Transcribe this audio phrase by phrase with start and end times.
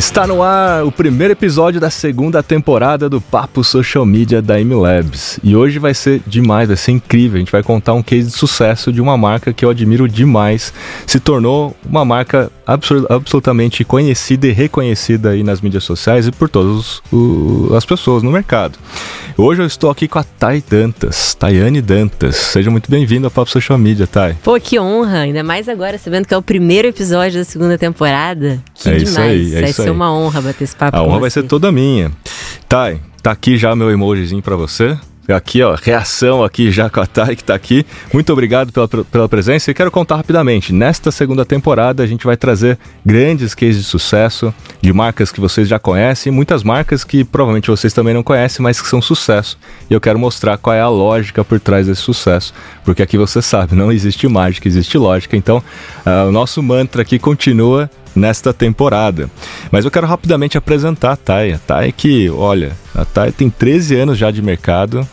[0.00, 5.38] Está no ar o primeiro episódio da segunda temporada do Papo Social Media da MLabs.
[5.44, 7.36] E hoje vai ser demais, vai ser incrível.
[7.36, 10.72] A gente vai contar um case de sucesso de uma marca que eu admiro demais.
[11.06, 12.50] Se tornou uma marca
[13.08, 17.02] absolutamente conhecida e reconhecida aí nas mídias sociais e por todas
[17.76, 18.78] as pessoas no mercado.
[19.36, 22.36] Hoje eu estou aqui com a Thay Dantas, Tayane Dantas.
[22.36, 24.34] Seja muito bem-vindo ao Papo Social Media, Thay.
[24.42, 25.20] Pô, que honra!
[25.20, 28.62] Ainda mais agora, sabendo que é o primeiro episódio da segunda temporada.
[28.74, 29.08] Que é demais.
[29.08, 29.94] Isso aí, é vai isso ser aí.
[29.94, 31.40] uma honra bater esse papo A honra vai você.
[31.40, 32.12] ser toda minha.
[32.68, 34.96] Thay, tá aqui já meu emojizinho para você.
[35.32, 37.86] Aqui, ó, reação aqui já com a Thay que tá aqui.
[38.12, 40.72] Muito obrigado pela, pela presença e quero contar rapidamente.
[40.72, 45.68] Nesta segunda temporada a gente vai trazer grandes cases de sucesso de marcas que vocês
[45.68, 49.58] já conhecem, muitas marcas que provavelmente vocês também não conhecem, mas que são sucesso.
[49.88, 53.42] E eu quero mostrar qual é a lógica por trás desse sucesso, porque aqui você
[53.42, 55.36] sabe, não existe mágica, existe lógica.
[55.36, 55.62] Então,
[56.04, 59.30] ah, o nosso mantra aqui continua nesta temporada.
[59.70, 61.52] Mas eu quero rapidamente apresentar a Thay.
[61.52, 65.06] A Thay que, olha, a Thay tem 13 anos já de mercado,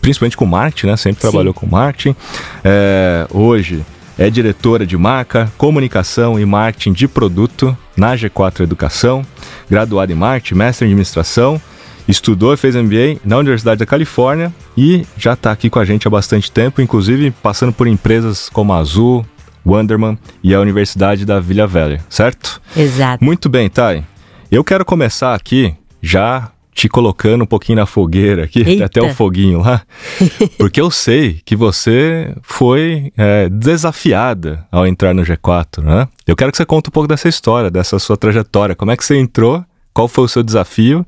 [0.00, 0.96] principalmente com marketing, né?
[0.96, 1.30] Sempre Sim.
[1.30, 2.16] trabalhou com marketing.
[2.64, 3.84] É, hoje
[4.18, 9.24] é diretora de marca, comunicação e marketing de produto na G4 Educação,
[9.68, 11.60] graduada em marketing, mestre em administração,
[12.08, 16.06] estudou e fez MBA na Universidade da Califórnia e já está aqui com a gente
[16.06, 19.24] há bastante tempo, inclusive passando por empresas como a Azul,
[19.66, 22.60] Wonderman e a Universidade da Vila Velha, certo?
[22.76, 23.24] Exato.
[23.24, 24.04] Muito bem, Thay.
[24.50, 28.84] Eu quero começar aqui já te colocando um pouquinho na fogueira aqui, Eita.
[28.84, 29.82] até o foguinho lá,
[30.58, 36.06] porque eu sei que você foi é, desafiada ao entrar no G4, né?
[36.26, 39.04] Eu quero que você conte um pouco dessa história, dessa sua trajetória, como é que
[39.04, 41.04] você entrou, qual foi o seu desafio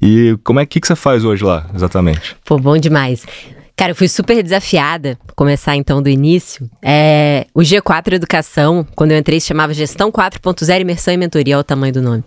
[0.00, 2.34] e como é que, que você faz hoje lá, exatamente?
[2.42, 3.26] Pô, bom demais.
[3.80, 6.68] Cara, eu fui super desafiada, começar então do início.
[6.82, 11.64] É, o G4 Educação, quando eu entrei, se chamava Gestão 4.0 Imersão e Mentoria, o
[11.64, 12.22] tamanho do nome.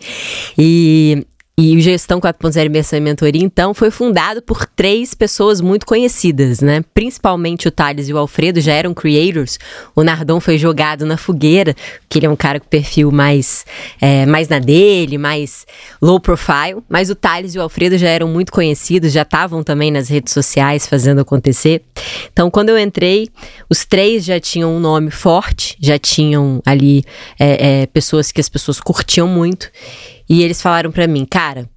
[0.57, 1.23] E,
[1.55, 6.61] e o Gestão 4.0 Imersão e Mentoria, então, foi fundado por três pessoas muito conhecidas,
[6.61, 6.83] né?
[6.95, 9.59] Principalmente o Thales e o Alfredo já eram creators.
[9.95, 11.75] O Nardon foi jogado na fogueira,
[12.09, 13.67] que ele é um cara com perfil mais,
[14.01, 15.67] é, mais na dele, mais
[16.01, 16.81] low profile.
[16.89, 20.33] Mas o Thales e o Alfredo já eram muito conhecidos, já estavam também nas redes
[20.33, 21.83] sociais fazendo acontecer.
[22.31, 23.29] Então, quando eu entrei,
[23.69, 27.05] os três já tinham um nome forte, já tinham ali
[27.39, 29.69] é, é, pessoas que as pessoas curtiam muito.
[30.29, 31.69] E eles falaram pra mim, cara,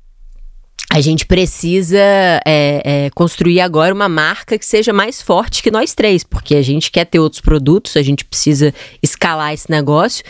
[0.97, 5.93] a gente precisa é, é, construir agora uma marca que seja mais forte que nós
[5.93, 10.25] três, porque a gente quer ter outros produtos, a gente precisa escalar esse negócio,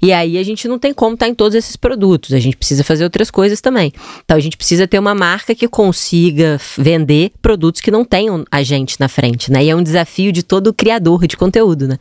[0.00, 2.84] e aí a gente não tem como estar em todos esses produtos, a gente precisa
[2.84, 3.92] fazer outras coisas também.
[4.24, 8.62] Então a gente precisa ter uma marca que consiga vender produtos que não tenham a
[8.62, 9.64] gente na frente, né?
[9.64, 11.98] E é um desafio de todo criador de conteúdo, né?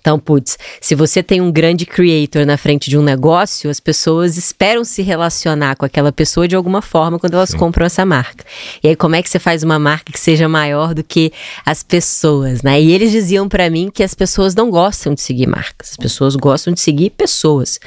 [0.00, 4.36] Então, putz, se você tem um grande creator na frente de um negócio, as pessoas
[4.36, 8.44] esperam se relacionar com aquela pessoa de alguma forma quando elas compram essa marca.
[8.82, 11.32] E aí, como é que você faz uma marca que seja maior do que
[11.64, 12.78] as pessoas, né?
[12.78, 16.36] E eles diziam pra mim que as pessoas não gostam de seguir marcas, as pessoas
[16.36, 17.80] gostam de seguir pessoas.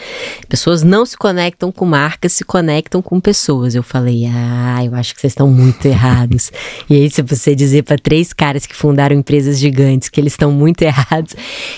[0.49, 3.75] Pessoas não se conectam com marcas, se conectam com pessoas.
[3.75, 6.51] Eu falei, ah, eu acho que vocês estão muito errados.
[6.89, 10.51] E aí, se você dizer pra três caras que fundaram empresas gigantes que eles estão
[10.51, 11.35] muito errados,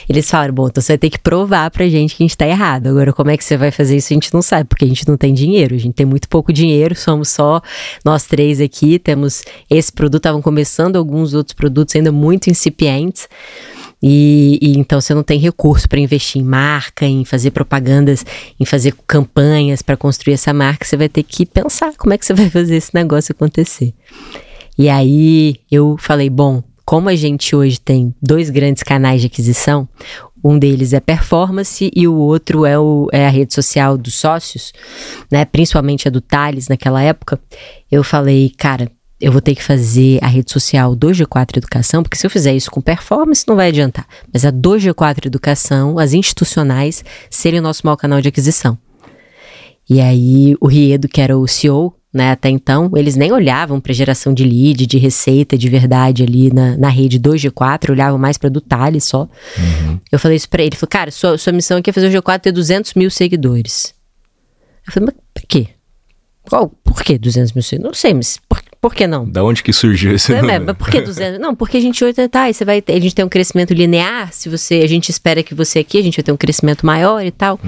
[0.07, 2.47] eles falaram, bom, então você vai ter que provar pra gente que a gente tá
[2.47, 2.87] errado.
[2.87, 4.13] Agora, como é que você vai fazer isso?
[4.13, 5.75] A gente não sabe, porque a gente não tem dinheiro.
[5.75, 7.61] A gente tem muito pouco dinheiro, somos só
[8.03, 8.99] nós três aqui.
[8.99, 13.27] Temos esse produto, estavam começando alguns outros produtos ainda muito incipientes.
[14.01, 18.25] E, e então você não tem recurso para investir em marca, em fazer propagandas,
[18.59, 22.25] em fazer campanhas para construir essa marca, você vai ter que pensar como é que
[22.25, 23.93] você vai fazer esse negócio acontecer.
[24.77, 29.87] E aí eu falei, bom, como a gente hoje tem dois grandes canais de aquisição,
[30.43, 34.73] um deles é performance e o outro é, o, é a rede social dos sócios,
[35.31, 35.45] né?
[35.45, 37.39] Principalmente a do Thales naquela época.
[37.91, 42.15] Eu falei, cara, eu vou ter que fazer a rede social do G4 Educação, porque
[42.15, 44.07] se eu fizer isso com performance, não vai adiantar.
[44.31, 48.77] Mas a do G4 Educação, as institucionais, serem o nosso maior canal de aquisição.
[49.89, 53.93] E aí, o Riedo, que era o CEO, né, até então, eles nem olhavam para
[53.93, 58.37] geração de lead, de receita de verdade ali na, na rede do G4, olhavam mais
[58.37, 59.27] para do Thales só.
[60.11, 62.21] Eu falei isso pra ele, ele falou, cara, sua, sua missão aqui é fazer o
[62.21, 63.93] G4 ter 200 mil seguidores.
[64.87, 65.67] Eu falei, mas por quê?
[66.49, 67.91] Qual, por que 200 mil seguidores?
[67.91, 69.29] Não sei, mas por, por que não?
[69.29, 70.65] Da onde que surgiu esse Não, número?
[70.65, 71.37] mas por que 200?
[71.39, 74.49] Não, porque a gente hoje tá, você vai a gente tem um crescimento linear, se
[74.49, 77.29] você, a gente espera que você aqui, a gente vai ter um crescimento maior e
[77.29, 77.59] tal.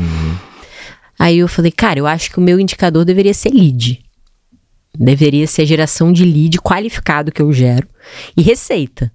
[1.19, 4.01] Aí eu falei, cara, eu acho que o meu indicador deveria ser lead.
[4.97, 7.87] Deveria ser a geração de lead qualificado que eu gero
[8.35, 9.11] e receita.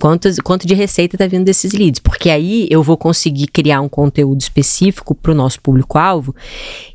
[0.00, 1.98] Quantos, quanto de receita está vindo desses leads?
[1.98, 6.34] Porque aí eu vou conseguir criar um conteúdo específico para o nosso público-alvo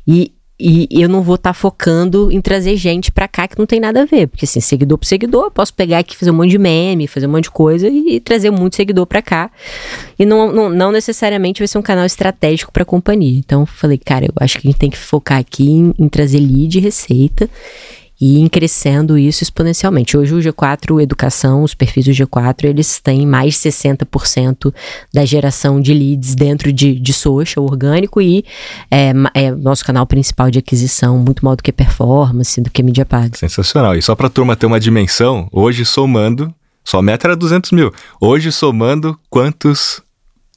[0.06, 3.66] e e eu não vou estar tá focando em trazer gente para cá que não
[3.66, 4.28] tem nada a ver.
[4.28, 7.26] Porque, assim, seguidor por seguidor, eu posso pegar aqui, fazer um monte de meme, fazer
[7.26, 9.50] um monte de coisa e, e trazer muito seguidor para cá.
[10.16, 13.36] E não, não, não, necessariamente vai ser um canal estratégico para a companhia.
[13.36, 16.38] Então, falei, cara, eu acho que a gente tem que focar aqui em, em trazer
[16.38, 17.50] lead, receita
[18.20, 20.16] e em crescendo isso exponencialmente.
[20.16, 24.72] Hoje o G4 Educação, os perfis do G4, eles têm mais de 60%
[25.12, 28.44] da geração de leads dentro de, de social orgânico e
[28.90, 33.04] é, é nosso canal principal de aquisição, muito mal do que performance, do que mídia
[33.04, 33.36] paga.
[33.36, 33.96] Sensacional.
[33.96, 37.92] E só para a turma ter uma dimensão, hoje somando, sua meta era 200 mil.
[38.20, 40.02] Hoje somando, quantos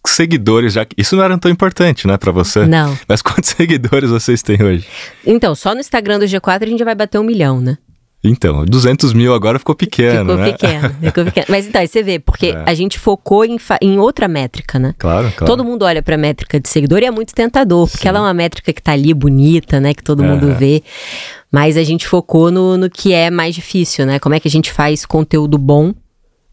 [0.09, 0.85] seguidores já.
[0.97, 2.65] Isso não era tão importante, né, para você?
[2.65, 2.97] Não.
[3.07, 4.87] Mas quantos seguidores vocês têm hoje?
[5.25, 7.77] Então, só no Instagram do G4 a gente já vai bater um milhão, né?
[8.23, 10.51] Então, 200 mil agora ficou pequeno, ficou né?
[10.51, 11.45] Pequeno, ficou pequeno.
[11.49, 12.63] Mas então, aí você vê, porque é.
[12.65, 14.93] a gente focou em, em outra métrica, né?
[14.97, 15.45] Claro, claro.
[15.45, 18.09] Todo mundo olha pra métrica de seguidor e é muito tentador, porque Sim.
[18.09, 19.93] ela é uma métrica que tá ali bonita, né?
[19.93, 20.27] Que todo é.
[20.27, 20.83] mundo vê.
[21.51, 24.19] Mas a gente focou no, no que é mais difícil, né?
[24.19, 25.93] Como é que a gente faz conteúdo bom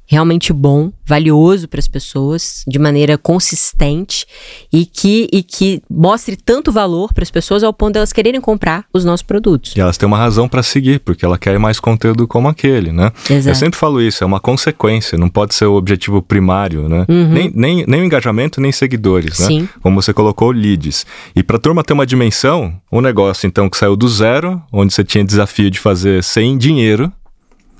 [0.07, 4.27] realmente bom, valioso para as pessoas, de maneira consistente
[4.73, 8.41] e que, e que mostre tanto valor para as pessoas ao ponto de elas quererem
[8.41, 9.75] comprar os nossos produtos.
[9.77, 13.13] E elas têm uma razão para seguir, porque ela quer mais conteúdo como aquele, né?
[13.29, 13.49] Exato.
[13.49, 17.07] Eu sempre falo isso, é uma consequência, não pode ser o objetivo primário, né?
[17.09, 17.29] Uhum.
[17.31, 19.47] Nem, nem, nem o engajamento, nem seguidores, né?
[19.47, 19.69] Sim.
[19.83, 21.07] Como você colocou, leads.
[21.35, 24.93] E para a turma ter uma dimensão, um negócio então que saiu do zero, onde
[24.93, 27.13] você tinha desafio de fazer sem dinheiro,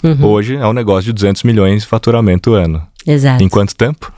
[0.05, 0.27] Uhum.
[0.27, 2.87] Hoje é um negócio de 200 milhões de faturamento ano.
[3.07, 3.43] Exato.
[3.43, 4.13] Em quanto tempo?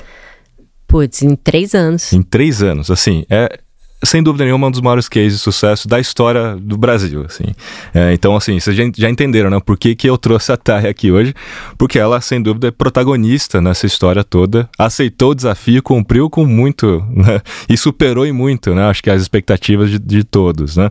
[0.86, 2.12] Putz, em três anos.
[2.12, 3.58] Em três anos, assim, é
[4.04, 7.54] sem dúvida nenhuma um dos maiores cases de sucesso da história do Brasil, assim.
[7.94, 10.86] É, então, assim, vocês já, já, entenderam, né, por que, que eu trouxe a Thay
[10.86, 11.34] aqui hoje,
[11.78, 17.04] porque ela, sem dúvida, é protagonista nessa história toda, aceitou o desafio, cumpriu com muito,
[17.10, 20.90] né, e superou em muito, né, acho que as expectativas de, de todos, né.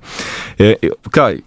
[0.57, 1.38] É, eu, cara,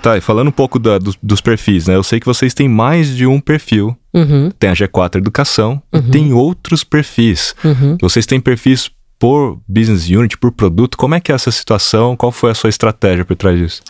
[0.00, 1.96] Tá, falando um pouco da, dos, dos, perfis, né?
[1.96, 3.96] Eu sei que vocês têm mais de um perfil.
[4.14, 4.50] Uhum.
[4.58, 6.00] Tem a G4 Educação uhum.
[6.00, 7.54] e tem outros perfis.
[7.64, 7.96] Uhum.
[8.00, 10.98] Vocês têm perfis por business unit, por produto.
[10.98, 12.16] Como é que é essa situação?
[12.16, 13.82] Qual foi a sua estratégia por trás disso?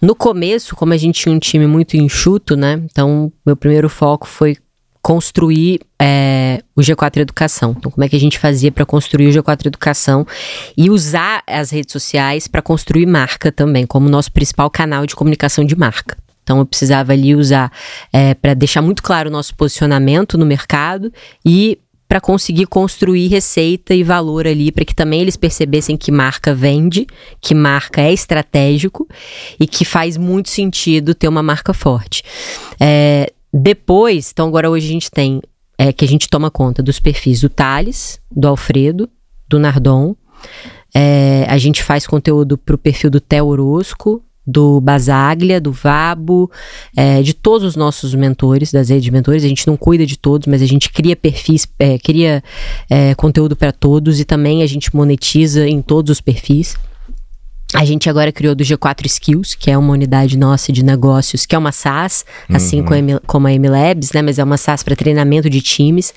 [0.00, 2.80] No começo, como a gente tinha um time muito enxuto, né?
[2.84, 4.56] Então, meu primeiro foco foi
[5.08, 7.74] construir é, o G4 Educação.
[7.78, 10.26] Então, como é que a gente fazia para construir o G4 Educação
[10.76, 15.64] e usar as redes sociais para construir marca também, como nosso principal canal de comunicação
[15.64, 16.18] de marca.
[16.42, 17.72] Então, eu precisava ali usar
[18.12, 21.10] é, para deixar muito claro o nosso posicionamento no mercado
[21.42, 26.54] e para conseguir construir receita e valor ali, para que também eles percebessem que marca
[26.54, 27.06] vende,
[27.40, 29.08] que marca é estratégico
[29.58, 32.22] e que faz muito sentido ter uma marca forte.
[32.78, 35.40] É, depois, então agora hoje a gente tem
[35.76, 39.08] é, que a gente toma conta dos perfis do Thales, do Alfredo,
[39.48, 40.14] do Nardon.
[40.94, 46.50] É, a gente faz conteúdo para o perfil do Theo Orosco, do Basaglia, do Vabo,
[46.96, 49.44] é, de todos os nossos mentores, das redes de mentores.
[49.44, 52.42] A gente não cuida de todos, mas a gente cria perfis, é, cria
[52.88, 56.76] é, conteúdo para todos e também a gente monetiza em todos os perfis.
[57.74, 61.54] A gente agora criou do G4 Skills, que é uma unidade nossa de negócios, que
[61.54, 63.18] é uma SaaS, assim uhum.
[63.26, 64.22] como a MLabs, né?
[64.22, 66.14] Mas é uma SaaS para treinamento de times.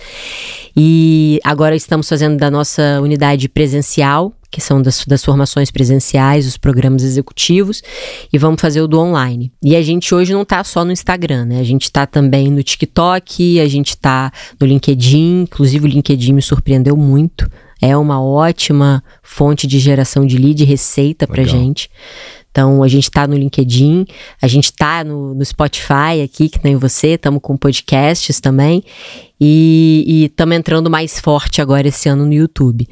[0.75, 6.55] E agora estamos fazendo da nossa unidade presencial, que são das, das formações presenciais, os
[6.55, 7.81] programas executivos,
[8.31, 9.51] e vamos fazer o do online.
[9.61, 11.59] E a gente hoje não está só no Instagram, né?
[11.59, 16.41] A gente está também no TikTok, a gente está no LinkedIn, inclusive o LinkedIn me
[16.41, 17.49] surpreendeu muito
[17.81, 21.89] é uma ótima fonte de geração de lead e receita para gente.
[22.51, 24.05] Então, a gente está no LinkedIn,
[24.41, 28.83] a gente está no, no, Spotify aqui, que nem você, estamos com podcasts também.
[29.39, 32.87] E estamos entrando mais forte agora esse ano no YouTube.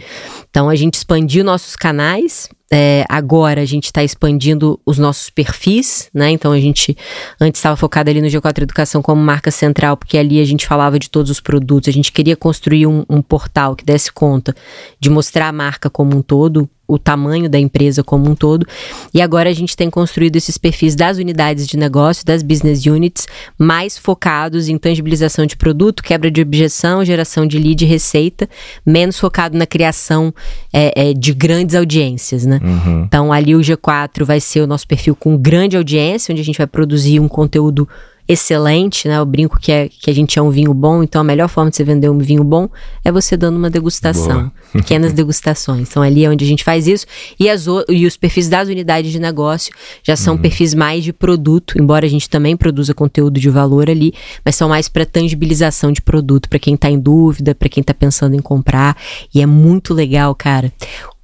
[0.50, 6.10] Então, a gente expandiu nossos canais, é, agora a gente está expandindo os nossos perfis,
[6.14, 6.30] né?
[6.30, 6.96] Então a gente
[7.42, 11.00] antes estava focado ali no G4 Educação como marca central, porque ali a gente falava
[11.00, 14.56] de todos os produtos, a gente queria construir um, um portal que desse conta
[15.00, 18.66] de mostrar a marca como um todo, o tamanho da empresa como um todo.
[19.14, 23.28] E agora a gente tem construído esses perfis das unidades de negócio, das business units,
[23.58, 28.50] mais focados em tangibilização de produto, quebra de objeção, geração de lead e receita,
[28.84, 30.34] menos focado na criação
[30.74, 32.60] é, é, de grandes audiências, né?
[32.64, 33.04] Uhum.
[33.04, 36.58] Então ali o G4 vai ser o nosso perfil com grande audiência, onde a gente
[36.58, 37.88] vai produzir um conteúdo
[38.30, 39.18] excelente, né?
[39.18, 41.72] Eu brinco que, é, que a gente é um vinho bom, então a melhor forma
[41.72, 42.70] de você vender um vinho bom
[43.04, 45.90] é você dando uma degustação, pequenas degustações.
[45.90, 47.08] Então ali é onde a gente faz isso.
[47.40, 50.42] E, as, e os perfis das unidades de negócio já são uhum.
[50.42, 54.14] perfis mais de produto, embora a gente também produza conteúdo de valor ali,
[54.46, 57.96] mas são mais para tangibilização de produto, para quem está em dúvida, para quem está
[57.96, 58.96] pensando em comprar.
[59.34, 60.72] E é muito legal, cara.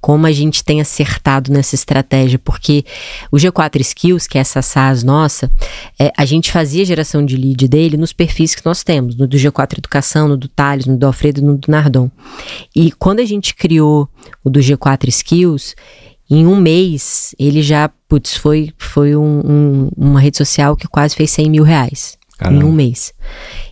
[0.00, 2.84] Como a gente tem acertado nessa estratégia, porque
[3.30, 5.50] o G4 Skills, que é essa SaaS nossa,
[5.98, 9.36] é, a gente fazia geração de lead dele nos perfis que nós temos, no do
[9.36, 12.10] G4 Educação, no do Thales, no do Alfredo e no do Nardon.
[12.74, 14.08] E quando a gente criou
[14.44, 15.74] o do G4 Skills,
[16.28, 21.14] em um mês, ele já, putz, foi, foi um, um, uma rede social que quase
[21.14, 22.18] fez 100 mil reais.
[22.36, 22.62] Caramba.
[22.62, 23.14] Em um mês.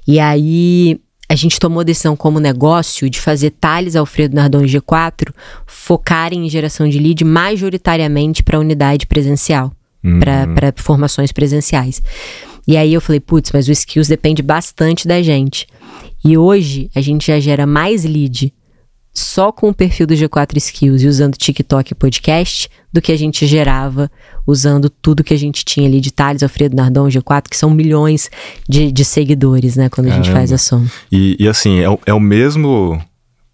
[0.07, 4.69] E aí, a gente tomou a decisão como negócio de fazer Thales, Alfredo Nardon e
[4.69, 5.33] G4
[5.67, 10.21] focarem em geração de lead majoritariamente para unidade presencial, uhum.
[10.21, 12.03] para formações presenciais.
[12.67, 15.67] E aí eu falei, putz, mas o skills depende bastante da gente.
[16.25, 18.53] E hoje a gente já gera mais lead
[19.15, 23.17] só com o perfil do G4 Skills e usando TikTok e podcast do que a
[23.17, 24.11] gente gerava
[24.45, 28.29] usando tudo que a gente tinha ali de Thales, Alfredo Nardon, G4, que são milhões
[28.69, 30.91] de, de seguidores, né, quando a gente faz a soma.
[31.11, 33.01] E, e assim, é, é o mesmo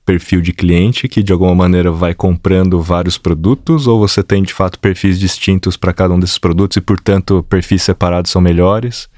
[0.05, 4.53] perfil de cliente que de alguma maneira vai comprando vários produtos ou você tem de
[4.53, 9.09] fato perfis distintos para cada um desses produtos e portanto perfis separados são melhores?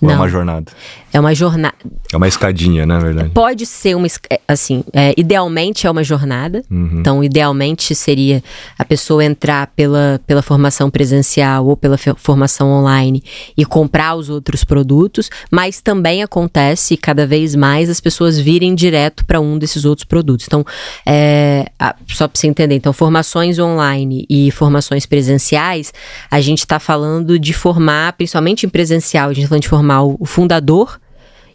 [0.00, 0.14] Ou Não.
[0.14, 0.72] é uma jornada?
[1.12, 1.74] É uma jornada.
[2.12, 3.30] É uma escadinha, né, verdade?
[3.30, 4.06] Pode ser uma.
[4.30, 6.62] É, assim, é, idealmente é uma jornada.
[6.70, 7.00] Uhum.
[7.00, 8.42] Então, idealmente seria
[8.78, 13.22] a pessoa entrar pela, pela formação presencial ou pela formação online
[13.56, 15.28] e comprar os outros produtos.
[15.50, 20.46] Mas também acontece cada vez mais as pessoas virem direto para um desses outros produtos.
[20.46, 20.64] Então,
[21.04, 21.66] é,
[22.08, 25.92] só para você entender, então, formações online e formações presenciais,
[26.30, 29.89] a gente está falando de formar, principalmente em presencial, a gente está falando de formar
[29.98, 31.00] o, o fundador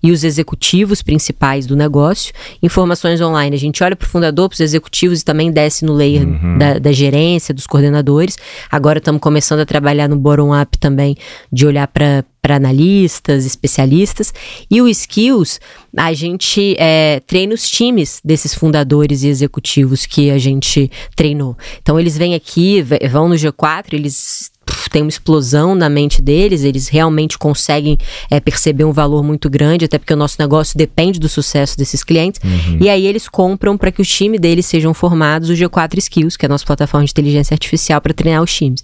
[0.06, 2.32] e os executivos principais do negócio.
[2.62, 5.94] Informações online, a gente olha para o fundador, para os executivos e também desce no
[5.94, 6.60] layer uhum.
[6.60, 8.38] da, da, gerência, dos coordenadores.
[8.70, 11.18] Agora estamos começando a trabalhar no bottom-up também,
[11.52, 14.32] de olhar para para analistas, especialistas.
[14.70, 15.60] E o Skills,
[15.98, 21.58] a gente é, treina os times desses fundadores e executivos que a gente treinou.
[21.82, 24.52] Então, eles vêm aqui, vão no G4, eles
[24.90, 27.98] tem uma explosão na mente deles, eles realmente conseguem
[28.30, 32.04] é, perceber um valor muito grande, até porque o nosso negócio depende do sucesso desses
[32.04, 32.42] clientes.
[32.44, 32.78] Uhum.
[32.82, 36.46] E aí eles compram para que o time deles sejam formados o G4 Skills, que
[36.46, 38.84] é a nossa plataforma de inteligência artificial para treinar os times.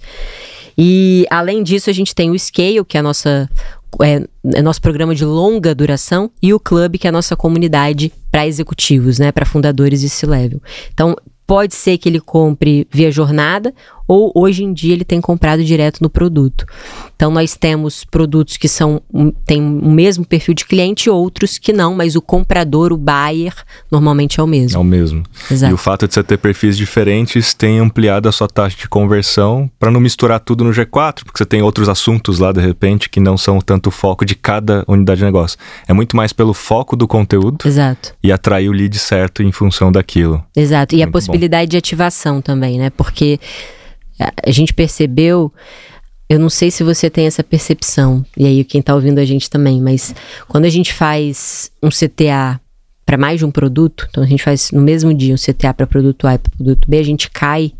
[0.77, 3.49] E além disso, a gente tem o Scale, que é a nossa
[4.01, 8.11] é, é, nosso programa de longa duração, e o Club, que é a nossa comunidade
[8.31, 10.61] para executivos, né, para fundadores e C-level.
[10.93, 13.73] Então, pode ser que ele compre via jornada
[14.07, 16.65] ou hoje em dia ele tem comprado direto no produto.
[17.15, 19.01] Então nós temos produtos que são
[19.45, 23.53] têm o mesmo perfil de cliente e outros que não, mas o comprador, o buyer,
[23.91, 24.77] normalmente é o mesmo.
[24.77, 25.23] É o mesmo.
[25.49, 25.71] Exato.
[25.71, 29.69] E o fato de você ter perfis diferentes tem ampliado a sua taxa de conversão
[29.79, 33.19] para não misturar tudo no G4, porque você tem outros assuntos lá de repente que
[33.19, 35.57] não são tanto o foco de cada unidade de negócio.
[35.87, 37.67] É muito mais pelo foco do conteúdo.
[37.67, 38.13] Exato.
[38.23, 40.43] E atrair o lead certo em função daquilo.
[40.55, 40.95] Exato.
[40.95, 41.71] E muito a possibilidade bom.
[41.71, 42.89] de ativação também, né?
[42.89, 43.39] Porque
[44.45, 45.51] a gente percebeu.
[46.29, 49.49] Eu não sei se você tem essa percepção, e aí quem está ouvindo a gente
[49.49, 50.15] também, mas
[50.47, 52.59] quando a gente faz um CTA
[53.05, 55.85] para mais de um produto, então a gente faz no mesmo dia um CTA para
[55.85, 57.73] produto A e para produto B, a gente cai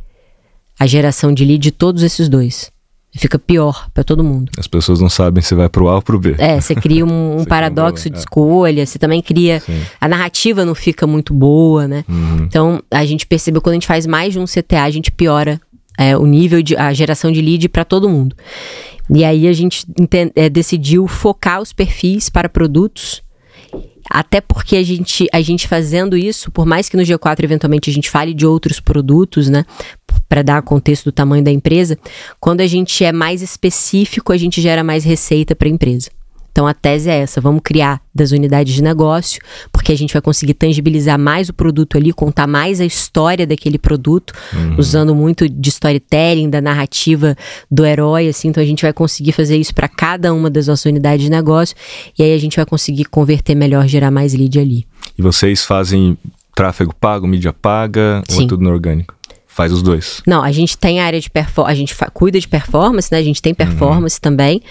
[0.78, 2.72] a geração de lead de todos esses dois.
[3.14, 4.52] Fica pior para todo mundo.
[4.58, 6.36] As pessoas não sabem se vai pro A ou pro B.
[6.38, 8.20] É, você cria um, um paradoxo de é.
[8.20, 9.60] escolha, você também cria.
[9.60, 9.82] Sim.
[10.00, 12.06] A narrativa não fica muito boa, né?
[12.08, 12.44] Uhum.
[12.44, 15.60] Então, a gente percebeu quando a gente faz mais de um CTA, a gente piora
[16.02, 18.36] é, o nível de a geração de lead para todo mundo.
[19.10, 19.86] E aí a gente
[20.36, 23.22] é, decidiu focar os perfis para produtos.
[24.10, 27.94] Até porque a gente, a gente fazendo isso, por mais que no G4 eventualmente a
[27.94, 29.64] gente fale de outros produtos, né?
[30.28, 31.98] Para dar contexto do tamanho da empresa,
[32.40, 36.10] quando a gente é mais específico, a gente gera mais receita para a empresa.
[36.52, 39.42] Então a tese é essa: vamos criar das unidades de negócio,
[39.72, 43.78] porque a gente vai conseguir tangibilizar mais o produto ali, contar mais a história daquele
[43.78, 44.76] produto, uhum.
[44.78, 47.36] usando muito de storytelling, da narrativa
[47.70, 48.50] do herói, assim.
[48.50, 51.76] Então a gente vai conseguir fazer isso para cada uma das nossas unidades de negócio
[52.18, 54.86] e aí a gente vai conseguir converter melhor, gerar mais lead ali.
[55.18, 56.18] E vocês fazem
[56.56, 58.40] tráfego pago, mídia paga Sim.
[58.40, 59.16] ou é tudo no orgânico?
[59.54, 60.22] Faz os dois.
[60.26, 63.18] Não, a gente tem a área de performance, a gente cuida de performance, né?
[63.18, 64.22] A gente tem performance uhum.
[64.22, 64.62] também,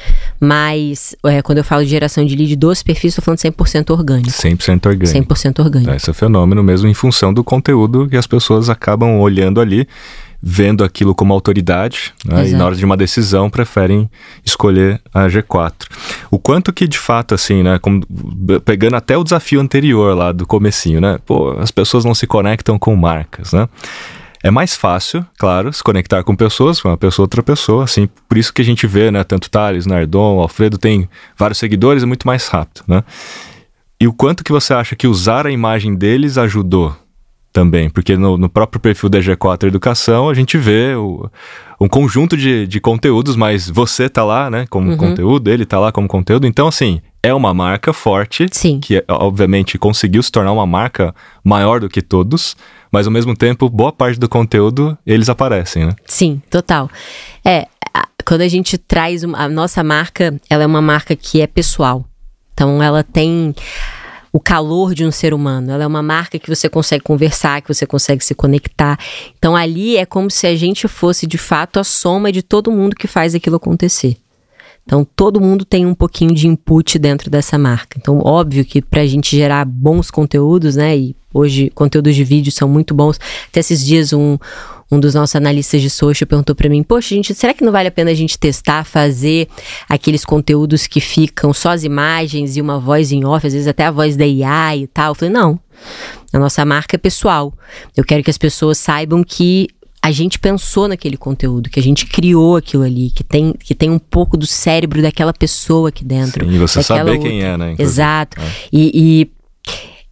[0.40, 4.30] mas é, quando eu falo de geração de lead dos perfis, estou falando 100% orgânico.
[4.30, 5.34] 100% orgânico.
[5.34, 5.92] 100% orgânico.
[5.92, 9.86] Esse é fenômeno mesmo em função do conteúdo que as pessoas acabam olhando ali,
[10.42, 12.48] vendo aquilo como autoridade, né?
[12.48, 14.10] e na hora de uma decisão preferem
[14.42, 15.74] escolher a G4.
[16.30, 17.78] O quanto que de fato, assim, né?
[17.78, 18.00] Como,
[18.64, 21.18] pegando até o desafio anterior lá do comecinho, né?
[21.26, 23.68] Pô, as pessoas não se conectam com marcas, né?
[24.42, 28.38] É mais fácil, claro, se conectar com pessoas, com uma pessoa outra pessoa, assim, por
[28.38, 32.26] isso que a gente vê, né, tanto Thales, Nardon, Alfredo tem vários seguidores, é muito
[32.26, 33.04] mais rápido, né?
[34.00, 36.96] E o quanto que você acha que usar a imagem deles ajudou
[37.52, 41.28] também, porque no, no, próprio perfil da G4 Educação a gente vê o,
[41.78, 44.96] um conjunto de, de conteúdos, mas você tá lá, né, como uhum.
[44.96, 48.80] conteúdo, ele tá lá como conteúdo, então assim, é uma marca forte, Sim.
[48.80, 52.56] que obviamente conseguiu se tornar uma marca maior do que todos,
[52.90, 55.96] mas ao mesmo tempo, boa parte do conteúdo, eles aparecem, né?
[56.06, 56.90] Sim, total.
[57.44, 57.66] É,
[58.24, 62.04] quando a gente traz uma, a nossa marca, ela é uma marca que é pessoal.
[62.52, 63.54] Então ela tem
[64.32, 65.72] o calor de um ser humano.
[65.72, 68.98] Ela é uma marca que você consegue conversar, que você consegue se conectar.
[69.38, 72.94] Então ali é como se a gente fosse de fato a soma de todo mundo
[72.94, 74.16] que faz aquilo acontecer.
[74.84, 77.96] Então, todo mundo tem um pouquinho de input dentro dessa marca.
[77.98, 80.96] Então, óbvio que para a gente gerar bons conteúdos, né?
[80.96, 83.20] E hoje, conteúdos de vídeo são muito bons.
[83.48, 84.36] Até esses dias, um,
[84.90, 87.88] um dos nossos analistas de social perguntou para mim: Poxa, gente, será que não vale
[87.88, 89.48] a pena a gente testar, fazer
[89.88, 93.84] aqueles conteúdos que ficam só as imagens e uma voz em off, às vezes até
[93.84, 95.12] a voz da AI e tal?
[95.12, 95.60] Eu falei: Não.
[96.32, 97.52] A nossa marca é pessoal.
[97.96, 99.68] Eu quero que as pessoas saibam que
[100.02, 103.90] a gente pensou naquele conteúdo, que a gente criou aquilo ali, que tem, que tem
[103.90, 106.48] um pouco do cérebro daquela pessoa aqui dentro.
[106.48, 107.28] Sim, você saber outra.
[107.28, 107.72] quem é, né?
[107.72, 107.82] Inclusive.
[107.82, 108.40] Exato.
[108.40, 108.44] É.
[108.72, 109.30] E, e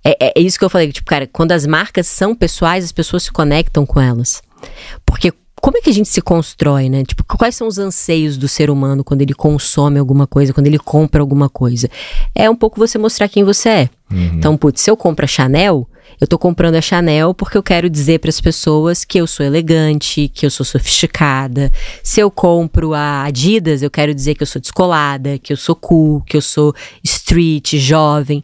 [0.05, 3.23] é, é, isso que eu falei, tipo, cara, quando as marcas são pessoais, as pessoas
[3.23, 4.43] se conectam com elas.
[5.07, 7.05] Porque como é que a gente se constrói, né?
[7.05, 10.79] Tipo, quais são os anseios do ser humano quando ele consome alguma coisa, quando ele
[10.79, 11.91] compra alguma coisa?
[12.35, 13.91] É um pouco você mostrar quem você é.
[14.11, 14.31] Uhum.
[14.35, 15.89] Então, putz, se eu compro a Chanel,
[16.21, 19.45] eu tô comprando a Chanel porque eu quero dizer para as pessoas que eu sou
[19.45, 21.71] elegante, que eu sou sofisticada.
[22.03, 25.75] Se eu compro a Adidas, eu quero dizer que eu sou descolada, que eu sou
[25.75, 28.43] cool, que eu sou street, jovem.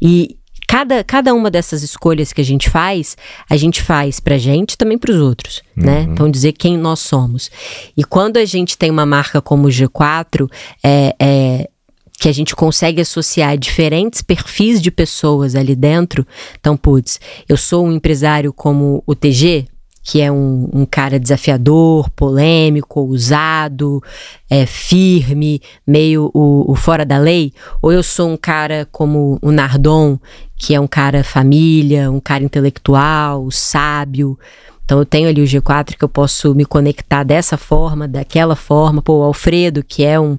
[0.00, 3.16] E cada, cada uma dessas escolhas que a gente faz,
[3.48, 6.00] a gente faz pra gente e também pros outros, né?
[6.00, 6.06] uhum.
[6.06, 6.12] né?
[6.12, 7.50] Então dizer quem nós somos.
[7.96, 10.50] E quando a gente tem uma marca como o G4,
[10.82, 11.70] é, é
[12.18, 16.26] que a gente consegue associar diferentes perfis de pessoas ali dentro.
[16.58, 19.66] Então, putz, eu sou um empresário como o TG,
[20.02, 24.00] que é um, um cara desafiador, polêmico, ousado,
[24.48, 27.52] é, firme, meio o, o, fora da lei,
[27.82, 30.16] ou eu sou um cara como o Nardon,
[30.56, 34.38] que é um cara família, um cara intelectual, sábio.
[34.86, 39.02] Então eu tenho ali o G4 que eu posso me conectar dessa forma, daquela forma.
[39.02, 40.38] Pô, o Alfredo, que é um,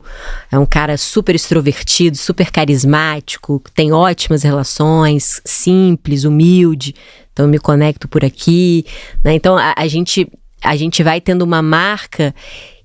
[0.49, 6.95] é um cara super extrovertido, super carismático, tem ótimas relações, simples, humilde.
[7.33, 8.85] Então eu me conecto por aqui.
[9.21, 9.35] Né?
[9.35, 10.31] Então a, a, gente,
[10.63, 12.33] a gente vai tendo uma marca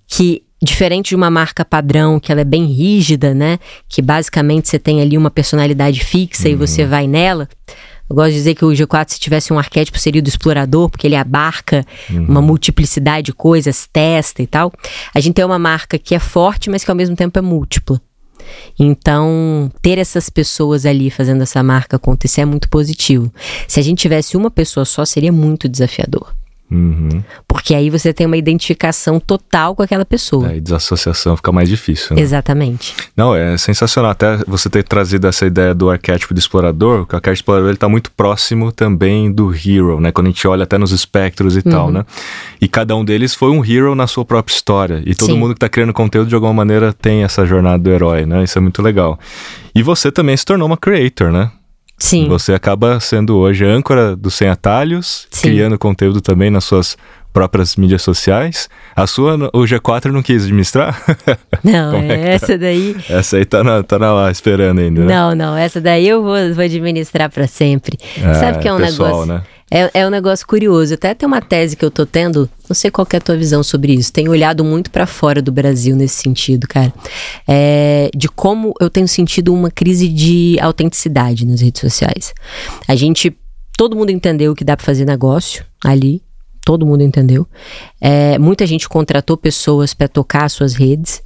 [0.09, 3.59] que diferente de uma marca padrão, que ela é bem rígida, né?
[3.89, 6.55] Que basicamente você tem ali uma personalidade fixa uhum.
[6.55, 7.49] e você vai nela.
[8.09, 11.07] Eu gosto de dizer que o G4, se tivesse um arquétipo, seria do explorador, porque
[11.07, 12.27] ele abarca uhum.
[12.27, 14.73] uma multiplicidade de coisas, testa e tal.
[15.15, 18.01] A gente tem uma marca que é forte, mas que ao mesmo tempo é múltipla.
[18.79, 23.33] Então, ter essas pessoas ali fazendo essa marca acontecer é muito positivo.
[23.69, 26.35] Se a gente tivesse uma pessoa só, seria muito desafiador.
[26.73, 27.23] Uhum.
[27.47, 30.51] Porque aí você tem uma identificação total com aquela pessoa.
[30.51, 32.17] É, e desassociação fica mais difícil.
[32.17, 32.23] Né?
[32.23, 32.97] Exatamente.
[33.15, 34.11] Não, é sensacional.
[34.11, 37.77] Até você ter trazido essa ideia do arquétipo do explorador, que o arquétipo explorador ele
[37.77, 40.11] tá muito próximo também do hero, né?
[40.11, 41.71] Quando a gente olha até nos espectros e uhum.
[41.71, 42.07] tal, né?
[42.59, 45.03] E cada um deles foi um hero na sua própria história.
[45.05, 45.39] E todo Sim.
[45.39, 48.43] mundo que tá criando conteúdo de alguma maneira tem essa jornada do herói, né?
[48.43, 49.19] Isso é muito legal.
[49.75, 51.51] E você também se tornou uma creator, né?
[52.03, 52.27] Sim.
[52.29, 55.43] Você acaba sendo hoje âncora do Sem Atalhos, Sim.
[55.43, 56.97] criando conteúdo também nas suas
[57.33, 58.69] próprias mídias sociais.
[58.95, 61.01] A sua, o G4 não quis administrar?
[61.63, 62.15] Não, é tá?
[62.15, 62.97] essa daí.
[63.09, 65.15] Essa aí tá, na, tá na lá esperando ainda, né?
[65.15, 67.97] Não, não, essa daí eu vou, vou administrar para sempre.
[68.21, 69.33] É, Sabe que é um pessoal, negócio.
[69.35, 69.43] Né?
[69.75, 70.93] É, é um negócio curioso.
[70.93, 73.63] Até tem uma tese que eu tô tendo, não sei qual é a tua visão
[73.63, 74.13] sobre isso.
[74.13, 76.93] Tenho olhado muito para fora do Brasil nesse sentido, cara.
[77.49, 82.35] É, de como eu tenho sentido uma crise de autenticidade nas redes sociais.
[82.87, 83.35] A gente,
[83.75, 86.23] todo mundo entendeu que dá para fazer negócio ali.
[86.67, 87.49] Todo mundo entendeu.
[87.99, 91.23] É, muita gente contratou pessoas para tocar suas redes.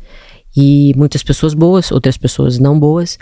[0.56, 3.18] E muitas pessoas boas, outras pessoas não boas.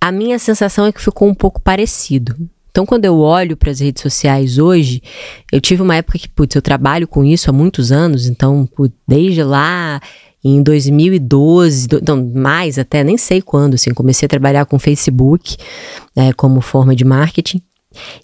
[0.00, 2.34] A minha sensação é que ficou um pouco parecido.
[2.76, 5.02] Então, quando eu olho para as redes sociais hoje,
[5.50, 8.94] eu tive uma época que, putz, eu trabalho com isso há muitos anos, então, putz,
[9.08, 9.98] desde lá
[10.44, 15.56] em 2012, do, não, mais até, nem sei quando, assim, comecei a trabalhar com Facebook
[16.14, 17.62] é, como forma de marketing.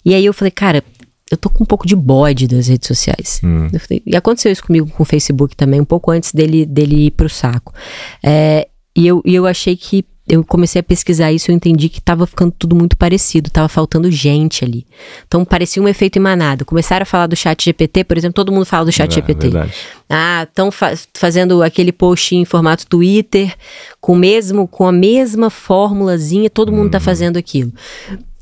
[0.05, 0.83] E aí eu falei, cara,
[1.31, 3.41] eu tô com um pouco de bode das redes sociais.
[3.43, 3.69] Hum.
[3.79, 7.11] Falei, e aconteceu isso comigo com o Facebook também, um pouco antes dele, dele ir
[7.11, 7.73] pro saco.
[8.21, 11.99] É, e, eu, e eu achei que eu comecei a pesquisar isso, eu entendi que
[11.99, 14.85] estava ficando tudo muito parecido, estava faltando gente ali.
[15.27, 16.63] Então parecia um efeito emanado.
[16.63, 19.49] Começaram a falar do chat GPT, por exemplo, todo mundo fala do chat é, GPT.
[19.49, 19.73] Verdade.
[20.09, 23.53] Ah, estão fa fazendo aquele post em formato Twitter,
[23.99, 27.03] com mesmo com a mesma formulazinha, todo mundo está uhum.
[27.03, 27.73] fazendo aquilo.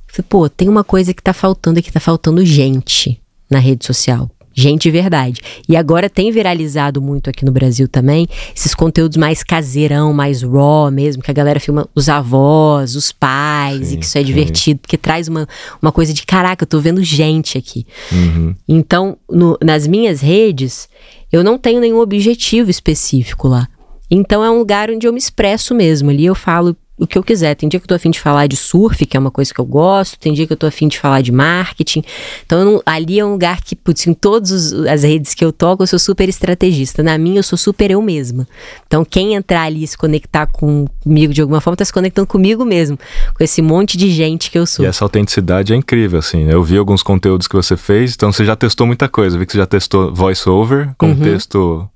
[0.07, 4.29] Falei, pô, tem uma coisa que tá faltando aqui, tá faltando gente na rede social.
[4.53, 5.41] Gente de verdade.
[5.67, 10.91] E agora tem viralizado muito aqui no Brasil também esses conteúdos mais caseirão, mais raw
[10.91, 14.27] mesmo, que a galera filma os avós, os pais, sim, e que isso é sim.
[14.27, 15.47] divertido, porque traz uma,
[15.81, 17.85] uma coisa de caraca, eu tô vendo gente aqui.
[18.11, 18.55] Uhum.
[18.67, 20.89] Então, no, nas minhas redes,
[21.31, 23.67] eu não tenho nenhum objetivo específico lá.
[24.09, 26.09] Então é um lugar onde eu me expresso mesmo.
[26.09, 27.55] Ali eu falo o que eu quiser.
[27.55, 29.59] Tem dia que eu tô afim de falar de surf, que é uma coisa que
[29.59, 32.03] eu gosto, tem dia que eu tô afim de falar de marketing.
[32.45, 35.81] Então, não, ali é um lugar que, putz, em todas as redes que eu toco,
[35.81, 37.01] eu sou super estrategista.
[37.01, 38.47] Na minha, eu sou super eu mesma.
[38.85, 42.27] Então, quem entrar ali e se conectar com, comigo de alguma forma, tá se conectando
[42.27, 42.99] comigo mesmo,
[43.33, 44.85] com esse monte de gente que eu sou.
[44.85, 46.45] E essa autenticidade é incrível, assim.
[46.45, 46.53] Né?
[46.53, 49.35] Eu vi alguns conteúdos que você fez, então você já testou muita coisa.
[49.35, 51.15] Eu vi que você já testou voice-over, com uhum.
[51.15, 51.89] texto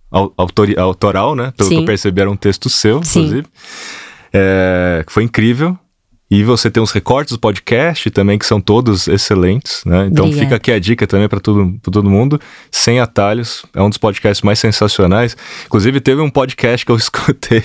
[0.77, 1.53] autoral, né?
[1.55, 1.75] Pelo Sim.
[1.75, 3.19] que eu percebi, era um texto seu, Sim.
[3.19, 3.47] inclusive
[4.36, 5.78] é, foi incrível.
[6.30, 10.08] E você tem os recortes do podcast também, que são todos excelentes, né?
[10.12, 10.43] Então Obrigada.
[10.43, 13.63] fica aqui a dica também para todo, todo mundo, sem atalhos.
[13.76, 15.38] É um dos podcasts mais sensacionais.
[15.67, 17.63] Inclusive, teve um podcast que eu escutei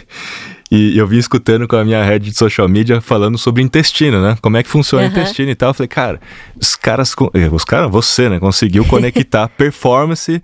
[0.71, 4.37] e eu vim escutando com a minha rede de social media falando sobre intestino, né?
[4.41, 5.11] Como é que funciona uhum.
[5.11, 5.71] o intestino e tal.
[5.71, 6.21] Eu falei, cara,
[6.61, 10.41] os caras, eh, os caras, você, né, conseguiu conectar performance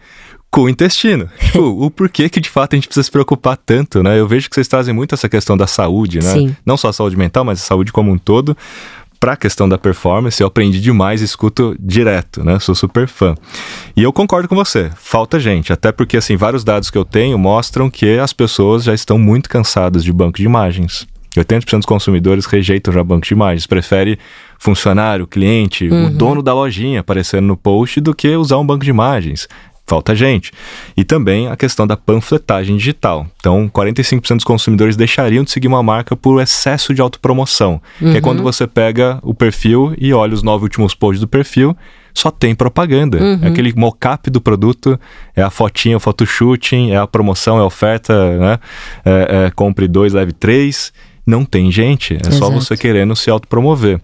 [0.56, 1.28] com o intestino.
[1.38, 4.18] Tipo, o porquê que de fato a gente precisa se preocupar tanto, né?
[4.18, 6.32] Eu vejo que vocês trazem muito essa questão da saúde, né?
[6.32, 6.56] Sim.
[6.64, 8.56] Não só a saúde mental, mas a saúde como um todo.
[9.20, 12.58] Para a questão da performance, eu aprendi demais escuto direto, né?
[12.58, 13.34] Sou super fã.
[13.94, 17.38] E eu concordo com você, falta gente, até porque assim, vários dados que eu tenho
[17.38, 21.06] mostram que as pessoas já estão muito cansadas de banco de imagens.
[21.34, 24.18] 80% dos consumidores rejeitam já banco de imagens, prefere
[24.58, 26.06] funcionário, cliente, uhum.
[26.06, 29.48] o dono da lojinha aparecendo no post do que usar um banco de imagens
[29.86, 30.52] falta gente.
[30.96, 33.26] E também a questão da panfletagem digital.
[33.38, 38.10] Então, 45% dos consumidores deixariam de seguir uma marca por excesso de autopromoção, uhum.
[38.10, 38.44] que é quando uhum.
[38.44, 41.76] você pega o perfil e olha os nove últimos posts do perfil,
[42.12, 43.18] só tem propaganda.
[43.18, 43.40] Uhum.
[43.42, 44.98] É aquele mocap do produto,
[45.34, 48.58] é a fotinha, o photoshooting, é a promoção, é a oferta, né?
[49.04, 50.92] É, é, compre dois, leve três
[51.26, 52.14] não tem gente.
[52.14, 52.36] É Exato.
[52.36, 54.00] só você querendo se autopromover.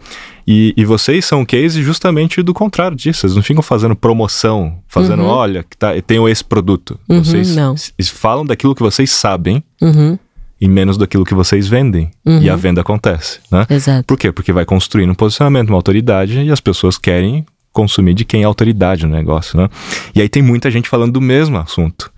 [0.46, 3.20] E, e vocês são um case justamente do contrário disso.
[3.20, 5.28] Vocês não ficam fazendo promoção, fazendo, uhum.
[5.28, 6.98] olha, que tá, tenho esse produto.
[7.08, 7.76] Uhum, vocês não.
[8.12, 9.62] falam daquilo que vocês sabem.
[9.80, 10.18] Uhum.
[10.60, 12.10] E menos daquilo que vocês vendem.
[12.24, 12.58] E a uhum.
[12.58, 13.66] venda acontece, né?
[13.68, 14.04] Exato.
[14.04, 14.30] Por quê?
[14.30, 18.44] Porque vai construindo um posicionamento, uma autoridade, e as pessoas querem consumir de quem é
[18.44, 19.68] autoridade no negócio, né?
[20.14, 22.11] E aí tem muita gente falando do mesmo assunto.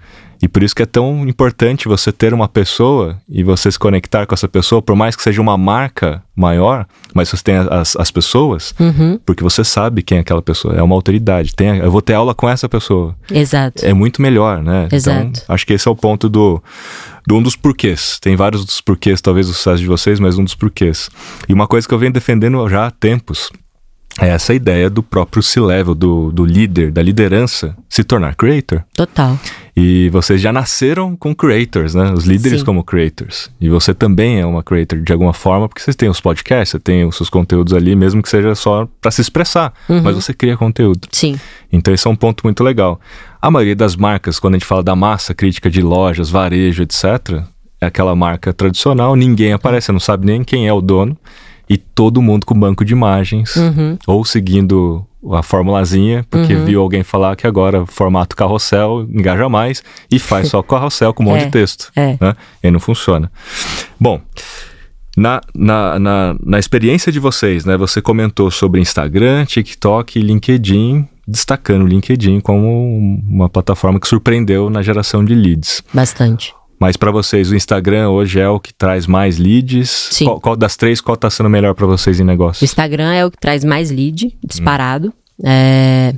[0.44, 4.26] E por isso que é tão importante você ter uma pessoa e você se conectar
[4.26, 8.10] com essa pessoa, por mais que seja uma marca maior, mas você tem as, as
[8.10, 9.18] pessoas, uhum.
[9.24, 11.54] porque você sabe quem é aquela pessoa, é uma autoridade.
[11.54, 13.16] Tem, eu vou ter aula com essa pessoa.
[13.30, 13.86] Exato.
[13.86, 14.86] É muito melhor, né?
[14.92, 15.28] Exato.
[15.28, 16.62] Então, acho que esse é o ponto do,
[17.26, 18.18] do um dos porquês.
[18.20, 21.08] Tem vários dos porquês, talvez, do sucesso de vocês, mas um dos porquês.
[21.48, 23.48] E uma coisa que eu venho defendendo já há tempos
[24.20, 28.84] é essa ideia do próprio C-level, do, do líder, da liderança, se tornar creator.
[28.94, 29.38] Total.
[29.76, 32.12] E vocês já nasceram com creators, né?
[32.12, 32.64] Os líderes Sim.
[32.64, 33.50] como creators.
[33.60, 36.78] E você também é uma creator de alguma forma, porque vocês têm os podcasts, você
[36.78, 39.72] tem os seus conteúdos ali, mesmo que seja só para se expressar.
[39.88, 40.02] Uhum.
[40.02, 41.08] Mas você cria conteúdo.
[41.10, 41.38] Sim.
[41.72, 43.00] Então esse é um ponto muito legal.
[43.42, 47.42] A maioria das marcas, quando a gente fala da massa crítica de lojas, varejo, etc.,
[47.80, 51.18] é aquela marca tradicional, ninguém aparece, você não sabe nem quem é o dono
[51.68, 53.98] e todo mundo com banco de imagens, uhum.
[54.06, 56.64] ou seguindo a formulazinha, porque uhum.
[56.64, 61.26] viu alguém falar que agora formato carrossel engaja mais e faz só carrossel com um
[61.26, 61.90] monte é, de texto.
[61.96, 62.16] É.
[62.20, 62.36] Né?
[62.62, 63.30] E não funciona.
[63.98, 64.20] Bom.
[65.16, 67.76] Na, na, na, na, experiência de vocês, né?
[67.76, 74.68] Você comentou sobre Instagram, TikTok e LinkedIn, destacando o LinkedIn como uma plataforma que surpreendeu
[74.68, 75.84] na geração de leads.
[75.92, 76.52] Bastante.
[76.78, 80.08] Mas para vocês, o Instagram hoje é o que traz mais leads?
[80.10, 80.24] Sim.
[80.26, 82.62] Qual, qual das três, qual está sendo melhor para vocês em negócio?
[82.62, 85.08] O Instagram é o que traz mais lead, disparado.
[85.38, 85.44] Hum.
[85.46, 86.14] É,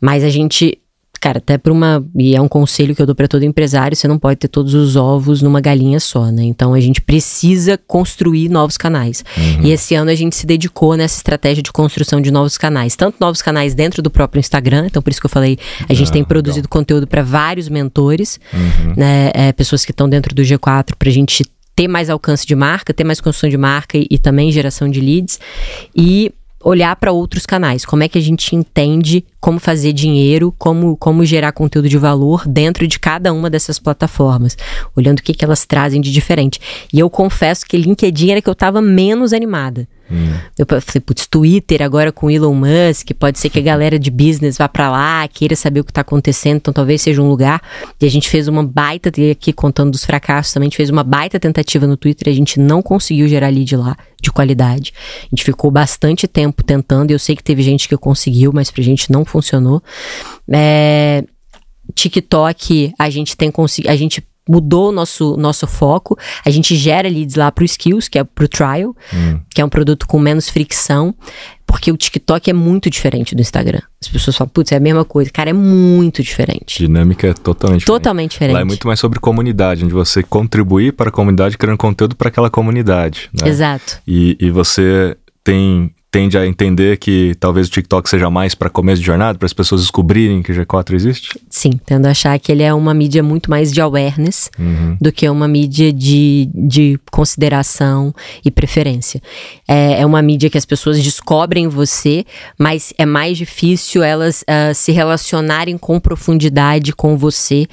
[0.00, 0.78] mas a gente
[1.22, 2.04] Cara, até para uma.
[2.16, 4.74] E é um conselho que eu dou para todo empresário: você não pode ter todos
[4.74, 6.42] os ovos numa galinha só, né?
[6.42, 9.24] Então a gente precisa construir novos canais.
[9.36, 9.66] Uhum.
[9.66, 12.96] E esse ano a gente se dedicou nessa estratégia de construção de novos canais.
[12.96, 15.56] Tanto novos canais dentro do próprio Instagram, então por isso que eu falei,
[15.88, 16.70] a gente ah, tem produzido legal.
[16.70, 18.94] conteúdo para vários mentores, uhum.
[18.96, 19.30] né?
[19.32, 21.44] É, pessoas que estão dentro do G4 para a gente
[21.76, 25.00] ter mais alcance de marca, ter mais construção de marca e, e também geração de
[25.00, 25.38] leads.
[25.94, 27.84] E olhar para outros canais.
[27.84, 32.46] Como é que a gente entende como fazer dinheiro, como, como gerar conteúdo de valor
[32.46, 34.56] dentro de cada uma dessas plataformas,
[34.96, 36.60] olhando o que, que elas trazem de diferente.
[36.92, 39.88] E eu confesso que LinkedIn era que eu estava menos animada.
[40.12, 40.34] Hum.
[40.58, 44.58] Eu falei, putz, Twitter agora com Elon Musk, pode ser que a galera de business
[44.58, 47.62] vá para lá, queira saber o que tá acontecendo, então talvez seja um lugar.
[47.98, 51.02] E a gente fez uma baita, aqui contando dos fracassos também, a gente fez uma
[51.02, 54.92] baita tentativa no Twitter, a gente não conseguiu gerar lead lá de qualidade.
[55.22, 58.70] A gente ficou bastante tempo tentando, e eu sei que teve gente que conseguiu, mas
[58.70, 59.82] pra gente não funcionou.
[60.50, 61.24] É,
[61.94, 66.18] TikTok, a gente tem conseguido, a gente mudou o nosso, nosso foco.
[66.44, 69.40] A gente gera leads lá pro Skills, que é pro Trial, hum.
[69.50, 71.14] que é um produto com menos fricção,
[71.66, 73.80] porque o TikTok é muito diferente do Instagram.
[74.00, 75.30] As pessoas falam, putz, é a mesma coisa.
[75.30, 76.78] Cara, é muito diferente.
[76.78, 78.54] Dinâmica é totalmente Totalmente diferente.
[78.54, 82.28] Lá é muito mais sobre comunidade, onde você contribuir para a comunidade, criando conteúdo para
[82.28, 83.30] aquela comunidade.
[83.32, 83.48] Né?
[83.48, 84.00] Exato.
[84.06, 89.00] E, e você tem tende a entender que talvez o TikTok seja mais para começo
[89.00, 91.40] de jornada, para as pessoas descobrirem que o G4 existe?
[91.48, 94.98] Sim, tendo a achar que ele é uma mídia muito mais de awareness uhum.
[95.00, 99.22] do que uma mídia de, de consideração e preferência.
[99.66, 102.26] É, é, uma mídia que as pessoas descobrem você,
[102.58, 107.66] mas é mais difícil elas uh, se relacionarem com profundidade com você,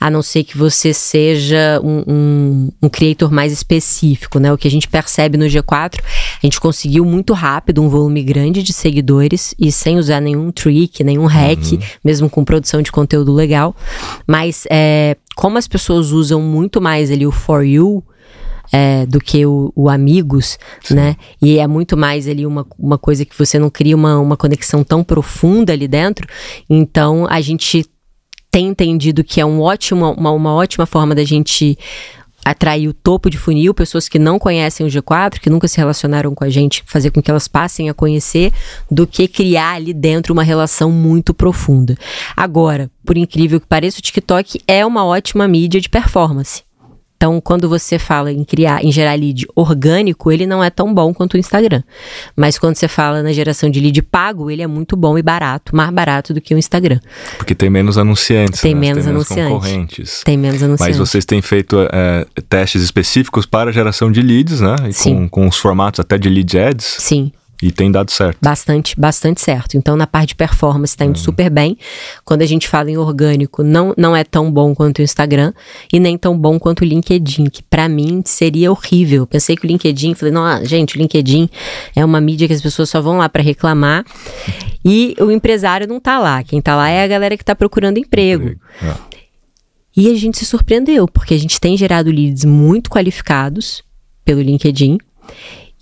[0.00, 4.50] a não ser que você seja um, um, um creator mais específico, né?
[4.50, 6.00] O que a gente percebe no G4,
[6.42, 11.02] a gente conseguiu muito rápido um volume grande de seguidores e sem usar nenhum trick,
[11.02, 11.78] nenhum hack, uhum.
[12.04, 13.74] mesmo com produção de conteúdo legal.
[14.26, 18.04] Mas é, como as pessoas usam muito mais ali o For You,
[18.72, 20.94] é, do que o, o Amigos, Sim.
[20.94, 21.16] né?
[21.42, 24.82] E é muito mais ali uma, uma coisa que você não cria uma, uma conexão
[24.82, 26.26] tão profunda ali dentro.
[26.70, 27.84] Então a gente
[28.50, 31.78] tem entendido que é um ótimo, uma, uma ótima forma da gente
[32.44, 36.34] atrair o topo de funil, pessoas que não conhecem o G4, que nunca se relacionaram
[36.34, 38.52] com a gente, fazer com que elas passem a conhecer,
[38.90, 41.96] do que criar ali dentro uma relação muito profunda.
[42.36, 46.62] Agora, por incrível que pareça, o TikTok é uma ótima mídia de performance.
[47.22, 51.14] Então, quando você fala em criar, em gerar lead orgânico, ele não é tão bom
[51.14, 51.80] quanto o Instagram.
[52.34, 55.76] Mas quando você fala na geração de lead pago, ele é muito bom e barato,
[55.76, 56.98] mais barato do que o Instagram.
[57.38, 58.80] Porque tem menos anunciantes, tem né?
[58.80, 59.52] menos tem menos anunciantes.
[59.52, 60.22] concorrentes.
[60.24, 60.98] Tem menos anunciantes.
[60.98, 64.74] Mas vocês têm feito é, testes específicos para geração de leads, né?
[64.88, 65.14] E Sim.
[65.14, 66.96] Com, com os formatos até de lead ads.
[66.98, 67.30] Sim.
[67.62, 68.38] E tem dado certo.
[68.42, 69.76] Bastante, bastante certo.
[69.76, 71.22] Então, na parte de performance, está indo uhum.
[71.22, 71.78] super bem.
[72.24, 75.52] Quando a gente fala em orgânico, não, não é tão bom quanto o Instagram
[75.92, 79.28] e nem tão bom quanto o LinkedIn, que para mim seria horrível.
[79.28, 81.48] Pensei que o LinkedIn, falei, não, gente, o LinkedIn
[81.94, 84.04] é uma mídia que as pessoas só vão lá para reclamar
[84.84, 86.42] e o empresário não tá lá.
[86.42, 88.48] Quem tá lá é a galera que tá procurando emprego.
[88.48, 88.60] emprego.
[88.82, 89.12] É.
[89.96, 93.84] E a gente se surpreendeu, porque a gente tem gerado leads muito qualificados
[94.24, 94.98] pelo LinkedIn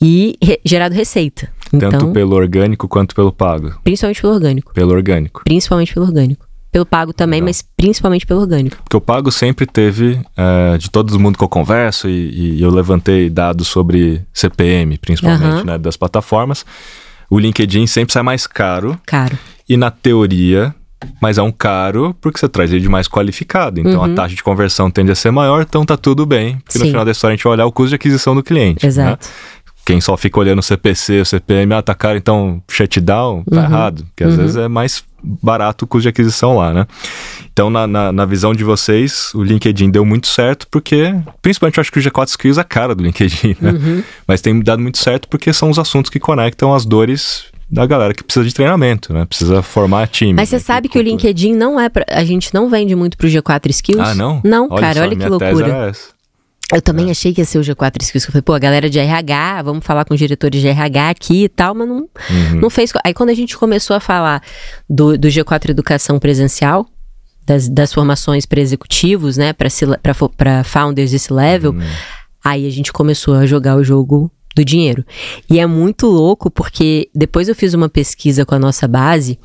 [0.01, 1.51] e re gerado receita.
[1.71, 3.75] Tanto então, pelo orgânico quanto pelo pago.
[3.85, 4.75] Principalmente pelo orgânico.
[4.75, 5.43] Pelo orgânico.
[5.45, 6.49] Principalmente pelo orgânico.
[6.73, 8.77] Pelo pago também, mas principalmente pelo orgânico.
[8.77, 12.71] Porque o pago sempre teve, é, de todo mundo que eu converso, e, e, eu
[12.71, 15.65] levantei dados sobre CPM, principalmente, uhum.
[15.65, 16.65] né, das plataformas,
[17.29, 18.99] o LinkedIn sempre sai mais caro.
[19.05, 19.37] Caro.
[19.69, 20.75] E na teoria,
[21.21, 23.81] mas é um caro porque você traz ele de mais qualificado.
[23.81, 24.13] Então uhum.
[24.13, 26.59] a taxa de conversão tende a ser maior, então tá tudo bem.
[26.59, 26.85] Porque Sim.
[26.85, 28.85] no final da história a gente vai olhar o custo de aquisição do cliente.
[28.85, 28.89] Né?
[28.89, 29.27] Exato.
[29.27, 29.35] Né?
[29.85, 33.63] Quem só fica olhando o CPC, o CPM, ah, tá caro, então shutdown, tá uhum.
[33.65, 34.07] errado.
[34.07, 34.37] Porque às uhum.
[34.39, 36.87] vezes é mais barato o custo de aquisição lá, né?
[37.53, 41.83] Então, na, na, na, visão de vocês, o LinkedIn deu muito certo porque, principalmente, eu
[41.83, 43.71] acho que o G4 Skills é a cara do LinkedIn, né?
[43.73, 44.03] Uhum.
[44.27, 48.13] Mas tem dado muito certo porque são os assuntos que conectam as dores da galera
[48.13, 49.25] que precisa de treinamento, né?
[49.25, 50.33] Precisa formar time.
[50.33, 50.61] Mas você né?
[50.61, 53.71] sabe que, que o LinkedIn não é pra, a gente não vende muito pro G4
[53.71, 54.09] Skills?
[54.09, 54.41] Ah, não?
[54.45, 55.93] Não, olha cara, só, olha que loucura.
[56.73, 57.11] Eu também é.
[57.11, 58.27] achei que ia ser o G4 Skills.
[58.27, 61.45] Eu falei, pô, a galera de RH, vamos falar com os diretores de RH aqui
[61.45, 62.61] e tal, mas não, uhum.
[62.61, 62.93] não fez.
[63.05, 64.43] Aí quando a gente começou a falar
[64.89, 66.87] do, do G4 Educação Presencial,
[67.45, 71.81] das, das formações para executivos, né, para founders desse level, uhum.
[72.45, 75.05] aí a gente começou a jogar o jogo do dinheiro.
[75.49, 79.39] E é muito louco porque depois eu fiz uma pesquisa com a nossa base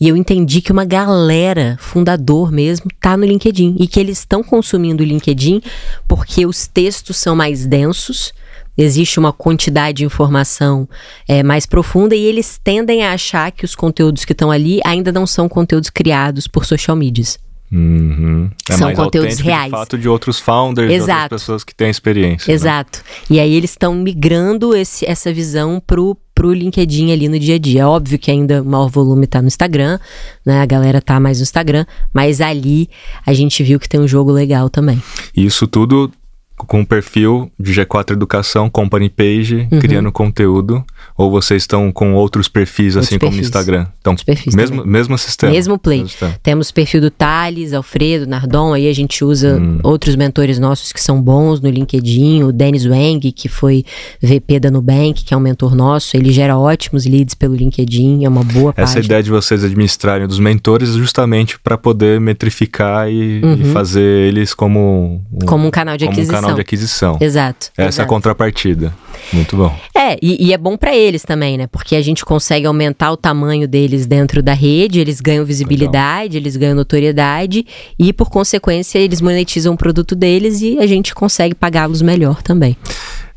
[0.00, 3.76] e eu entendi que uma galera, fundador mesmo, tá no LinkedIn.
[3.80, 5.60] E que eles estão consumindo o LinkedIn
[6.06, 8.32] porque os textos são mais densos,
[8.76, 10.88] existe uma quantidade de informação
[11.26, 15.10] é, mais profunda e eles tendem a achar que os conteúdos que estão ali ainda
[15.10, 17.38] não são conteúdos criados por social medias.
[17.70, 18.50] Uhum.
[18.68, 19.66] É São conteúdos reais.
[19.66, 21.06] De fato de outros founders, Exato.
[21.06, 22.48] de outras pessoas que têm experiência.
[22.48, 22.54] Né?
[22.54, 23.00] Exato.
[23.04, 23.36] Né?
[23.36, 27.58] E aí eles estão migrando esse, essa visão pro, pro LinkedIn ali no dia a
[27.58, 27.80] dia.
[27.82, 29.98] É óbvio que ainda o maior volume está no Instagram,
[30.46, 30.60] né?
[30.60, 32.88] A galera tá mais no Instagram, mas ali
[33.26, 35.02] a gente viu que tem um jogo legal também.
[35.36, 36.12] Isso tudo
[36.56, 39.80] com o perfil de G4 Educação, Company Page, uhum.
[39.80, 40.84] criando conteúdo,
[41.18, 43.48] Ou vocês estão com outros perfis, Outros assim como no perfis.
[43.48, 43.86] Instagram?
[44.00, 44.14] Então,
[44.54, 44.92] mesmo, também.
[44.92, 45.52] mesmo sistema.
[45.52, 45.98] Mesmo play.
[45.98, 46.34] Mesmo sistema.
[46.42, 49.80] Temos perfil do Thales, Alfredo, Nardon, aí a gente usa Hum.
[49.82, 53.84] outros mentores nossos que são bons no LinkedIn, o Denis Wang, que foi
[54.22, 58.28] VP da Nubank, que é um mentor nosso, ele gera ótimos leads pelo LinkedIn, é
[58.28, 59.04] uma boa Essa página.
[59.04, 63.54] ideia de vocês administrarem dos mentores justamente para poder metrificar e, Uhum.
[63.54, 66.40] e fazer eles como um, Como um canal de como um aquisição.
[66.40, 67.18] canal de aquisição.
[67.20, 67.66] Exato.
[67.76, 68.08] Essa é a exato.
[68.08, 68.94] contrapartida.
[69.32, 69.76] Muito bom.
[69.94, 71.66] É, e, e é bom pra eles também, né?
[71.66, 76.56] Porque a gente consegue aumentar o tamanho deles dentro da rede, eles ganham visibilidade, eles
[76.56, 77.66] ganham notoriedade
[77.98, 82.76] e, por consequência, eles monetizam o produto deles e a gente consegue pagá-los melhor também.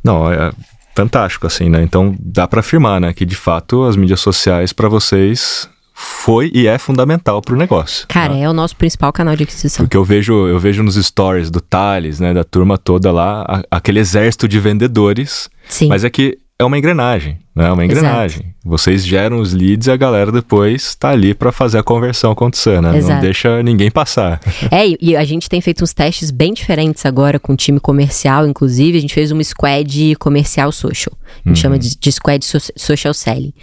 [0.03, 0.51] Não, é
[0.95, 1.81] fantástico, assim, né?
[1.83, 6.67] Então dá para afirmar, né, que de fato as mídias sociais para vocês foi e
[6.67, 8.07] é fundamental para o negócio.
[8.07, 8.41] Cara, né?
[8.41, 9.85] é o nosso principal canal de aquisição.
[9.85, 13.63] Porque eu vejo, eu vejo nos stories do Thales, né, da turma toda lá, a-
[13.77, 15.49] aquele exército de vendedores.
[15.69, 15.87] Sim.
[15.89, 17.69] Mas é que é uma engrenagem, né?
[17.69, 18.53] É uma engrenagem.
[18.63, 22.81] Vocês geram os leads e a galera depois tá ali para fazer a conversão acontecer,
[22.81, 22.89] né?
[22.91, 23.21] Não Exato.
[23.21, 24.39] deixa ninguém passar.
[24.71, 28.47] É, e- a gente tem feito uns testes bem diferentes agora com o time comercial,
[28.47, 28.97] inclusive.
[28.97, 31.15] A gente fez uma squad comercial social.
[31.45, 33.53] A gente chama de, de squad so- social selling.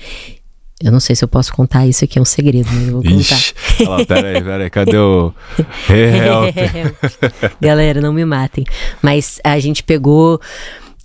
[0.82, 3.02] Eu não sei se eu posso contar isso aqui, é um segredo, mas eu vou
[3.02, 3.16] contar.
[3.18, 5.32] Ixi, olha lá, peraí, peraí, cadê o...
[7.60, 8.64] Galera, não me matem.
[9.02, 10.40] Mas a gente pegou.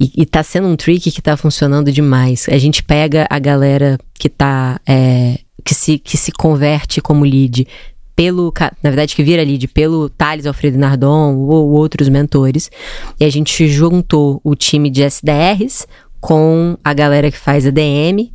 [0.04, 2.48] E, e tá sendo um trick que tá funcionando demais.
[2.50, 4.82] A gente pega a galera que tá.
[4.86, 7.66] é, que, se, que se converte como lead
[8.14, 8.54] pelo.
[8.82, 12.70] Na verdade, que vira lead pelo Thales Alfredo Nardon ou outros mentores.
[13.18, 15.88] E a gente juntou o time de SDRs
[16.20, 18.30] com a galera que faz ADM.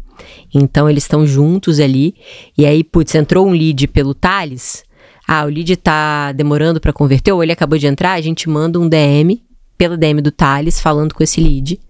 [0.54, 2.14] Então eles estão juntos ali.
[2.57, 4.85] E aí, putz, entrou um lead pelo Thales.
[5.26, 8.81] Ah, o lead tá demorando para converter, ou ele acabou de entrar, a gente manda
[8.81, 9.42] um DM
[9.79, 11.81] pela DM do Thales falando com esse lead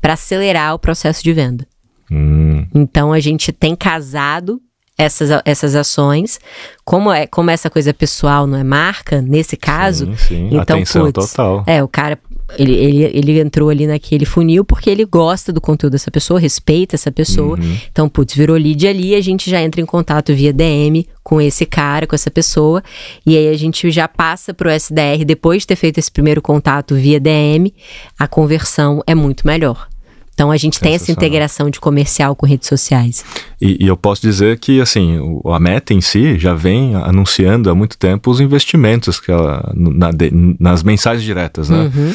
[0.00, 1.66] para acelerar o processo de venda.
[2.10, 4.60] Hum, Então a gente tem casado
[4.96, 6.40] essas, essas ações.
[6.84, 10.46] Como é como essa coisa pessoal não é marca, nesse caso, sim, sim.
[10.46, 11.64] então, Atenção putz, total.
[11.66, 12.18] é, o cara,
[12.58, 16.94] ele, ele, ele entrou ali naquele funil porque ele gosta do conteúdo dessa pessoa, respeita
[16.94, 17.58] essa pessoa.
[17.58, 17.76] Uhum.
[17.90, 21.66] Então, putz, virou lead ali, a gente já entra em contato via DM com esse
[21.66, 22.82] cara, com essa pessoa.
[23.24, 26.94] E aí a gente já passa pro SDR, depois de ter feito esse primeiro contato
[26.94, 27.74] via DM,
[28.18, 29.88] a conversão é muito melhor.
[30.36, 33.24] Então a gente tem essa integração de comercial com redes sociais.
[33.58, 37.70] E, e eu posso dizer que, assim, o- a Meta em si já vem anunciando
[37.70, 41.90] há muito tempo os investimentos que ela, na- de- nas mensagens diretas, né?
[41.96, 42.14] Uhum.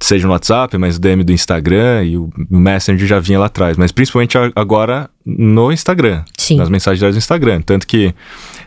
[0.00, 3.76] Seja no WhatsApp, mas o DM do Instagram e o Messenger já vinha lá atrás.
[3.76, 6.22] Mas principalmente agora no Instagram.
[6.38, 6.56] Sim.
[6.56, 7.60] Nas mensagens diretas do Instagram.
[7.62, 8.14] Tanto que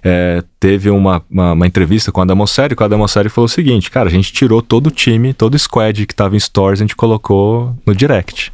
[0.03, 3.89] é, teve uma, uma, uma entrevista com a Damosseri, com a Damosseri falou o seguinte,
[3.89, 6.83] cara, a gente tirou todo o time, todo o squad que estava em stores, a
[6.83, 8.51] gente colocou no direct.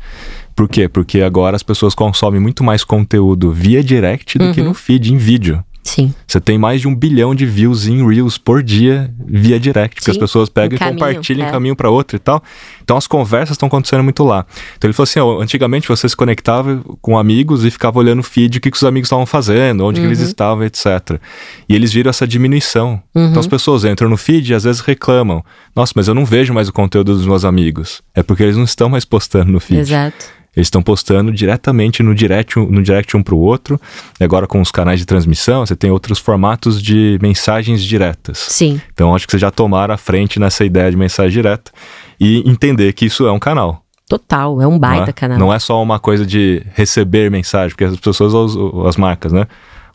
[0.57, 0.89] Por quê?
[0.89, 4.69] Porque agora as pessoas consomem muito mais conteúdo via direct do que Uhum.
[4.69, 5.63] no feed, em vídeo.
[5.83, 6.13] Sim.
[6.27, 10.03] Você tem mais de um bilhão de views em Reels por dia via direct, porque
[10.03, 11.51] Sim, as pessoas pegam e caminho, compartilham é.
[11.51, 12.43] caminho para outro e tal.
[12.83, 14.45] Então as conversas estão acontecendo muito lá.
[14.77, 18.23] Então ele falou assim: ó, antigamente você se conectava com amigos e ficava olhando o
[18.23, 20.25] feed, o que, que os amigos estavam fazendo, onde que eles Uhum.
[20.25, 21.21] estavam, etc.
[21.69, 23.01] E eles viram essa diminuição.
[23.15, 23.27] Uhum.
[23.29, 25.41] Então as pessoas entram no feed e às vezes reclamam:
[25.73, 28.01] Nossa, mas eu não vejo mais o conteúdo dos meus amigos.
[28.13, 29.79] É porque eles não estão mais postando no feed.
[29.79, 30.35] Exato.
[30.57, 33.79] Eles estão postando diretamente no direct, no direct um para o outro.
[34.19, 38.39] E agora com os canais de transmissão, você tem outros formatos de mensagens diretas.
[38.39, 38.81] Sim.
[38.91, 41.71] Então acho que vocês já tomaram a frente nessa ideia de mensagem direta
[42.19, 43.83] e entender que isso é um canal.
[44.09, 44.59] Total.
[44.59, 45.13] É um não baita é?
[45.13, 45.37] canal.
[45.37, 49.45] Não é só uma coisa de receber mensagem, porque as pessoas, as, as marcas, né?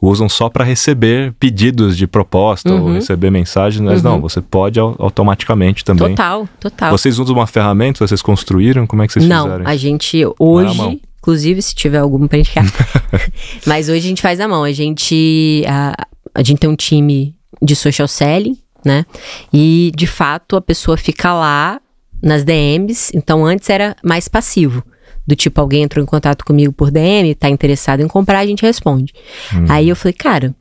[0.05, 2.95] Usam só para receber pedidos de proposta ou Uhum.
[2.95, 4.11] receber mensagens, mas Uhum.
[4.11, 6.09] não, você pode au- automaticamente também.
[6.09, 6.91] Total, total.
[6.91, 8.85] Vocês usam uma ferramenta, vocês construíram?
[8.85, 9.65] Como é que vocês Não, fizeram?
[9.67, 12.65] a gente hoje, inclusive se tiver algum pra indicar.
[13.65, 14.65] Mas hoje a gente faz à mão.
[14.65, 15.95] A gente a,
[16.35, 19.07] a gente tem um time de social selling, né?
[19.53, 21.81] E de fato a pessoa fica lá
[22.21, 23.12] nas DMs.
[23.15, 24.83] Então antes era mais passivo.
[25.26, 28.62] Do tipo, alguém entrou em contato comigo por DM, tá interessado em comprar, a gente
[28.62, 29.12] responde.
[29.54, 29.66] Hum.
[29.68, 30.54] Aí eu falei, cara,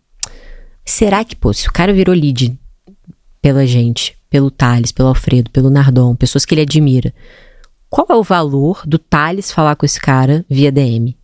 [0.86, 2.58] será que, pô, se o cara virou lead
[3.41, 7.13] pela gente, pelo Thales, pelo Alfredo, pelo Nardon, pessoas que ele admira,
[7.89, 11.17] qual é o valor do Thales falar com esse cara via DM?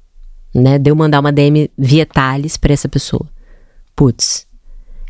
[0.53, 0.79] Né?
[0.79, 3.27] De eu mandar uma DM via Thales pra essa pessoa.
[3.95, 4.45] Putz,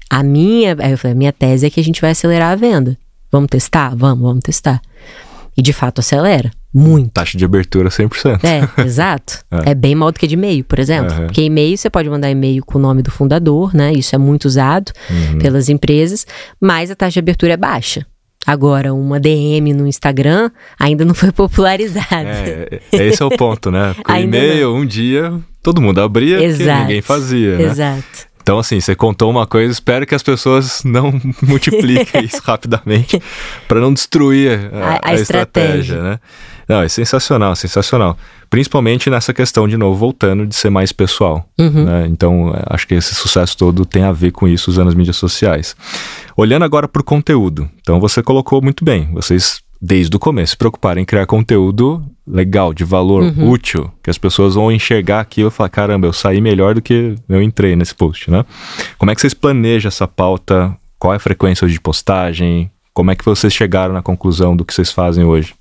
[0.10, 2.56] a minha, aí eu falei, a minha tese é que a gente vai acelerar a
[2.56, 2.98] venda.
[3.32, 3.96] Vamos testar?
[3.96, 4.82] Vamos, vamos testar.
[5.56, 6.52] E de fato acelera.
[6.78, 7.12] Muito.
[7.12, 8.40] Taxa de abertura 100%.
[8.44, 9.40] É, exato.
[9.66, 9.72] É.
[9.72, 9.76] É.
[9.76, 11.12] bem mal do que de e-mail, por exemplo.
[11.12, 11.26] Aham.
[11.26, 13.94] Porque e-mail você pode mandar e-mail com o nome do fundador, né?
[13.94, 15.40] Isso é muito usado Uhum.
[15.40, 16.26] pelas empresas,
[16.62, 18.06] mas a taxa de abertura é baixa.
[18.46, 22.08] Agora, uma DM no Instagram ainda não foi popularizada.
[22.12, 23.94] É, é esse é o ponto, né?
[23.96, 26.82] Porque o e-mail, um dia, todo mundo abria, Exato.
[26.82, 27.64] ninguém fazia, né?
[27.64, 28.28] Exato.
[28.42, 31.12] Então, assim, você contou uma coisa, espero que as pessoas não
[31.44, 33.22] multipliquem isso rapidamente
[33.68, 36.20] para não destruir a, a, a estratégia, estratégia, né?
[36.68, 38.18] Não, é sensacional, sensacional.
[38.50, 41.48] Principalmente nessa questão, de novo, voltando de ser mais pessoal.
[41.58, 41.86] Uhum.
[41.86, 42.08] Né?
[42.10, 45.76] Então, acho que esse sucesso todo tem a ver com isso usando as mídias sociais.
[46.36, 47.70] Olhando agora para o conteúdo.
[47.82, 49.10] Então, você colocou muito bem.
[49.14, 53.50] Vocês desde o começo, se preocuparem em criar conteúdo legal, de valor, uhum.
[53.50, 57.16] útil, que as pessoas vão enxergar aquilo e falar, caramba, eu saí melhor do que
[57.30, 58.44] eu entrei nesse post, né?
[58.98, 60.76] Como é que vocês planejam essa pauta?
[61.00, 62.72] Qual é a frequência de postagem?
[62.94, 65.54] Como é que vocês chegaram na conclusão do que vocês fazem hoje?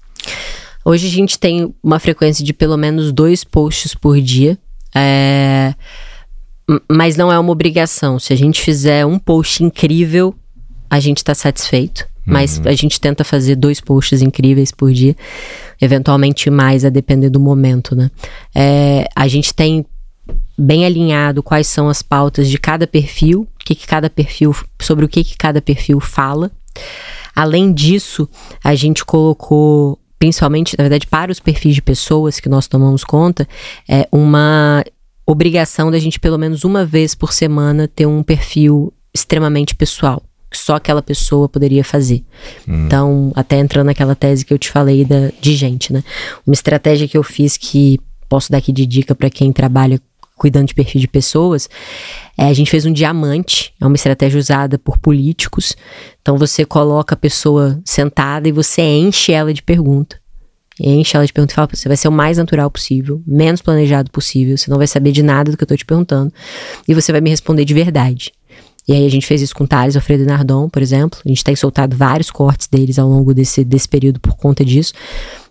[0.89, 4.57] Hoje a gente tem uma frequência de pelo menos dois posts por dia.
[4.95, 5.75] É...
[6.89, 8.21] Mas não é uma obrigação.
[8.21, 10.33] Se a gente fizer um post incrível,
[10.89, 12.07] a gente está satisfeito.
[12.25, 12.69] Mas uhum.
[12.69, 15.17] a gente tenta fazer dois posts incríveis por dia,
[15.81, 18.09] eventualmente mais, a depender do momento, né?
[18.55, 19.85] É, a gente tem
[20.57, 25.09] bem alinhado quais são as pautas de cada perfil, que, que cada perfil, sobre o
[25.09, 26.51] que, que cada perfil fala.
[27.35, 28.29] Além disso,
[28.63, 33.47] a gente colocou, principalmente, na verdade, para os perfis de pessoas que nós tomamos conta,
[33.89, 34.85] é uma
[35.27, 40.57] obrigação da gente, pelo menos uma vez por semana, ter um perfil extremamente pessoal que
[40.57, 42.25] só aquela pessoa poderia fazer.
[42.69, 42.87] Hum.
[42.87, 46.05] Então, até entrando naquela tese que eu te falei da, de gente, né?
[46.47, 47.99] Uma estratégia que eu fiz que
[48.29, 50.01] posso dar aqui de dica para quem trabalha
[50.37, 51.69] cuidando de perfil de pessoas,
[52.37, 55.75] é, a gente fez um diamante, é uma estratégia usada por políticos.
[56.21, 60.21] Então você coloca a pessoa sentada e você enche ela de pergunta.
[60.79, 64.11] Enche ela de pergunta e fala: você vai ser o mais natural possível, menos planejado
[64.11, 66.33] possível, você não vai saber de nada do que eu tô te perguntando,
[66.87, 68.33] e você vai me responder de verdade.
[68.89, 71.19] E aí a gente fez isso com Thales, Alfredo e Nardon, por exemplo.
[71.25, 74.93] A gente tem soltado vários cortes deles ao longo desse, desse período por conta disso.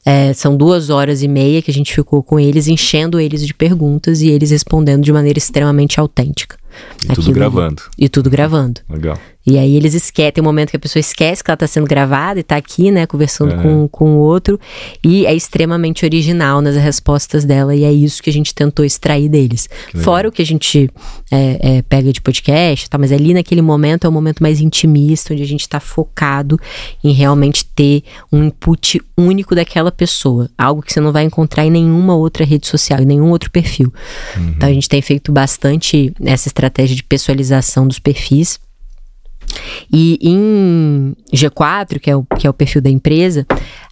[0.06, 3.54] É, são duas horas e meia que a gente ficou com eles, enchendo eles de
[3.54, 6.58] perguntas e eles respondendo de maneira extremamente autêntica.
[7.04, 7.82] E tudo gravando.
[7.98, 8.82] E tudo gravando.
[8.90, 9.18] Legal.
[9.48, 11.86] E aí eles esquecem, tem um momento que a pessoa esquece que ela está sendo
[11.86, 13.62] gravada e está aqui, né, conversando é.
[13.62, 14.60] com, com o outro.
[15.04, 19.30] E é extremamente original nas respostas dela, e é isso que a gente tentou extrair
[19.30, 19.70] deles.
[19.98, 20.90] Fora o que a gente
[21.32, 25.32] é, é, pega de podcast, tá, mas ali naquele momento é o momento mais intimista,
[25.32, 26.60] onde a gente está focado
[27.04, 28.04] em realmente ter
[28.34, 30.50] um input único daquela pessoa.
[30.58, 33.92] Algo que você não vai encontrar em nenhuma outra rede social, em nenhum outro perfil.
[34.38, 34.50] Uhum.
[34.50, 38.60] Então a gente tem feito bastante essa estratégia de pessoalização dos perfis
[39.92, 43.46] e em G4, que é o, que é o perfil da empresa,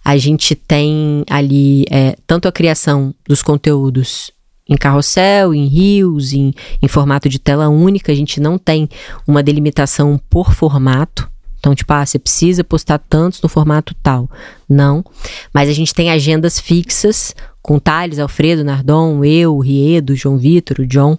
[0.04, 4.30] a gente tem ali é, tanto a criação dos conteúdos
[4.68, 6.52] em carrossel, em rios, em,
[6.82, 8.88] em formato de tela única, a gente não tem
[9.26, 11.30] uma delimitação por formato.
[11.64, 14.28] Então, tipo, ah, você precisa postar tantos no formato tal.
[14.68, 15.02] Não.
[15.50, 21.16] Mas a gente tem agendas fixas com Thales, Alfredo, Nardon, eu, Riedo, João Vitor, John,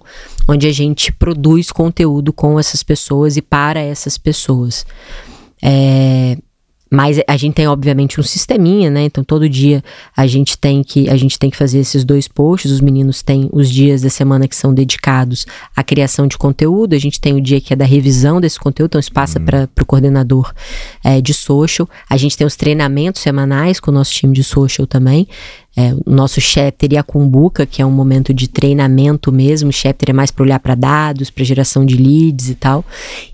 [0.47, 4.85] onde a gente produz conteúdo com essas pessoas e para essas pessoas.
[5.63, 6.37] É,
[6.95, 9.03] mas a gente tem, obviamente, um sisteminha, né?
[9.03, 9.83] Então, todo dia
[10.15, 12.71] a gente tem que a gente tem que fazer esses dois posts.
[12.71, 16.95] Os meninos têm os dias da semana que são dedicados à criação de conteúdo.
[16.95, 19.45] A gente tem o dia que é da revisão desse conteúdo, então isso passa uhum.
[19.45, 20.53] para o coordenador
[21.03, 21.89] é, de social.
[22.09, 25.27] A gente tem os treinamentos semanais com o nosso time de social também.
[25.77, 29.69] É, o nosso chapter e a Kumbuka, que é um momento de treinamento mesmo.
[29.69, 32.85] O chapter é mais para olhar para dados, para geração de leads e tal.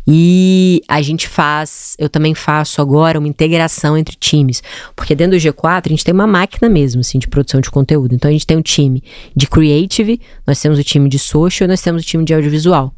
[0.08, 4.64] E a gente faz, eu também faço agora uma integração entre times,
[4.96, 8.16] porque dentro do G4 a gente tem uma máquina mesmo, assim, de produção de conteúdo.
[8.16, 9.04] Então a gente tem um time
[9.36, 12.94] de creative, nós temos o time de social, nós temos o time de audiovisual.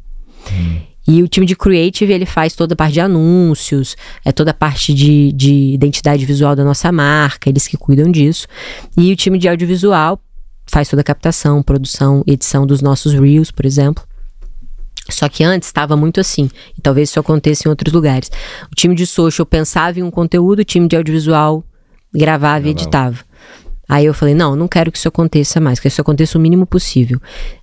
[0.50, 0.93] Hum.
[1.06, 4.54] E o time de creative, ele faz toda a parte de anúncios, é toda a
[4.54, 8.46] parte de, de identidade visual da nossa marca, eles que cuidam disso.
[8.96, 10.18] E o time de audiovisual
[10.66, 14.02] faz toda a captação, produção, edição dos nossos reels, por exemplo.
[15.10, 18.30] Só que antes estava muito assim, e talvez isso aconteça em outros lugares.
[18.72, 21.62] O time de social pensava em um conteúdo, o time de audiovisual
[22.14, 23.18] gravava e editava.
[23.88, 26.66] Aí eu falei, não, não quero que isso aconteça mais, que isso aconteça o mínimo
[26.66, 27.20] possível.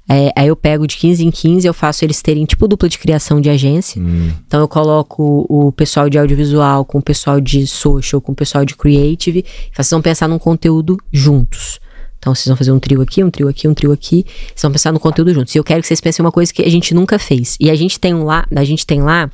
[0.09, 2.99] É, aí eu pego de 15 em 15, eu faço eles terem tipo dupla de
[2.99, 4.01] criação de agência.
[4.01, 4.31] Hum.
[4.45, 8.65] Então eu coloco o pessoal de audiovisual com o pessoal de social, com o pessoal
[8.65, 11.79] de creative, e façam pensar num conteúdo juntos.
[12.21, 14.71] Então vocês vão fazer um trio aqui, um trio aqui, um trio aqui, vocês vão
[14.71, 15.55] pensar no conteúdo juntos.
[15.55, 17.57] E eu quero que vocês pensem uma coisa que a gente nunca fez.
[17.59, 19.27] E a gente tem lá, a gente tem lá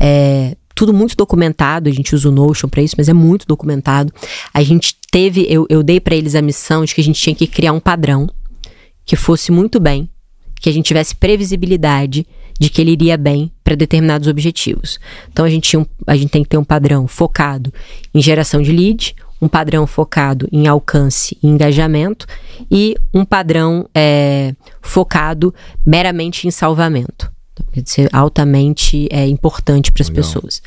[0.00, 4.10] é, tudo muito documentado, a gente usa o Notion para isso, mas é muito documentado.
[4.54, 7.36] A gente teve, eu, eu dei para eles a missão de que a gente tinha
[7.36, 8.26] que criar um padrão
[9.04, 10.08] que fosse muito bem
[10.58, 12.26] que a gente tivesse previsibilidade
[12.58, 14.98] de que ele iria bem para determinados objetivos.
[15.30, 17.70] Então a gente, um, a gente tem que ter um padrão focado
[18.14, 22.26] em geração de lead, um padrão focado em alcance e engajamento
[22.70, 25.54] e um padrão é, focado
[25.84, 27.30] meramente em salvamento.
[27.84, 30.62] Ser altamente é, importante para as pessoas.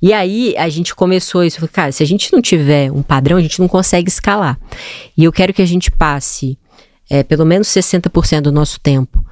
[0.00, 3.42] E aí a gente começou isso, cara, se a gente não tiver um padrão, a
[3.42, 4.58] gente não consegue escalar.
[5.16, 6.58] E eu quero que a gente passe
[7.08, 9.24] é, pelo menos 60% do nosso tempo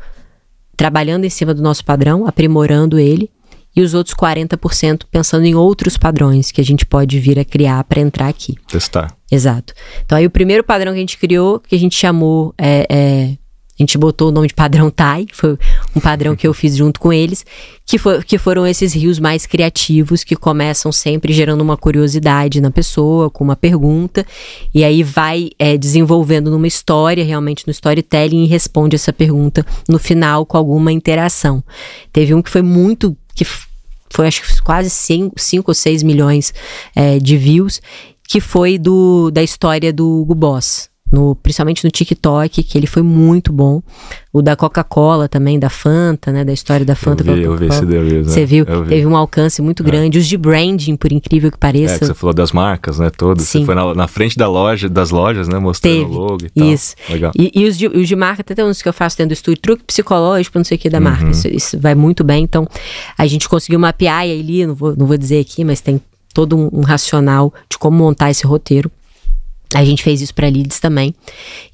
[0.77, 3.31] trabalhando em cima do nosso padrão, aprimorando ele,
[3.77, 7.85] e os outros 40% pensando em outros padrões que a gente pode vir a criar
[7.85, 8.55] para entrar aqui.
[8.67, 9.15] Testar.
[9.31, 9.75] Exato.
[10.05, 13.37] Então aí o primeiro padrão que a gente criou, que a gente chamou é, é
[13.81, 15.57] a gente botou o nome de padrão TAI, foi
[15.97, 17.47] um padrão que eu fiz junto com eles,
[17.87, 23.31] que, que foram esses rios mais criativos que começam sempre gerando uma curiosidade na pessoa,
[23.31, 24.27] com uma pergunta,
[24.75, 29.99] e aí vai é, desenvolvendo numa história, realmente no storytelling, e responde essa pergunta no
[29.99, 31.65] final com alguma interação.
[32.13, 33.17] Teve um que foi muito.
[33.35, 33.47] que
[34.13, 35.35] foi acho que quase 5
[35.67, 36.53] ou 6 milhões
[36.95, 37.81] é, de views,
[38.29, 43.03] que foi do, da história do Hugo Boss no, principalmente no TikTok, que ele foi
[43.03, 43.83] muito bom.
[44.33, 46.45] O da Coca-Cola também, da Fanta, né?
[46.45, 47.29] Da história da Fanta.
[47.29, 48.65] Eu vi, eu vi esse Deus, Você viu?
[48.65, 49.87] Teve um alcance muito é.
[49.87, 50.19] grande.
[50.19, 51.97] Os de branding, por incrível que pareça.
[51.97, 53.11] É, que você falou das marcas, né?
[53.11, 53.45] Todas.
[53.45, 53.61] Sim.
[53.61, 55.59] Você foi na, na, frente da loja, das lojas, né?
[55.59, 56.11] Mostrando Teve.
[56.11, 56.69] o logo e tal.
[56.69, 56.95] Isso.
[57.09, 57.33] Legal.
[57.37, 59.61] E, e os, de, os de marca, até uns que eu faço dentro do estúdio,
[59.61, 61.05] truque psicológico, não sei o que da uhum.
[61.05, 61.31] marca.
[61.31, 62.45] Isso, isso, vai muito bem.
[62.45, 62.69] Então,
[63.19, 66.01] a gente conseguiu mapear ali, não vou, não vou dizer aqui, mas tem
[66.33, 68.91] todo um, um racional de como montar esse roteiro.
[69.75, 71.15] A gente fez isso para leads também.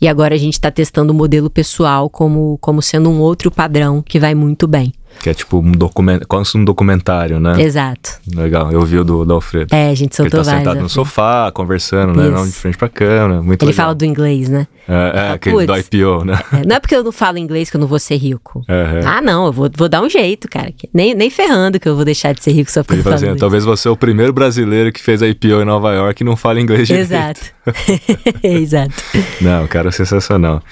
[0.01, 4.03] E agora a gente está testando o modelo pessoal como, como sendo um outro padrão
[4.03, 4.93] que vai muito bem.
[5.21, 6.21] Que é tipo um, document...
[6.27, 7.61] Quase um documentário, né?
[7.61, 8.19] Exato.
[8.35, 9.75] Legal, eu vi o do, do Alfredo.
[9.75, 12.29] É, a gente soltou Ele tá sentado no sofá, conversando, né?
[12.29, 13.85] Não de frente pra câmera, muito Ele legal.
[13.87, 14.67] fala do inglês, né?
[14.89, 16.39] É, é aquele do IPO, né?
[16.53, 18.63] É, não é porque eu não falo inglês que eu não vou ser rico.
[18.69, 19.03] É, é.
[19.05, 20.73] Ah, não, eu vou, vou dar um jeito, cara.
[20.95, 23.37] Nem, nem ferrando que eu vou deixar de ser rico só porque eu falo assim,
[23.37, 26.37] Talvez você é o primeiro brasileiro que fez a IPO em Nova York e não
[26.37, 27.11] fala inglês direito.
[27.11, 27.41] Exato.
[28.43, 28.95] Exato.
[29.41, 30.63] Não, cara, sensacional.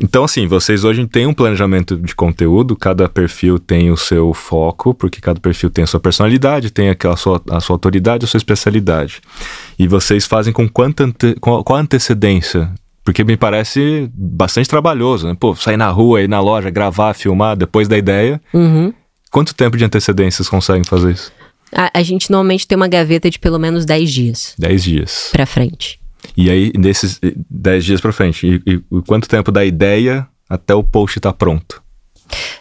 [0.00, 4.94] Então, assim, vocês hoje têm um planejamento de conteúdo, cada perfil tem o seu foco,
[4.94, 8.38] porque cada perfil tem a sua personalidade, tem aquela sua, a sua autoridade, a sua
[8.38, 9.20] especialidade.
[9.78, 12.72] E vocês fazem com quanta ante, qual, qual antecedência?
[13.04, 15.36] Porque me parece bastante trabalhoso, né?
[15.38, 18.40] Pô, sair na rua, ir na loja, gravar, filmar, depois da ideia.
[18.52, 18.92] Uhum.
[19.30, 21.32] Quanto tempo de antecedência vocês conseguem fazer isso?
[21.72, 24.54] A, a gente normalmente tem uma gaveta de pelo menos 10 dias.
[24.58, 25.28] 10 dias.
[25.32, 25.98] Pra frente.
[26.36, 30.82] E aí, nesses 10 dias para frente, e, e, quanto tempo da ideia até o
[30.82, 31.82] post estar tá pronto?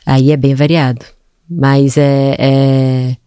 [0.06, 1.06] Aí é bem variado.
[1.50, 3.18] Mas é, é,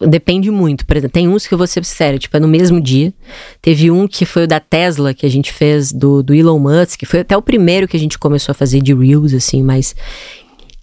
[0.00, 0.84] Depende muito.
[0.84, 3.12] Por exemplo, tem uns que eu vou ser sério, tipo, é no mesmo dia.
[3.60, 6.98] Teve um que foi o da Tesla, que a gente fez do, do Elon Musk,
[6.98, 9.94] que foi até o primeiro que a gente começou a fazer de Reels, assim, mas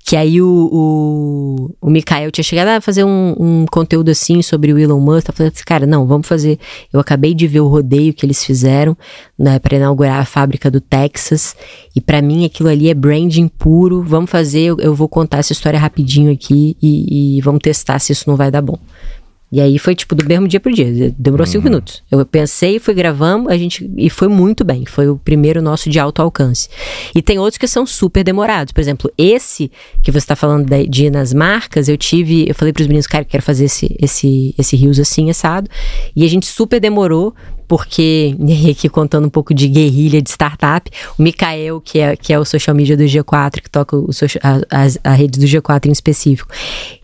[0.04, 4.74] que aí o, o, o Mikael tinha chegado a fazer um, um conteúdo assim sobre
[4.74, 5.28] o Elon Musk.
[5.28, 6.58] Tá falando assim, cara, não, vamos fazer.
[6.92, 8.98] Eu acabei de ver o rodeio que eles fizeram
[9.38, 11.56] né, para inaugurar a fábrica do Texas.
[11.96, 14.02] E para mim aquilo ali é branding puro.
[14.02, 18.12] Vamos fazer, eu, eu, vou contar essa história rapidinho aqui e, e vamos testar se
[18.12, 18.80] isso não vai dar bom.
[19.52, 21.14] E aí foi tipo do mesmo dia pro dia.
[21.18, 21.52] Demorou uhum.
[21.52, 22.04] cinco minutos.
[22.12, 23.90] Eu pensei, fui gravando, a gente.
[23.98, 24.86] E foi muito bem.
[24.86, 26.70] Foi o primeiro nosso de alto alcance.
[27.16, 28.72] E tem outros que são super demorados.
[28.72, 29.72] Por exemplo, esse
[30.04, 32.48] que você tá falando de, de ir nas marcas, eu tive.
[32.48, 35.70] Eu falei pros meninos, cara, eu quero fazer esse, esse, esse rios assim, assado.
[36.16, 37.34] E a gente super demorou
[37.70, 38.36] porque,
[38.70, 42.44] aqui contando um pouco de guerrilha de startup, o Mikael, que é, que é o
[42.44, 45.92] social media do G4, que toca o social, a, a, a rede do G4 em
[45.92, 46.52] específico,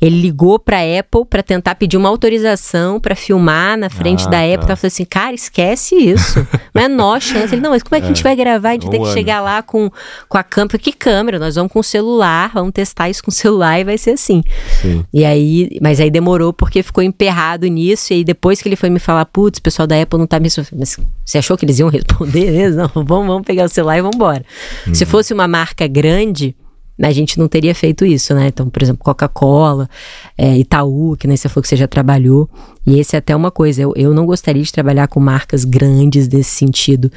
[0.01, 4.29] ele ligou para a Apple para tentar pedir uma autorização para filmar na frente ah,
[4.31, 4.65] da Apple.
[4.65, 4.75] Tá.
[4.75, 6.45] falando assim, cara, esquece isso.
[6.73, 7.53] Menor chance.
[7.53, 8.23] Ele, não, mas como é que é, a gente é.
[8.23, 8.69] vai gravar?
[8.69, 9.15] A gente um tem que ano.
[9.15, 9.91] chegar lá com,
[10.27, 10.79] com a câmera.
[10.79, 11.37] Que câmera?
[11.37, 14.41] Nós vamos com o celular, vamos testar isso com o celular e vai ser assim.
[14.81, 15.05] Sim.
[15.13, 18.11] E aí, mas aí demorou porque ficou emperrado nisso.
[18.11, 20.39] E aí depois que ele foi me falar, putz, o pessoal da Apple não tá
[20.39, 22.77] me mas você achou que eles iam responder mesmo?
[22.81, 24.45] Não, vamos, vamos pegar o celular e vamos embora.
[24.87, 24.93] Uhum.
[24.93, 26.55] Se fosse uma marca grande,
[27.01, 28.47] a gente não teria feito isso, né?
[28.47, 29.89] Então, por exemplo, Coca-Cola,
[30.37, 32.49] é, Itaú, que nem você falou que você já trabalhou.
[32.87, 36.27] E esse é até uma coisa, eu, eu não gostaria de trabalhar com marcas grandes
[36.27, 37.11] desse sentido,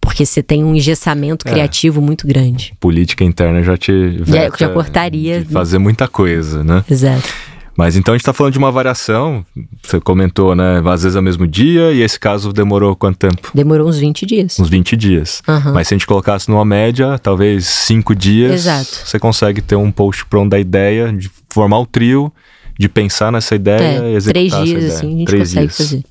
[0.00, 1.50] porque você tem um engessamento é.
[1.50, 2.74] criativo muito grande.
[2.78, 5.44] Política interna já te já, já cortaria.
[5.50, 6.84] fazer muita coisa, né?
[6.88, 7.28] Exato.
[7.76, 9.44] Mas então a gente está falando de uma variação,
[9.82, 10.80] você comentou, né?
[10.84, 13.50] Às vezes é o mesmo dia, e esse caso demorou quanto tempo?
[13.52, 14.58] Demorou uns 20 dias.
[14.60, 15.42] Uns 20 dias.
[15.48, 15.72] Uhum.
[15.74, 19.02] Mas se a gente colocasse numa média, talvez 5 dias, Exato.
[19.04, 22.32] você consegue ter um post pronto da ideia, de formar o trio,
[22.78, 25.76] de pensar nessa ideia é, e executar três dias, assim, a gente três consegue dias.
[25.76, 26.04] fazer.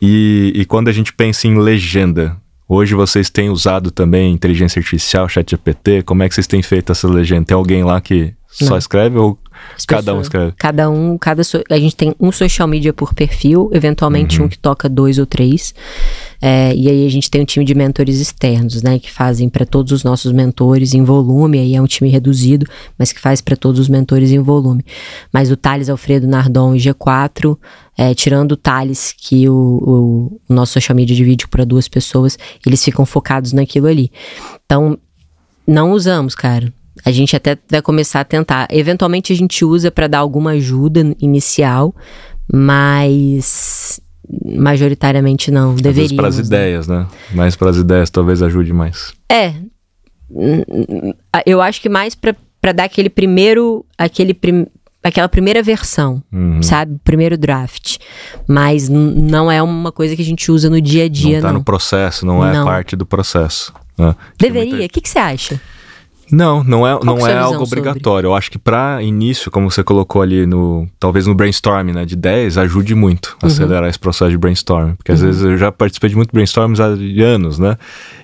[0.00, 2.36] E, e quando a gente pensa em legenda,
[2.66, 6.02] Hoje vocês têm usado também inteligência artificial, chat GPT?
[6.02, 7.44] Como é que vocês têm feito essa legenda?
[7.44, 8.78] Tem alguém lá que só Não.
[8.78, 9.38] escreve ou
[9.86, 10.52] Cada um escreve?
[10.56, 14.46] Cada um, cada so- a gente tem um social media por perfil, eventualmente Uhum.
[14.46, 15.74] um que toca dois ou três.
[16.40, 19.64] É, e aí a gente tem um time de mentores externos, né, que fazem para
[19.64, 21.58] todos os nossos mentores em volume.
[21.58, 22.66] Aí é um time reduzido,
[22.98, 24.84] mas que faz para todos os mentores em volume.
[25.32, 27.58] Mas o Thales Alfredo Nardon e G4,
[27.96, 32.38] é, tirando o Thales, que o, o- o nosso social media divide para duas pessoas,
[32.66, 34.10] eles ficam focados naquilo ali.
[34.66, 34.98] Então,
[35.66, 36.72] não usamos, cara.
[37.04, 38.68] A gente até vai começar a tentar.
[38.70, 41.94] Eventualmente a gente usa para dar alguma ajuda inicial,
[42.52, 44.00] mas
[44.44, 45.74] majoritariamente não.
[45.74, 46.16] Deveríamos.
[46.16, 46.44] para as né?
[46.44, 47.06] ideias, né?
[47.32, 49.12] Mais para as ideias talvez ajude mais.
[49.30, 49.54] É.
[51.46, 53.84] Eu acho que mais pra pra dar aquele primeiro.
[53.98, 54.66] Aquele prim,
[55.02, 56.62] aquela primeira versão, Uhum.
[56.62, 56.98] sabe?
[57.04, 57.98] Primeiro draft.
[58.48, 61.48] Mas não é uma coisa que a gente usa no dia a dia, não tá
[61.48, 61.58] não.
[61.58, 62.64] no processo, não é Não.
[62.64, 63.72] parte do processo.
[63.98, 64.14] né?
[64.38, 64.86] Deveria?
[64.86, 65.60] O que, que você acha?
[66.30, 67.80] Não, não é, é não é visão algo sobre?
[67.80, 68.28] obrigatório.
[68.28, 72.16] Eu acho que para início, como você colocou ali no, talvez no brainstorm, né, de
[72.16, 73.52] 10, ajude muito a Uhum.
[73.52, 76.86] acelerar esse processo de brainstorm, porque às vezes eu já participei de muito brainstorms há
[77.24, 77.76] anos, né?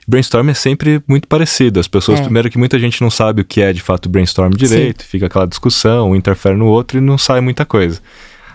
[0.08, 1.78] Brainstorm é sempre muito parecido.
[1.78, 2.22] As pessoas, É.
[2.22, 5.46] primeiro que muita gente não sabe o que é de fato brainstorm direito, fica aquela
[5.46, 8.00] discussão, um interfere no outro e não sai muita coisa.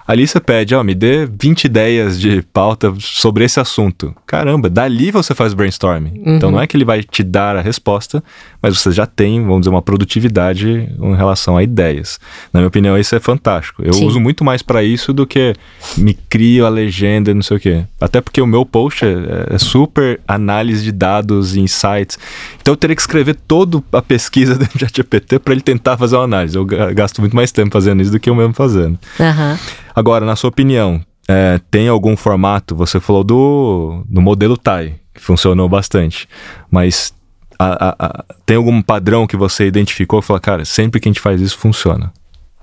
[0.08, 4.16] Ali você pede, ó, me dê 20 ideias de pauta sobre esse assunto.
[4.28, 6.22] Caramba, dali você faz brainstorming.
[6.26, 8.24] Então não é que ele vai te dar a resposta,
[8.62, 12.20] mas você já tem, vamos dizer, uma produtividade em relação a ideias.
[12.54, 13.82] Na minha opinião, isso é fantástico.
[13.84, 14.06] Eu Sim.
[14.06, 15.54] uso muito mais para isso do que
[15.98, 17.84] me crio a legenda e não sei o quê.
[18.00, 22.20] Até porque o meu post é, é super análise de dados e insights.
[22.62, 26.26] Então eu teria que escrever toda a pesquisa do ChatGPT para ele tentar fazer uma
[26.26, 26.56] análise.
[26.56, 29.00] Eu ga- gasto muito mais tempo fazendo isso do que eu mesmo fazendo.
[29.20, 29.58] Aham.
[29.96, 32.76] Agora, na sua opinião, é, tem algum formato?
[32.76, 36.28] Você falou do, do modelo TAI, que funcionou bastante,
[36.70, 37.14] mas
[37.58, 41.12] a- a- a- tem algum padrão que você identificou e falou, cara, sempre que a
[41.12, 42.12] gente faz isso funciona?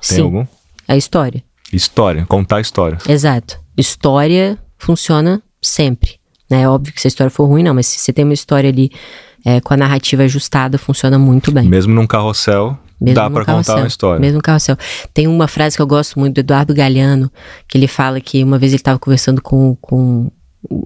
[0.07, 0.23] Tem Sim.
[0.23, 0.47] algum?
[0.87, 1.43] É a história.
[1.73, 3.09] História, contar histórias.
[3.09, 3.59] Exato.
[3.77, 6.21] História funciona sempre.
[6.51, 6.63] Né?
[6.63, 8.69] É óbvio que se a história for ruim, não, mas se você tem uma história
[8.69, 8.91] ali
[9.45, 11.69] é, com a narrativa ajustada, funciona muito bem.
[11.69, 14.21] Mesmo num carrossel, Mesmo dá pra contar uma história.
[14.21, 14.77] Mesmo carrossel.
[15.13, 17.31] Tem uma frase que eu gosto muito do Eduardo Galeano,
[17.69, 20.31] que ele fala que uma vez ele estava conversando com, com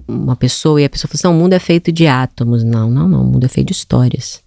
[0.07, 2.63] uma pessoa e a pessoa falou assim: não, o mundo é feito de átomos.
[2.63, 3.21] Não, não, não.
[3.21, 4.41] O mundo é feito de histórias.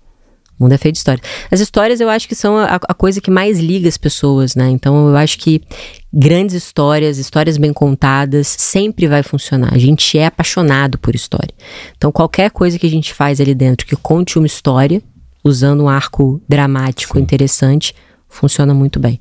[0.60, 1.26] O mundo é feito de histórias.
[1.50, 4.68] As histórias eu acho que são a, a coisa que mais liga as pessoas, né?
[4.68, 5.62] Então eu acho que
[6.12, 9.72] grandes histórias, histórias bem contadas, sempre vai funcionar.
[9.72, 11.54] A gente é apaixonado por história.
[11.96, 15.02] Então qualquer coisa que a gente faz ali dentro que conte uma história,
[15.42, 17.94] usando um arco dramático interessante,
[18.28, 19.18] funciona muito bem.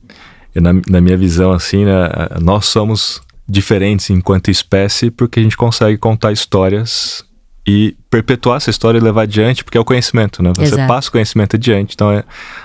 [0.53, 2.09] Na, na minha visão, assim, né,
[2.41, 7.23] nós somos diferentes enquanto espécie porque a gente consegue contar histórias
[7.67, 10.51] e perpetuar essa história e levar adiante, porque é o conhecimento, né?
[10.55, 10.87] Você Exato.
[10.87, 12.23] passa o conhecimento adiante, então é,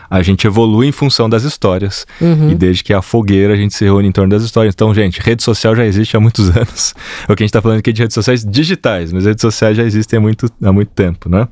[0.08, 2.06] a gente evolui em função das histórias.
[2.20, 2.50] Uhum.
[2.50, 4.72] E desde que é a fogueira a gente se reúne em torno das histórias.
[4.74, 6.94] Então, gente, rede social já existe há muitos anos.
[7.28, 9.76] É o que a gente está falando aqui de redes sociais digitais, mas redes sociais
[9.76, 11.46] já existem há muito, há muito tempo, né?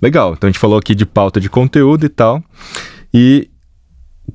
[0.00, 2.42] Legal, então a gente falou aqui de pauta de conteúdo e tal.
[3.12, 3.48] E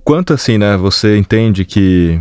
[0.04, 2.20] quanto assim, né, você entende que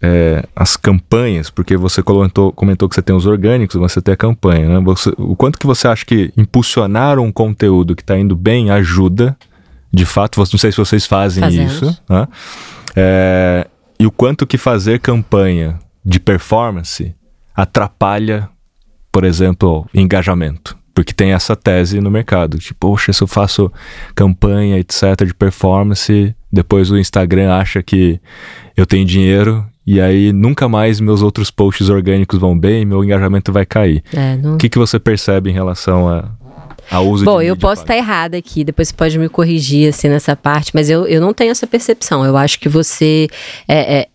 [0.00, 4.14] é, as campanhas, porque você comentou, comentou que você tem os orgânicos, mas você tem
[4.14, 4.80] a campanha, né?
[4.84, 9.36] Você- o quanto que você acha que impulsionar um conteúdo que está indo bem ajuda,
[9.92, 11.72] de fato, não sei se vocês fazem Fazemos.
[11.72, 12.28] isso, né?
[12.94, 13.66] É,
[13.98, 17.14] e o quanto que fazer campanha de performance
[17.54, 18.48] atrapalha,
[19.10, 20.76] por exemplo, engajamento.
[20.94, 22.58] Porque tem essa tese no mercado.
[22.58, 23.70] Tipo, poxa, se eu faço
[24.14, 28.20] campanha, etc., de performance, depois o Instagram acha que
[28.76, 33.50] eu tenho dinheiro e aí nunca mais meus outros posts orgânicos vão bem, meu engajamento
[33.52, 34.02] vai cair.
[34.12, 36.30] É, não- O que, que você percebe em relação a,
[36.90, 40.36] ao uso Bom, eu posso estar errada aqui, depois você pode me corrigir assim nessa
[40.36, 42.24] parte, mas eu, eu não tenho essa percepção.
[42.24, 43.28] Eu acho que você.
[43.66, 44.08] é, é,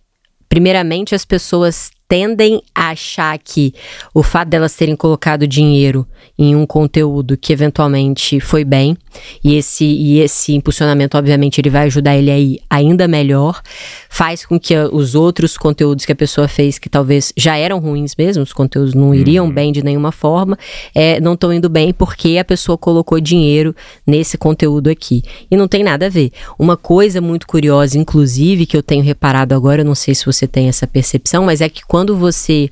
[0.47, 3.73] primeiramente, as pessoas tendem a achar que
[4.13, 8.97] o fato delas terem colocado dinheiro em um conteúdo que eventualmente foi bem,
[9.43, 13.61] e esse, e esse impulsionamento, obviamente, ele vai ajudar ele aí ainda melhor,
[14.09, 18.15] faz com que os outros conteúdos que a pessoa fez, que talvez já eram ruins
[18.17, 20.57] mesmo, os conteúdos não iriam bem de nenhuma forma,
[20.93, 23.75] é, não estão indo bem porque a pessoa colocou dinheiro
[24.05, 25.23] nesse conteúdo aqui.
[25.49, 26.31] E não tem nada a ver.
[26.57, 30.47] Uma coisa muito curiosa, inclusive, que eu tenho reparado agora, eu não sei se você
[30.47, 32.71] tem essa percepção, mas é que quando você.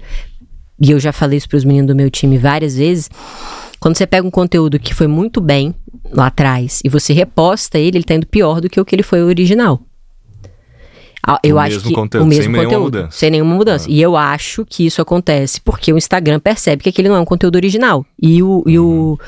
[0.82, 3.07] E eu já falei isso para os meninos do meu time várias vezes.
[3.80, 5.76] Quando você pega um conteúdo que foi muito bem
[6.11, 9.03] lá atrás e você reposta ele, ele tá indo pior do que o que ele
[9.03, 9.80] foi original.
[11.22, 13.07] Ah, Eu O acho que conteúdo, o mesmo sem nenhuma conteúdo, mudança.
[13.07, 13.11] Ah.
[13.11, 13.91] sem nenhuma mudança.
[13.91, 17.26] E eu acho que isso acontece porque o Instagram percebe que aquele não é um
[17.26, 18.03] conteúdo original.
[18.19, 19.19] E o, e o,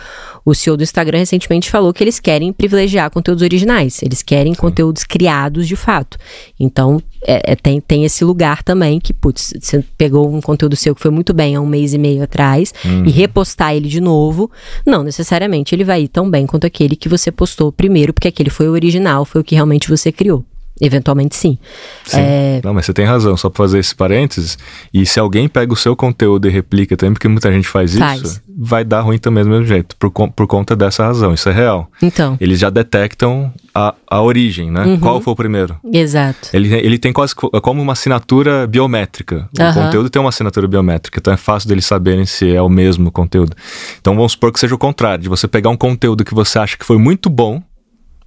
[0.45, 4.59] o CEO do Instagram recentemente falou que eles querem privilegiar conteúdos originais, eles querem Sim.
[4.59, 6.17] conteúdos criados de fato.
[6.59, 10.93] Então, é, é, tem, tem esse lugar também que, putz, você pegou um conteúdo seu
[10.93, 13.05] que foi muito bem há um mês e meio atrás uhum.
[13.05, 14.51] e repostar ele de novo,
[14.85, 18.49] não necessariamente ele vai ir tão bem quanto aquele que você postou primeiro, porque aquele
[18.49, 20.45] foi o original, foi o que realmente você criou.
[20.82, 21.57] Eventualmente sim.
[22.03, 22.19] sim.
[22.19, 22.61] É...
[22.63, 24.57] Não, mas você tem razão, só para fazer esse parênteses.
[24.91, 28.21] E se alguém pega o seu conteúdo e replica também, porque muita gente faz, faz.
[28.21, 31.34] isso, vai dar ruim também do mesmo jeito, por, por conta dessa razão.
[31.34, 31.89] Isso é real.
[32.01, 32.38] Então.
[32.41, 34.84] Eles já detectam a, a origem, né?
[34.84, 34.99] Uhum.
[34.99, 35.78] Qual foi o primeiro?
[35.91, 36.49] Exato.
[36.51, 39.47] Ele, ele tem quase como uma assinatura biométrica.
[39.57, 39.74] O uhum.
[39.74, 43.55] conteúdo tem uma assinatura biométrica, então é fácil deles saberem se é o mesmo conteúdo.
[44.01, 46.76] Então vamos supor que seja o contrário, de você pegar um conteúdo que você acha
[46.76, 47.61] que foi muito bom,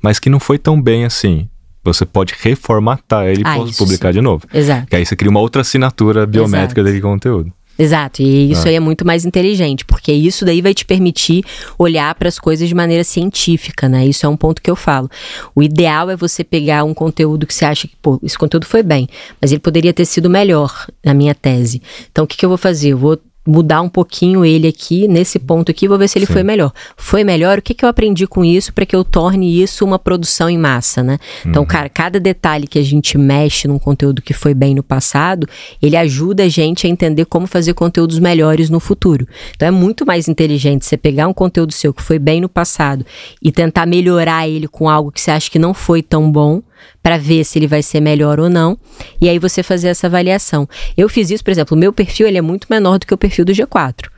[0.01, 1.49] mas que não foi tão bem assim
[1.93, 4.45] você pode reformatar ele ah, e publicar de novo.
[4.53, 4.87] Exato.
[4.89, 6.85] Que aí você cria uma outra assinatura biométrica Exato.
[6.85, 7.53] daquele conteúdo.
[7.79, 8.71] Exato, e isso ah.
[8.71, 11.45] aí é muito mais inteligente, porque isso daí vai te permitir
[11.79, 14.07] olhar para as coisas de maneira científica, né?
[14.07, 15.11] Isso é um ponto que eu falo.
[15.55, 18.83] O ideal é você pegar um conteúdo que você acha que, pô, esse conteúdo foi
[18.83, 19.07] bem,
[19.41, 21.83] mas ele poderia ter sido melhor na minha tese.
[22.11, 22.91] Então, o que, que eu vou fazer?
[22.91, 26.33] Eu vou mudar um pouquinho ele aqui, nesse ponto aqui, vou ver se ele Sim.
[26.33, 26.73] foi melhor.
[26.97, 27.59] Foi melhor?
[27.59, 30.59] O que, que eu aprendi com isso para que eu torne isso uma produção em
[30.59, 31.19] massa, né?
[31.45, 31.69] Então, uhum.
[31.69, 35.49] cara, cada detalhe que a gente mexe num conteúdo que foi bem no passado,
[35.81, 39.27] ele ajuda a gente a entender como fazer conteúdos melhores no futuro.
[39.55, 43.07] Então, é muito mais inteligente você pegar um conteúdo seu que foi bem no passado
[43.41, 46.63] e tentar melhorar ele com algo que você acha que não foi tão bom
[47.03, 48.79] para ver se ele vai ser melhor ou não,
[49.21, 50.69] e aí você fazer essa avaliação.
[50.97, 53.19] Eu fiz isso, por exemplo, o meu perfil ele é muito menor do que o
[53.19, 54.09] perfil do G4.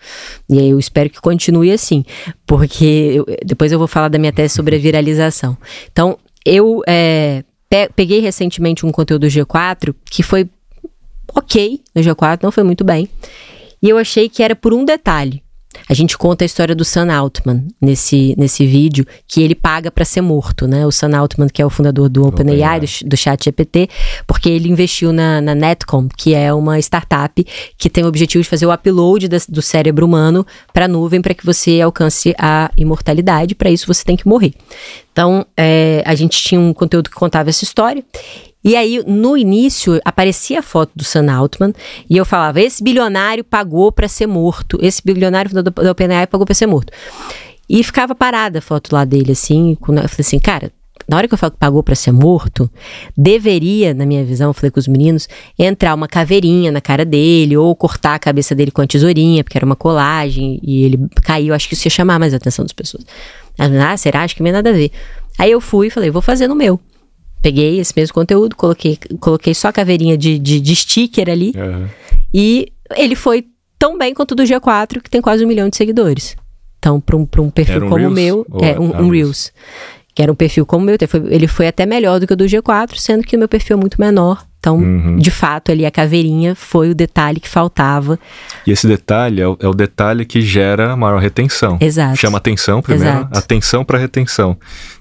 [0.48, 2.04] E aí eu espero que continue assim,
[2.46, 5.56] porque eu, depois eu vou falar da minha tese sobre a viralização.
[5.90, 10.48] Então, eu é, pe peguei recentemente um conteúdo do G4 que foi
[11.34, 13.08] ok no G4, não foi muito bem.
[13.82, 15.42] E eu achei que era por um detalhe.
[15.88, 20.04] A gente conta a história do Sam Altman nesse, nesse vídeo, que ele paga para
[20.04, 20.86] ser morto, né?
[20.86, 23.88] O Sam Altman, que é o fundador do OpenAI, do, do chat GPT,
[24.26, 27.46] porque ele investiu na, na Netcom, que é uma startup
[27.76, 31.20] que tem o objetivo de fazer o upload da, do cérebro humano para a nuvem
[31.20, 33.54] para que você alcance a imortalidade.
[33.54, 34.54] Para isso, você tem que morrer.
[35.12, 38.04] Então, é, a gente tinha um conteúdo que contava essa história.
[38.62, 41.72] E aí, no início, aparecia a foto do Sam Altman
[42.08, 46.44] e eu falava: esse bilionário pagou para ser morto, esse bilionário da, da OpenAI pagou
[46.44, 46.92] para ser morto.
[47.68, 49.76] E ficava parada a foto lá dele, assim.
[49.80, 50.72] Eu falei assim, cara,
[51.06, 52.70] na hora que eu falo que pagou para ser morto,
[53.16, 55.28] deveria, na minha visão, eu falei com os meninos,
[55.58, 59.56] entrar uma caveirinha na cara dele, ou cortar a cabeça dele com a tesourinha, porque
[59.56, 61.54] era uma colagem, e ele caiu.
[61.54, 63.04] Acho que isso ia chamar mais a atenção das pessoas.
[63.58, 64.22] Ah, será?
[64.22, 64.90] Acho que não tem nada a ver.
[65.38, 66.80] Aí eu fui e falei, vou fazer no meu.
[67.40, 71.52] Peguei esse mesmo conteúdo, coloquei, coloquei só a caveirinha de, de, de sticker ali.
[71.56, 71.86] Uhum.
[72.34, 73.46] E ele foi
[73.78, 76.36] tão bem quanto o do G4, que tem quase um milhão de seguidores.
[76.78, 79.52] Então, para um, um perfil um como o meu, é um, um Reels.
[80.14, 80.96] Que era um perfil como o meu,
[81.30, 83.80] ele foi até melhor do que o do G4, sendo que o meu perfil é
[83.80, 84.47] muito menor.
[84.58, 85.16] Então, uhum.
[85.16, 88.18] de fato, ali a caveirinha foi o detalhe que faltava.
[88.66, 91.78] E esse detalhe é o, é o detalhe que gera maior retenção.
[91.80, 92.16] Exato.
[92.16, 93.38] Chama atenção primeiro, Exato.
[93.38, 94.56] atenção para retenção.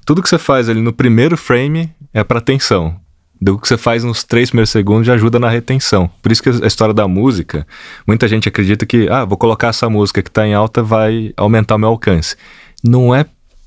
[0.05, 2.95] Tudo que você faz ali no primeiro frame é para atenção.
[3.39, 6.09] Do que você faz nos três primeiros segundos já ajuda na retenção.
[6.21, 7.67] Por isso que a história da música,
[8.05, 11.75] muita gente acredita que, ah, vou colocar essa música que está em alta, vai aumentar
[11.75, 12.35] o meu alcance.
[12.83, 13.25] Não é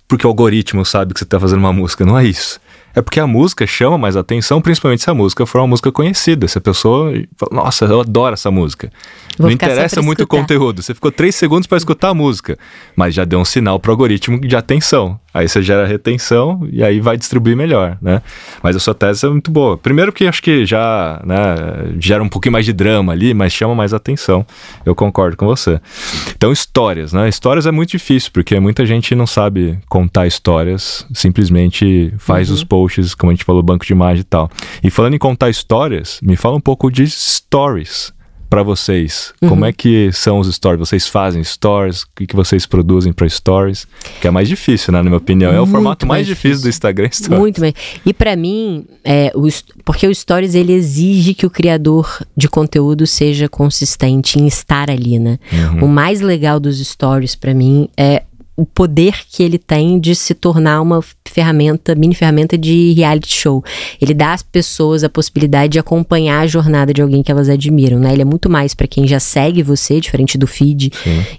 [0.09, 2.61] porque o algoritmo sabe que você está fazendo uma música, não é isso
[2.95, 6.49] é porque a música chama mais atenção, principalmente se a música for uma música conhecida.
[6.49, 8.91] Se a pessoa fala, nossa, eu adoro essa música.
[9.39, 10.83] Vou não interessa muito o conteúdo.
[10.83, 12.59] Você ficou três segundos para escutar a música,
[12.97, 15.19] mas já deu um sinal para o algoritmo de atenção.
[15.33, 18.21] Aí você gera retenção e aí vai distribuir melhor, né?
[18.63, 19.79] Mas a sua tese é muito boa.
[19.79, 21.37] Primeiro que acho que já né,
[21.99, 24.45] gera um pouquinho mais de drama ali, mas chama mais atenção.
[24.85, 25.81] Eu concordo com você.
[26.37, 27.29] Então, histórias, né?
[27.29, 32.55] Histórias é muito difícil, porque muita gente não sabe contar histórias, simplesmente faz uhum.
[32.57, 34.51] os posts, como a gente falou, banco de imagem e tal.
[34.83, 38.13] E falando em contar histórias, me fala um pouco de stories
[38.51, 39.33] para vocês?
[39.41, 39.49] Uhum.
[39.49, 40.81] Como é que são os stories?
[40.81, 42.03] Vocês fazem stories?
[42.03, 43.87] O que, que vocês produzem para stories?
[44.21, 45.53] Que é mais difícil, né, na minha opinião.
[45.53, 47.41] É o formato mais, mais difícil, difícil do Instagram stories.
[47.41, 47.73] Muito bem.
[48.05, 49.47] E para mim, é, o,
[49.85, 55.19] porque o stories ele exige que o criador de conteúdo seja consistente em estar ali,
[55.21, 55.39] né?
[55.53, 55.85] Uhum.
[55.85, 58.25] O mais legal dos stories para mim é
[58.61, 63.65] o poder que ele tem de se tornar uma ferramenta, mini ferramenta de reality show.
[63.99, 67.99] Ele dá às pessoas a possibilidade de acompanhar a jornada de alguém que elas admiram,
[67.99, 68.13] né?
[68.13, 70.93] Ele é muito mais para quem já segue você, diferente do feed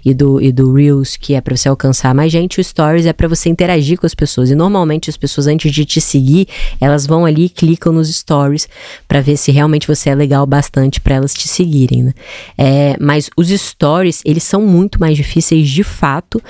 [0.04, 2.60] e do, e do Reels, que é para você alcançar mais gente.
[2.60, 4.50] O Stories é para você interagir com as pessoas.
[4.50, 6.48] E normalmente as pessoas, antes de te seguir,
[6.80, 8.68] elas vão ali e clicam nos Stories
[9.06, 12.14] para ver se realmente você é legal bastante para elas te seguirem, né?
[12.58, 16.42] É, mas os Stories, eles são muito mais difíceis de fato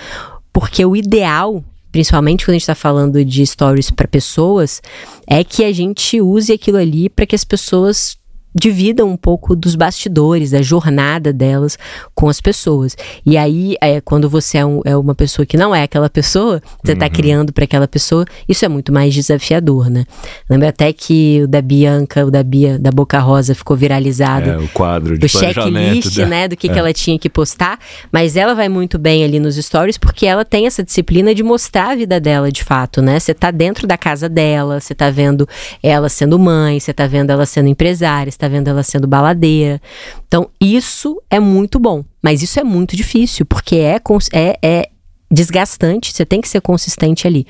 [0.53, 4.80] porque o ideal principalmente quando a gente está falando de stories para pessoas,
[5.26, 8.16] é que a gente use aquilo ali para que as pessoas
[8.55, 11.78] dividam um pouco dos bastidores, da jornada delas
[12.14, 12.96] com as pessoas.
[13.24, 16.62] E aí, é, quando você é, um, é uma pessoa que não é aquela pessoa,
[16.84, 17.12] você está uhum.
[17.12, 20.05] criando para aquela pessoa, isso é muito mais desafiador, né?
[20.48, 24.50] Lembra até que o da Bianca, o da Bia, da Boca Rosa ficou viralizado.
[24.50, 26.26] É, o quadro de O checklist, da...
[26.26, 26.72] né, do que, é.
[26.72, 27.78] que ela tinha que postar,
[28.11, 31.90] mas ela vai muito bem ali nos stories porque ela tem essa disciplina de mostrar
[31.90, 33.18] a vida dela de fato, né?
[33.18, 35.48] Você tá dentro da casa dela, você tá vendo
[35.82, 39.80] ela sendo mãe, você tá vendo ela sendo empresária, está vendo ela sendo baladeira.
[40.26, 42.05] Então, isso é muito bom.
[42.20, 44.01] Mas isso é muito difícil, porque é,
[44.32, 44.88] é, é
[45.30, 47.47] desgastante, você tem que ser consistente ali.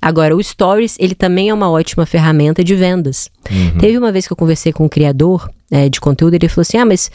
[0.00, 3.28] Agora, o Stories, ele também é uma ótima ferramenta de vendas.
[3.50, 3.78] Uhum.
[3.78, 6.78] Teve uma vez que eu conversei com um criador é, de conteúdo, ele falou assim:
[6.78, 7.10] ah, mas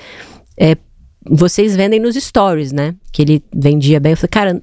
[0.58, 0.78] é,
[1.28, 2.94] vocês vendem nos Stories, né?
[3.12, 4.12] Que ele vendia bem.
[4.12, 4.62] Eu falei, cara,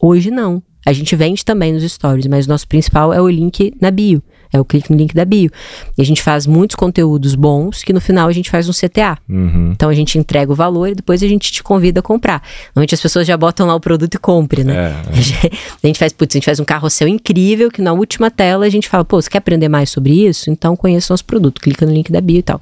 [0.00, 0.62] hoje não.
[0.84, 4.22] A gente vende também nos Stories, mas o nosso principal é o link na bio.
[4.52, 5.50] É o clique no link da bio.
[5.96, 9.16] E a gente faz muitos conteúdos bons que no final a gente faz um CTA.
[9.28, 9.70] Uhum.
[9.72, 12.42] Então a gente entrega o valor e depois a gente te convida a comprar.
[12.74, 14.74] Normalmente as pessoas já botam lá o produto e compre, né?
[14.74, 15.50] É, é.
[15.82, 18.70] A gente faz, putz, a gente faz um carrossel incrível que na última tela a
[18.70, 20.50] gente fala, pô, você quer aprender mais sobre isso?
[20.50, 22.60] Então conheça nosso produto, clica no link da bio e tal.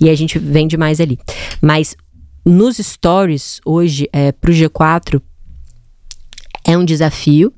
[0.00, 1.18] E a gente vende mais ali.
[1.62, 1.96] Mas
[2.44, 5.20] nos stories, hoje, é, pro G4,
[6.64, 7.52] é um desafio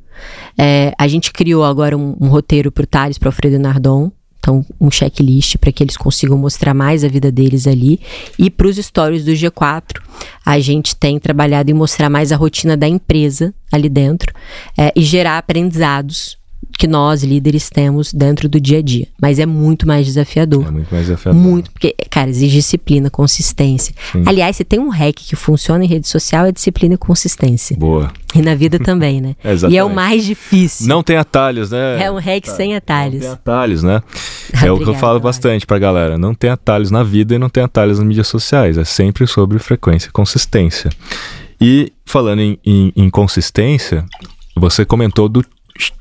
[0.56, 4.10] é, a gente criou agora um, um roteiro para o Thales, para o Alfredo Nardon.
[4.40, 8.00] Então, um checklist para que eles consigam mostrar mais a vida deles ali.
[8.38, 10.00] E para os stories do G4,
[10.46, 14.32] a gente tem trabalhado em mostrar mais a rotina da empresa ali dentro
[14.76, 16.37] é, e gerar aprendizados
[16.78, 19.08] que nós, líderes, temos dentro do dia a dia.
[19.20, 20.64] Mas é muito mais desafiador.
[20.64, 21.42] É muito mais desafiador.
[21.42, 23.92] Muito, porque, cara, exige disciplina, consistência.
[24.12, 24.22] Sim.
[24.24, 27.76] Aliás, se tem um hack que funciona em rede social, é disciplina e consistência.
[27.76, 28.12] Boa.
[28.32, 29.34] E na vida também, né?
[29.44, 29.74] Exatamente.
[29.74, 30.86] E é o mais difícil.
[30.86, 32.04] Não tem atalhos, né?
[32.04, 32.54] É um hack tá.
[32.54, 33.14] sem atalhos.
[33.14, 34.00] Não tem atalhos, né?
[34.62, 36.16] é o que eu falo bastante pra galera.
[36.16, 38.78] Não tem atalhos na vida e não tem atalhos nas mídias sociais.
[38.78, 40.90] É sempre sobre frequência e consistência.
[41.60, 44.04] E falando em, em, em consistência,
[44.56, 45.44] você comentou do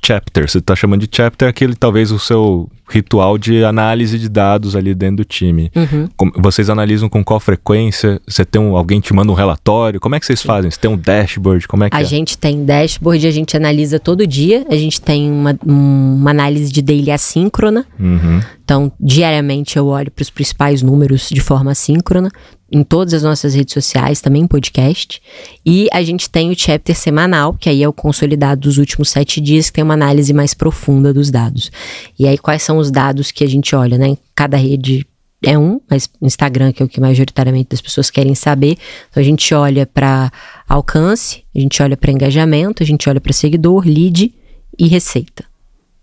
[0.01, 0.49] chapter.
[0.49, 4.95] Você está chamando de chapter aquele talvez o seu ritual de análise de dados ali
[4.95, 5.71] dentro do time.
[5.75, 6.31] Uhum.
[6.37, 8.21] vocês analisam com qual frequência?
[8.25, 9.99] Você tem um, alguém te manda um relatório?
[9.99, 10.47] Como é que vocês Sim.
[10.47, 10.71] fazem?
[10.71, 11.67] Você tem um dashboard?
[11.67, 12.05] Como é que A é?
[12.05, 14.65] gente tem dashboard, a gente analisa todo dia.
[14.69, 17.85] A gente tem uma, uma análise de daily assíncrona.
[17.99, 18.39] Uhum.
[18.63, 22.29] Então, diariamente eu olho para os principais números de forma assíncrona
[22.71, 25.21] em todas as nossas redes sociais, também podcast.
[25.65, 29.39] E a gente tem o chapter semanal, que aí é o consolidado dos últimos sete
[29.39, 31.71] dias, que tem uma análise mais profunda dos dados.
[32.19, 34.17] E aí, quais são os dados que a gente olha, né?
[34.35, 35.05] Cada rede
[35.43, 38.77] é um, mas Instagram, que é o que majoritariamente das pessoas querem saber.
[39.09, 40.31] Então a gente olha para
[40.67, 44.33] alcance, a gente olha para engajamento, a gente olha para seguidor, lead
[44.77, 45.45] e receita.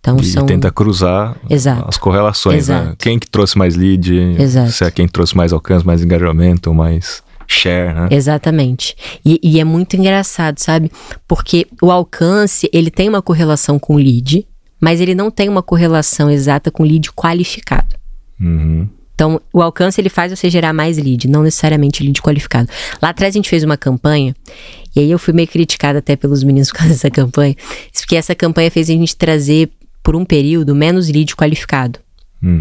[0.05, 0.44] Então, e são...
[0.44, 1.86] tenta cruzar Exato.
[1.88, 2.74] as correlações, né?
[2.74, 2.90] Exato.
[2.90, 2.96] né?
[2.98, 4.70] Quem que trouxe mais lead, Exato.
[4.70, 8.09] se é quem trouxe mais alcance, mais engajamento, mais share, né?
[8.11, 8.94] Exatamente.
[9.24, 10.92] E, e, é muito engraçado, sabe?
[11.26, 14.46] Porque o alcance, ele tem uma correlação com o lead,
[14.78, 17.96] mas ele não tem uma correlação exata com o lead qualificado.
[18.38, 18.86] Uhum.
[19.14, 22.68] Então, o alcance ele faz você gerar mais lead, não necessariamente lead qualificado.
[23.00, 24.34] Lá atrás a gente fez uma campanha,
[24.94, 27.55] e aí eu fui meio criticada até pelos meninos por causa dessa campanha,
[27.98, 29.70] porque essa campanha fez a gente trazer
[30.05, 31.98] por um período menos lead qualificado.
[32.42, 32.61] Hum.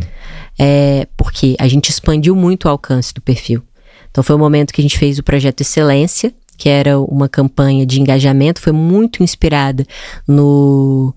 [0.57, 3.61] É, porque a gente expandiu muito o alcance do perfil.
[4.09, 7.85] Então foi o momento que a gente fez o projeto Excelência, que era uma campanha
[7.85, 9.85] de engajamento, foi muito inspirada
[10.25, 11.13] no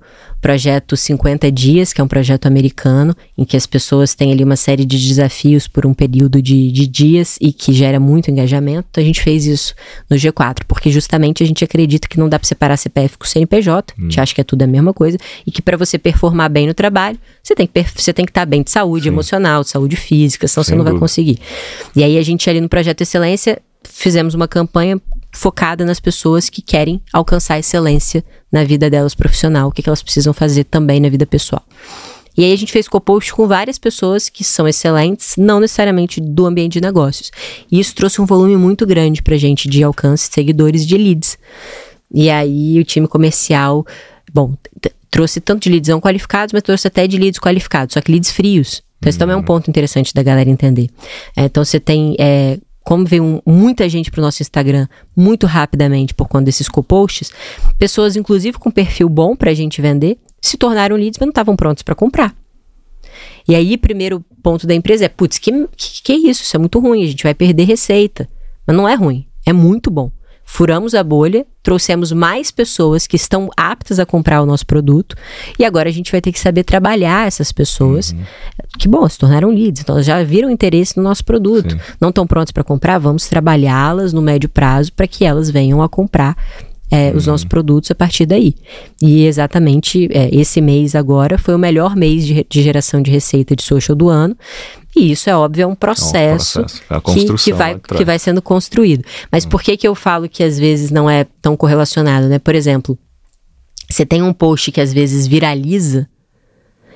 [0.47, 4.55] projeto 50 Dias, que é um projeto americano, em que as pessoas têm ali uma
[4.55, 8.87] série de desafios por um período de, de dias e que gera muito engajamento.
[8.93, 9.75] Então a gente fez isso
[10.09, 13.93] no G4, porque justamente a gente acredita que não dá para separar CPF com CNPJ,
[13.93, 13.95] hum.
[13.99, 16.69] a gente acha que é tudo a mesma coisa, e que para você performar bem
[16.69, 19.09] no trabalho, você tem que, você tem que estar bem de saúde Sim.
[19.09, 20.93] emocional, de saúde física, senão Sem você não dúvida.
[20.93, 21.41] vai conseguir.
[21.97, 25.01] E aí a gente ali no projeto Excelência fizemos uma campanha
[25.37, 30.03] focada nas pessoas que querem alcançar excelência na vida delas profissional, o que, que elas
[30.03, 31.63] precisam fazer também na vida pessoal.
[32.37, 36.45] E aí a gente fez co-post com várias pessoas que são excelentes, não necessariamente do
[36.45, 37.31] ambiente de negócios.
[37.71, 41.39] E isso trouxe um volume muito grande pra gente de alcance, seguidores de leads.
[42.13, 43.87] E aí o time comercial,
[44.33, 44.55] bom,
[45.11, 48.31] trouxe tanto de leads não qualificados, mas trouxe até de leads qualificados, só que leads
[48.31, 48.83] frios.
[48.99, 49.45] Então, isso também é um uhum.
[49.45, 50.89] ponto interessante da galera entender.
[51.37, 56.15] É, então, você tem é, como veio muita gente para o nosso Instagram muito rapidamente
[56.15, 57.33] por conta desses co-posts,
[57.77, 61.57] pessoas, inclusive com perfil bom para a gente vender, se tornaram leads, mas não estavam
[61.57, 62.33] prontos para comprar.
[63.49, 66.45] E aí, primeiro ponto da empresa é: putz, que, que, que é isso?
[66.45, 68.29] Isso é muito ruim, a gente vai perder receita.
[68.65, 70.13] Mas não é ruim, é muito bom.
[70.49, 75.17] Furamos a bolha, trouxemos mais pessoas que estão aptas a comprar o nosso produto
[75.59, 78.23] e agora a gente vai ter que saber trabalhar essas pessoas uhum.
[78.79, 81.81] que, bom, se tornaram leads, então já viram interesse no nosso produto, Sim.
[82.01, 85.89] não estão prontos para comprar, vamos trabalhá-las no médio prazo para que elas venham a
[85.89, 86.37] comprar
[86.91, 87.17] é, uhum.
[87.17, 88.55] os nossos produtos a partir daí.
[89.03, 93.57] E exatamente é, esse mês agora foi o melhor mês de, de, geração de receita
[93.57, 94.37] de social do ano.
[94.95, 97.35] E isso é óbvio, é um processo, é um processo.
[97.35, 99.05] que, que, vai, que vai sendo construído.
[99.31, 99.51] Mas uhum.
[99.51, 102.39] por que, que eu falo que às vezes não é tão correlacionado, né?
[102.39, 102.99] Por exemplo,
[103.89, 106.09] você tem um post que às vezes viraliza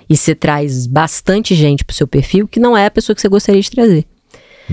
[0.08, 3.28] e você traz bastante gente pro seu perfil que não é a pessoa que você
[3.28, 4.06] gostaria de trazer.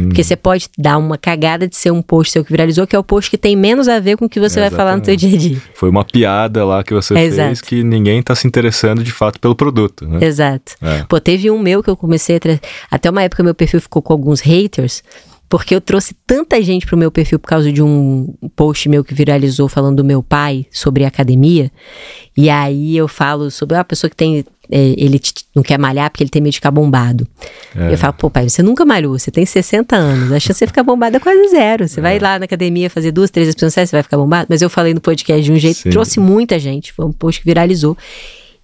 [0.06, 3.00] Porque você pode dar uma cagada de ser um post seu que viralizou, que é
[3.00, 5.04] o post que tem menos a ver com o que você é, vai falar no
[5.04, 5.62] seu dia a dia.
[5.74, 9.40] Foi uma piada lá que você é, fez que ninguém tá se interessando de fato
[9.40, 10.26] pelo produto, né?
[10.26, 10.74] Exato.
[10.82, 11.04] É.
[11.08, 12.40] Pô, teve um meu que eu comecei a.
[12.92, 15.04] Até uma época meu perfil ficou com alguns haters,
[15.50, 19.14] porque eu trouxe tanta gente pro meu perfil por causa de um post meu que
[19.14, 21.72] viralizou falando do meu pai sobre academia.
[22.36, 24.44] E aí eu falo sobre uma pessoa que tem.
[24.70, 25.22] É, ele
[25.56, 27.26] não quer malhar porque ele tem medo de ficar bombado.
[27.74, 27.94] É.
[27.94, 30.68] Eu falo, pô, pai, você nunca malhou, você tem 60 anos, a chance de você
[30.68, 31.88] ficar bombado é quase zero.
[31.88, 32.04] Você é.
[32.04, 34.48] vai lá na academia fazer duas, três expressões, você vai ficar bombado.
[34.50, 35.90] Mas eu falei no podcast de um jeito, Sim.
[35.90, 37.96] trouxe muita gente, foi um post que viralizou.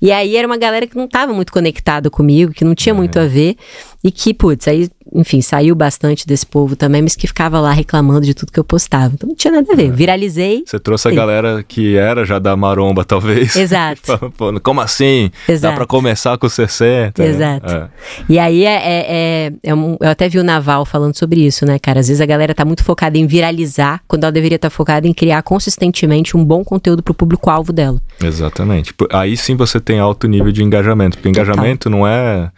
[0.03, 2.93] E aí era uma galera que não estava muito conectada comigo, que não tinha é.
[2.93, 3.55] muito a ver.
[4.03, 8.21] E que, putz, aí, enfim, saiu bastante desse povo também, mas que ficava lá reclamando
[8.21, 9.13] de tudo que eu postava.
[9.13, 9.87] Então não tinha nada a ver.
[9.87, 9.91] É.
[9.91, 10.63] Viralizei.
[10.65, 13.55] Você trouxe a galera que era já da maromba, talvez.
[13.55, 14.33] Exato.
[14.63, 15.31] Como assim?
[15.47, 15.71] Exato.
[15.71, 17.21] Dá pra começar com 60.
[17.21, 17.29] Né?
[17.29, 17.73] Exato.
[17.73, 17.89] É.
[18.29, 21.65] E aí é, é, é, é um, eu até vi o Naval falando sobre isso,
[21.65, 21.99] né, cara?
[21.99, 25.07] Às vezes a galera tá muito focada em viralizar, quando ela deveria estar tá focada
[25.07, 28.01] em criar consistentemente um bom conteúdo pro público-alvo dela.
[28.21, 28.93] Exatamente.
[29.11, 31.99] Aí sim você tem alto nível de engajamento, porque engajamento Total.
[31.99, 32.51] não é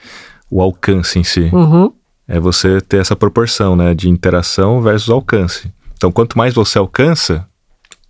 [0.50, 1.50] o alcance em si.
[1.52, 1.92] Uhum.
[2.28, 5.72] É você ter essa proporção, né, de interação versus alcance.
[5.94, 7.48] Então, quanto mais você alcança,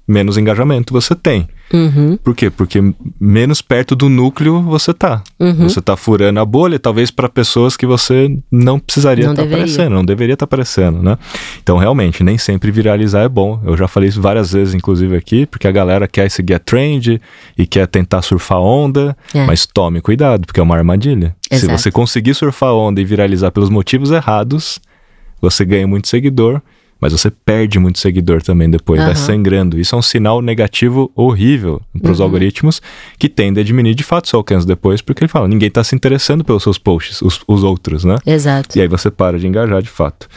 [0.08, 1.48] menos engajamento você tem.
[1.74, 2.18] Uhum.
[2.18, 2.50] Por quê?
[2.50, 2.80] Porque
[3.20, 5.24] menos perto do núcleo você tá.
[5.40, 5.68] Uhum.
[5.68, 9.94] Você tá furando a bolha, talvez para pessoas que você não precisaria estar tá aparecendo,
[9.94, 11.18] não deveria estar tá aparecendo, né?
[11.62, 13.60] Então, realmente, nem sempre viralizar é bom.
[13.66, 17.20] Eu já falei isso várias vezes, inclusive aqui, porque a galera quer seguir a trend
[17.58, 19.46] e quer tentar surfar onda, é.
[19.46, 21.36] mas tome cuidado, porque é uma armadilha.
[21.50, 21.78] Exato.
[21.78, 24.80] Se você conseguir surfar onda e viralizar pelos motivos errados,
[25.42, 26.62] você ganha muito seguidor
[27.06, 29.06] mas você perde muito seguidor também depois, uhum.
[29.06, 29.80] vai sangrando.
[29.80, 32.26] Isso é um sinal negativo horrível para os uhum.
[32.26, 32.82] algoritmos
[33.20, 35.96] que tendem a diminuir de fato seu alcance depois, porque ele fala, ninguém está se
[35.96, 38.18] interessando pelos seus posts, os, os, outros, né?
[38.26, 38.76] Exato.
[38.76, 40.28] E aí você para de engajar de fato.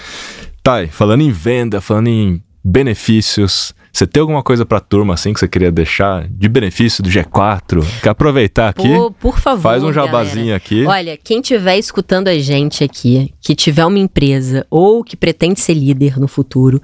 [0.62, 5.32] Thay, falando em venda, falando em benefícios, você tem alguma coisa para a turma assim
[5.32, 7.82] que você queria deixar de benefício do G4?
[8.02, 8.88] Quer aproveitar aqui?
[8.88, 9.62] Por, por favor.
[9.62, 10.56] Faz um jabazinho galera.
[10.56, 10.84] aqui.
[10.84, 15.74] Olha, quem estiver escutando a gente aqui, que tiver uma empresa ou que pretende ser
[15.74, 16.80] líder no futuro,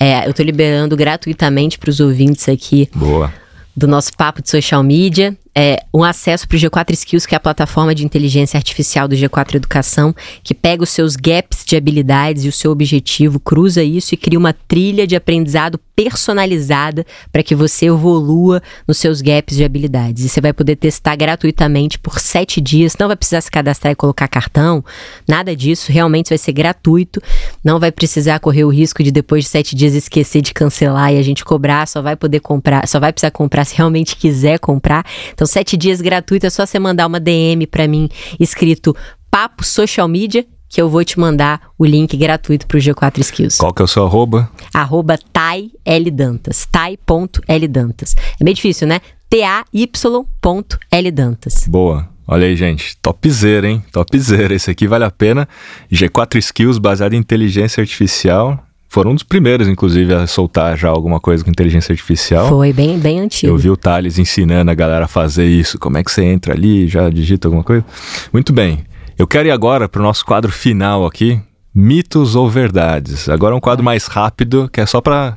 [0.00, 2.88] é, eu estou liberando gratuitamente para os ouvintes aqui.
[2.94, 3.30] Boa
[3.76, 7.38] do nosso papo de social media é, um acesso para o G4 Skills, que é
[7.38, 12.44] a plataforma de inteligência artificial do G4 Educação, que pega os seus gaps de habilidades
[12.44, 17.54] e o seu objetivo, cruza isso e cria uma trilha de aprendizado personalizada para que
[17.54, 20.26] você evolua nos seus gaps de habilidades.
[20.26, 22.94] E você vai poder testar gratuitamente por sete dias.
[23.00, 24.84] Não vai precisar se cadastrar e colocar cartão,
[25.26, 25.90] nada disso.
[25.90, 27.22] Realmente vai ser gratuito.
[27.64, 31.18] Não vai precisar correr o risco de depois de sete dias esquecer de cancelar e
[31.18, 31.88] a gente cobrar.
[31.88, 35.02] Só vai poder comprar, só vai precisar comprar se realmente quiser comprar.
[35.32, 38.08] Então, então, sete dias gratuito, é só você mandar uma DM para mim
[38.40, 38.96] escrito
[39.30, 43.58] Papo Social Media, que eu vou te mandar o link gratuito pro G4 Skills.
[43.58, 44.50] Qual que é o seu arroba?
[44.74, 46.66] Arroba Tai.ldantas.
[46.66, 48.16] Tai.ldantas.
[48.40, 49.00] É meio difícil, né?
[49.30, 51.68] T-A-Y.ldantas.
[51.68, 52.08] Boa.
[52.26, 52.96] Olha aí, gente.
[53.00, 53.84] Topzera, hein?
[53.92, 54.52] Topzera.
[54.52, 55.48] Esse aqui vale a pena.
[55.92, 58.65] G4 Skills baseado em inteligência artificial
[58.96, 62.48] foram um dos primeiros, inclusive, a soltar já alguma coisa com inteligência artificial.
[62.48, 63.52] Foi bem, bem antigo.
[63.52, 65.78] Eu vi o Thales ensinando a galera a fazer isso.
[65.78, 67.84] Como é que você entra ali, já digita alguma coisa?
[68.32, 68.86] Muito bem.
[69.18, 71.38] Eu quero ir agora para o nosso quadro final aqui,
[71.74, 73.28] mitos ou verdades.
[73.28, 75.36] Agora é um quadro mais rápido, que é só para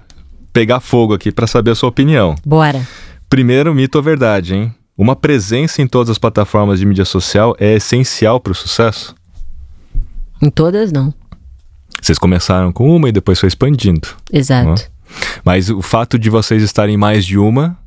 [0.53, 2.35] pegar fogo aqui para saber a sua opinião.
[2.45, 2.87] Bora.
[3.29, 4.73] Primeiro, mito ou verdade, hein?
[4.97, 9.13] Uma presença em todas as plataformas de mídia social é essencial para o sucesso?
[10.41, 11.13] Em todas, não.
[12.01, 14.07] Vocês começaram com uma e depois foi expandindo.
[14.31, 14.69] Exato.
[14.69, 14.75] Né?
[15.43, 17.77] Mas o fato de vocês estarem mais de uma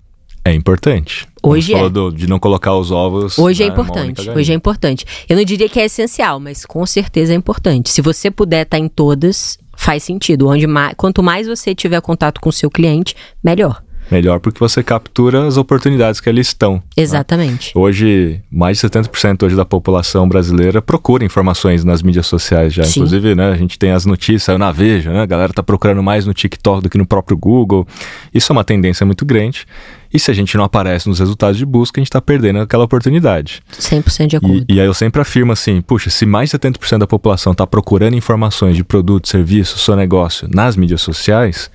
[0.44, 1.26] é importante.
[1.42, 1.88] Hoje é.
[1.88, 3.38] Do, de não colocar os ovos.
[3.38, 4.28] Hoje é importante.
[4.30, 5.04] Hoje é importante.
[5.28, 7.90] Eu não diria que é essencial, mas com certeza é importante.
[7.90, 10.48] Se você puder estar em todas, faz sentido.
[10.48, 13.82] Onde mais, quanto mais você tiver contato com o seu cliente, melhor.
[14.12, 16.74] Melhor porque você captura as oportunidades que ali estão.
[16.74, 16.82] né?
[16.96, 17.72] Exatamente.
[17.74, 22.84] Hoje, mais de 70% hoje da população brasileira procura informações nas mídias sociais já.
[22.84, 23.00] Sim.
[23.00, 25.22] Inclusive, né, a gente tem as notícias, na Veja, né?
[25.22, 27.86] A galera tá procurando mais no TikTok do que no próprio Google.
[28.34, 29.66] Isso é uma tendência muito grande.
[30.12, 32.84] E se a gente não aparece nos resultados de busca, a gente tá perdendo aquela
[32.84, 33.62] oportunidade.
[33.78, 34.66] 100% de acordo.
[34.68, 37.66] E, e aí eu sempre afirmo assim, puxa, se mais de 70% da população está
[37.66, 41.70] procurando informações de produto, serviço, seu negócio nas mídias sociais,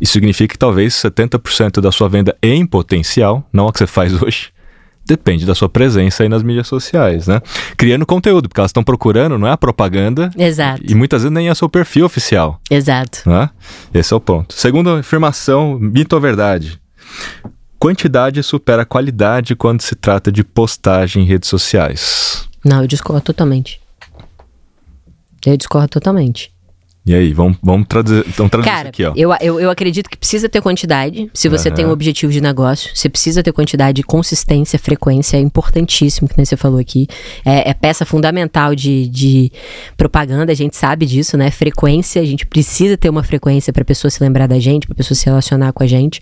[0.00, 4.20] isso significa que talvez 70% da sua venda em potencial, não a que você faz
[4.20, 4.50] hoje,
[5.04, 7.42] depende da sua presença aí nas mídias sociais, né?
[7.76, 10.82] Criando conteúdo, porque elas estão procurando, não é a propaganda, Exato.
[10.86, 13.28] e muitas vezes nem é o seu perfil oficial, Exato.
[13.28, 13.50] né?
[13.92, 14.54] Esse é o ponto.
[14.54, 16.80] Segunda afirmação, mito ou verdade?
[17.78, 22.48] Quantidade supera qualidade quando se trata de postagem em redes sociais.
[22.64, 23.80] Não, eu discordo totalmente.
[25.44, 26.52] Eu discordo totalmente.
[27.04, 29.12] E aí, vamos, vamos traduzir, vamos traduzir Cara, isso aqui, ó.
[29.16, 31.30] eu, eu, eu acredito que precisa ter quantidade.
[31.32, 31.76] Se você Aham.
[31.76, 35.38] tem um objetivo de negócio, você precisa ter quantidade, consistência, frequência.
[35.38, 37.08] É importantíssimo, que nem você falou aqui.
[37.44, 39.50] É, é peça fundamental de, de
[39.96, 41.50] propaganda, a gente sabe disso, né?
[41.50, 45.16] Frequência, a gente precisa ter uma frequência pra pessoa se lembrar da gente, pra pessoa
[45.16, 46.20] se relacionar com a gente.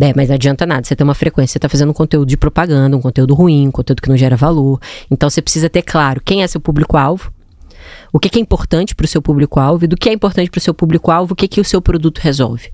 [0.00, 2.36] É, mas não adianta nada, você ter uma frequência, você tá fazendo um conteúdo de
[2.36, 4.80] propaganda, um conteúdo ruim, um conteúdo que não gera valor.
[5.10, 7.32] Então você precisa ter claro quem é seu público-alvo,
[8.14, 10.60] o que, que é importante para o seu público-alvo e do que é importante para
[10.60, 12.70] o seu público-alvo, o que, que o seu produto resolve.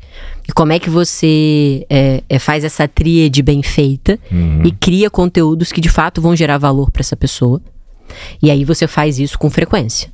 [0.46, 4.18] E como é que você é, é, faz essa tríade bem feita
[4.66, 7.58] e cria conteúdos que de fato vão gerar valor para essa pessoa.
[8.42, 10.12] E aí você faz isso com frequência.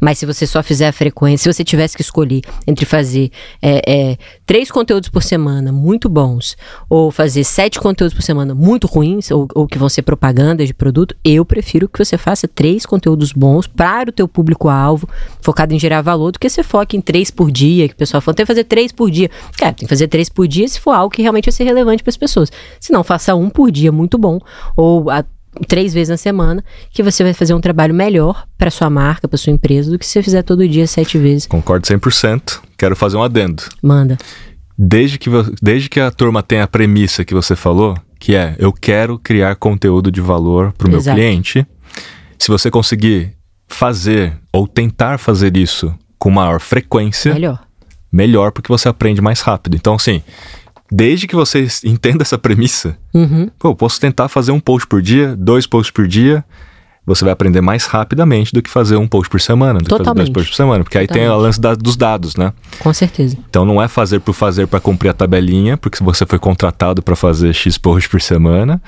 [0.00, 3.30] Mas se você só fizer a frequência, se você tivesse que escolher entre fazer
[3.60, 6.56] é, é, três conteúdos por semana muito bons
[6.88, 10.74] ou fazer sete conteúdos por semana muito ruins ou, ou que vão ser propagandas de
[10.74, 15.08] produto, eu prefiro que você faça três conteúdos bons para o teu público-alvo,
[15.40, 18.20] focado em gerar valor, do que você foque em três por dia, que o pessoal
[18.20, 19.30] fala, tem que fazer três por dia.
[19.56, 22.02] Cara, tem que fazer três por dia se for algo que realmente vai ser relevante
[22.02, 22.50] para as pessoas.
[22.80, 24.40] Se não, faça um por dia muito bom
[24.76, 25.24] ou a
[25.66, 29.38] três vezes na semana, que você vai fazer um trabalho melhor para sua marca, para
[29.38, 31.46] sua empresa, do que se você fizer todo dia sete vezes.
[31.46, 32.60] Concordo 100%.
[32.76, 33.62] Quero fazer um adendo.
[33.82, 34.16] Manda.
[34.76, 35.28] Desde que,
[35.60, 39.56] desde que a turma tem a premissa que você falou, que é eu quero criar
[39.56, 41.16] conteúdo de valor para o meu Exato.
[41.16, 41.66] cliente,
[42.38, 43.32] se você conseguir
[43.66, 47.60] fazer ou tentar fazer isso com maior frequência, Melhor.
[48.10, 49.76] melhor porque você aprende mais rápido.
[49.76, 50.22] Então, assim,
[50.90, 53.50] desde que você entenda essa premissa, Uhum.
[53.58, 56.44] pô, eu posso tentar fazer um post por dia, dois posts por dia,
[57.06, 59.96] você vai aprender mais rapidamente do que fazer um post por semana, do que fazer
[60.04, 60.30] dois Totalmente.
[60.34, 61.42] posts por semana, porque aí tem o Totalmente.
[61.46, 62.52] lance da- dos dados, né?
[62.80, 63.34] Com certeza.
[63.48, 67.16] Então não é fazer por fazer para cumprir a tabelinha, porque você foi contratado para
[67.16, 68.78] fazer X posts por semana,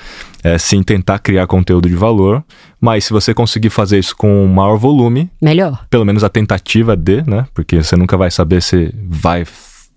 [0.43, 2.43] é sim tentar criar conteúdo de valor,
[2.79, 5.83] mas se você conseguir fazer isso com maior volume, Melhor.
[5.89, 7.47] pelo menos a tentativa de, né?
[7.55, 9.45] Porque você nunca vai saber se vai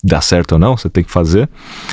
[0.05, 1.49] dar certo ou não, você tem que fazer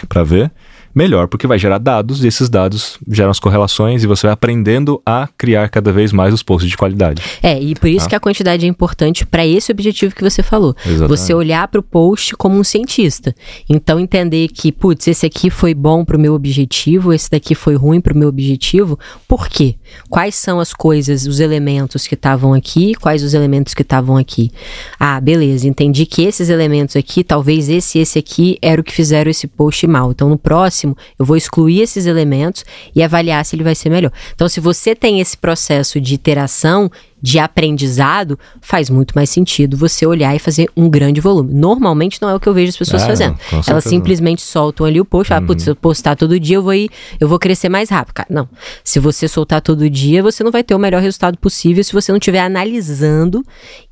[0.09, 0.51] para ver.
[0.93, 5.01] Melhor, porque vai gerar dados e esses dados geram as correlações e você vai aprendendo
[5.05, 7.21] a criar cada vez mais os posts de qualidade.
[7.41, 10.75] É, e por isso que a quantidade é importante para esse objetivo que você falou.
[10.85, 11.07] Exatamente.
[11.07, 13.33] Você olhar para o post como um cientista.
[13.69, 17.75] Então entender que, putz, esse aqui foi bom para o meu objetivo, esse daqui foi
[17.75, 18.99] ruim para o meu objetivo.
[19.27, 19.75] Por quê?
[20.09, 24.51] Quais são as coisas, os elementos que estavam aqui, quais os elementos que estavam aqui?
[24.99, 28.93] Ah, beleza, entendi que esses elementos aqui, talvez esse e esse aqui era o que
[28.93, 30.11] fizeram esse post mal.
[30.11, 32.63] Então no próximo eu vou excluir esses elementos
[32.95, 34.11] e avaliar se ele vai ser melhor.
[34.33, 40.05] Então se você tem esse processo de iteração, de aprendizado, faz muito mais sentido você
[40.05, 41.53] olhar e fazer um grande volume.
[41.53, 43.37] Normalmente não é o que eu vejo as pessoas É, fazendo.
[43.67, 46.73] Elas simplesmente soltam ali o post, falam, putz, se eu postar todo dia, eu vou
[46.73, 48.15] ir, eu vou crescer mais rápido.
[48.15, 48.49] Cara, não.
[48.83, 52.11] Se você soltar todo dia, você não vai ter o melhor resultado possível se você
[52.11, 53.43] não estiver analisando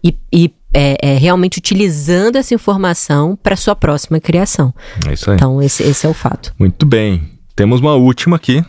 [0.04, 4.74] e, e, é, é, realmente utilizando essa informação para sua próxima criação.
[5.08, 5.36] É isso aí.
[5.36, 6.54] Então, esse, esse é o fato.
[6.58, 7.22] Muito bem.
[7.56, 8.64] Temos uma última aqui,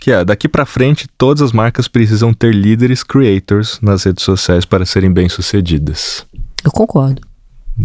[0.00, 4.64] que é daqui pra frente todas as marcas precisam ter líderes creators nas redes sociais
[4.64, 6.26] para serem bem-sucedidas.
[6.64, 7.22] Eu concordo.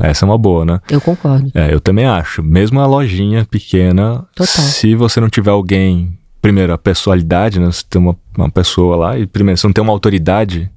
[0.02, 0.82] Essa é uma boa, né?
[0.90, 1.52] Eu concordo.
[1.54, 2.44] É, eu também acho.
[2.44, 4.66] Mesmo a lojinha pequena, Total.
[4.66, 7.68] se você não tiver alguém, primeiro a pessoalidade, né?
[7.68, 10.70] Você tem uma, uma pessoa lá e primeiro você não tem uma autoridade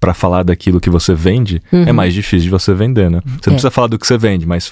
[0.00, 3.20] pra falar daquilo que você vende, é mais difícil de você vender, né?
[3.24, 3.56] Você não É.
[3.56, 4.70] precisa falar do que você vende, mas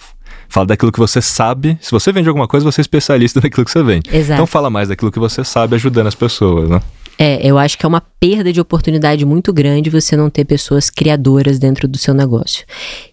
[0.48, 1.77] fala daquilo que você sabe.
[1.81, 4.09] Se você vende alguma coisa, você é especialista naquilo que você vende.
[4.15, 4.35] Exato.
[4.35, 6.81] Então fala mais daquilo que você sabe, ajudando as pessoas, né?
[7.19, 10.90] É, eu acho que é uma perda de oportunidade muito grande você não ter pessoas
[10.90, 12.65] criadoras dentro do seu negócio.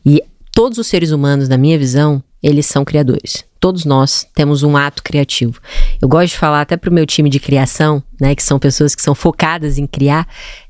[0.06, 0.22] E
[0.54, 3.46] todos os seres humanos, na minha visão, eles são criadores.
[3.62, 5.58] Todos nós temos um ato criativo.
[6.02, 9.02] Eu gosto de falar até pro meu time de criação, né, que são pessoas que
[9.02, 10.28] são focadas em criar.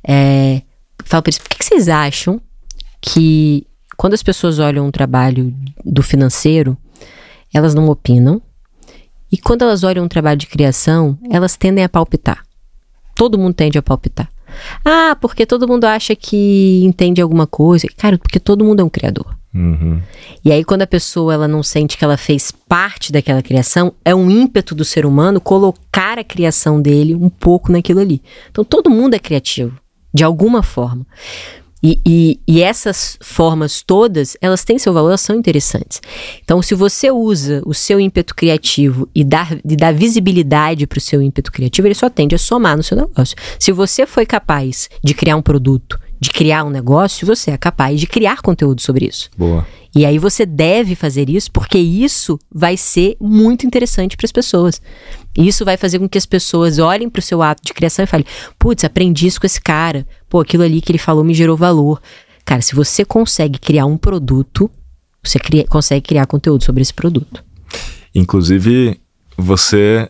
[0.07, 0.61] É,
[1.05, 2.41] falo para eles, por que, que vocês acham
[3.01, 3.65] que
[3.97, 5.53] quando as pessoas olham um trabalho
[5.83, 6.77] do financeiro,
[7.53, 8.41] elas não opinam
[9.31, 12.43] E quando elas olham um trabalho de criação, elas tendem a palpitar.
[13.15, 14.29] Todo mundo tende a palpitar.
[14.85, 17.87] Ah, porque todo mundo acha que entende alguma coisa.
[17.97, 19.35] Cara, porque todo mundo é um criador.
[19.53, 20.01] Uhum.
[20.43, 24.13] E aí, quando a pessoa ela não sente que ela fez parte daquela criação, é
[24.13, 28.21] um ímpeto do ser humano colocar a criação dele um pouco naquilo ali.
[28.49, 29.77] Então, todo mundo é criativo,
[30.13, 31.05] de alguma forma.
[31.85, 36.01] E, e, e, essas formas todas, elas têm seu valor, elas são interessantes.
[36.41, 41.01] Então, se você usa o seu ímpeto criativo e dá, e dá visibilidade para o
[41.01, 43.35] seu ímpeto criativo, ele só tende a somar no seu negócio.
[43.59, 47.99] Se você foi capaz de criar um produto, de criar um negócio, você é capaz
[47.99, 49.29] de criar conteúdo sobre isso.
[49.37, 49.67] Boa.
[49.95, 54.81] E aí você deve fazer isso porque isso vai ser muito interessante para as pessoas.
[55.37, 58.07] Isso vai fazer com que as pessoas olhem para o seu ato de criação e
[58.07, 58.25] falem:
[58.57, 60.07] putz, aprendi isso com esse cara.
[60.29, 62.01] Pô, aquilo ali que ele falou me gerou valor.
[62.45, 64.71] Cara, se você consegue criar um produto,
[65.21, 67.43] você cria, consegue criar conteúdo sobre esse produto.
[68.15, 68.99] Inclusive,
[69.37, 70.09] você,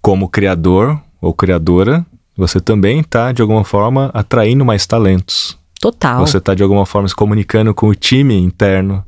[0.00, 2.06] como criador ou criadora,
[2.36, 5.58] você também está, de alguma forma, atraindo mais talentos.
[5.80, 6.20] Total.
[6.20, 9.04] Você está, de alguma forma, se comunicando com o time interno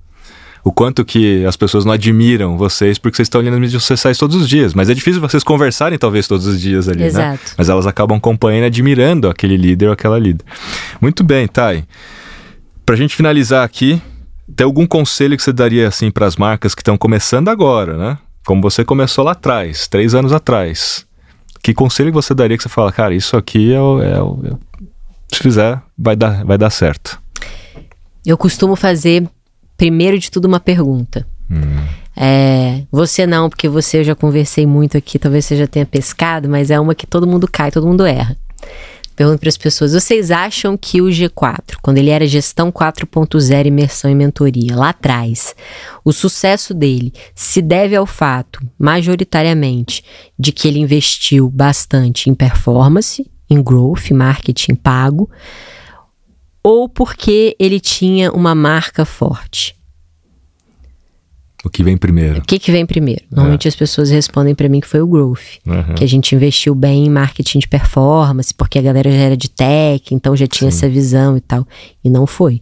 [0.65, 4.16] o quanto que as pessoas não admiram vocês porque vocês estão olhando as mídias sociais
[4.16, 4.74] todos os dias.
[4.74, 7.07] Mas é difícil vocês conversarem talvez todos os dias ali, né?
[7.07, 7.43] Exato.
[7.44, 7.55] né?
[7.59, 10.44] Mas elas acabam acompanhando, admirando aquele líder ou aquela líder.
[11.01, 11.85] Muito bem, Thay.
[12.86, 14.01] Pra gente finalizar aqui,
[14.55, 18.19] tem algum conselho que você daria assim para as marcas que estão começando agora, né?
[18.44, 21.07] Como você começou lá atrás, três anos atrás.
[21.62, 24.16] Que conselho você daria que você fala, cara, isso aqui é o, é
[24.51, 24.56] é
[25.32, 27.20] se fizer, vai dar, vai dar certo?
[28.24, 29.26] Eu costumo fazer
[29.76, 31.26] primeiro de tudo, uma pergunta.
[31.51, 31.86] Hum.
[32.16, 36.48] É, você não, porque você eu já conversei muito aqui, talvez você já tenha pescado,
[36.48, 38.36] mas é uma que todo mundo cai, todo mundo erra.
[39.14, 44.10] Pergunto para as pessoas: vocês acham que o G4, quando ele era gestão 4.0, imersão
[44.10, 45.55] e mentoria, lá atrás,
[46.05, 50.05] o sucesso dele se deve ao fato, majoritariamente,
[50.39, 55.30] de que ele investiu bastante em performance, em growth, marketing pago,
[56.62, 59.76] ou porque ele tinha uma marca forte?
[61.64, 62.39] O que vem primeiro?
[62.39, 63.22] O que, que vem primeiro?
[63.30, 63.68] Normalmente é.
[63.68, 65.59] as pessoas respondem para mim que foi o growth.
[65.66, 65.94] Uhum.
[65.94, 69.48] Que a gente investiu bem em marketing de performance, porque a galera já era de
[69.48, 70.76] tech, então já tinha Sim.
[70.76, 71.66] essa visão e tal.
[72.05, 72.60] E não foi.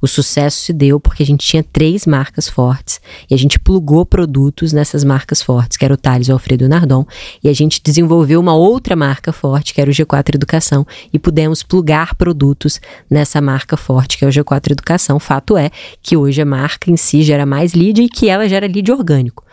[0.00, 3.00] O sucesso se deu porque a gente tinha três marcas fortes
[3.30, 7.06] e a gente plugou produtos nessas marcas fortes, que era o Thales, o Alfredo Nardon,
[7.42, 11.62] e a gente desenvolveu uma outra marca forte, que era o G4 Educação, e pudemos
[11.62, 15.18] plugar produtos nessa marca forte, que é o G4 Educação.
[15.18, 15.70] Fato é
[16.02, 19.44] que hoje a marca em si gera mais lead e que ela gera lead orgânico.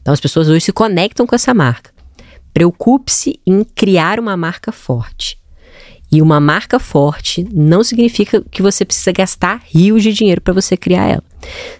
[0.00, 1.90] Então as pessoas hoje se conectam com essa marca.
[2.52, 5.41] Preocupe-se em criar uma marca forte.
[6.12, 10.76] E uma marca forte não significa que você precisa gastar rios de dinheiro para você
[10.76, 11.24] criar ela.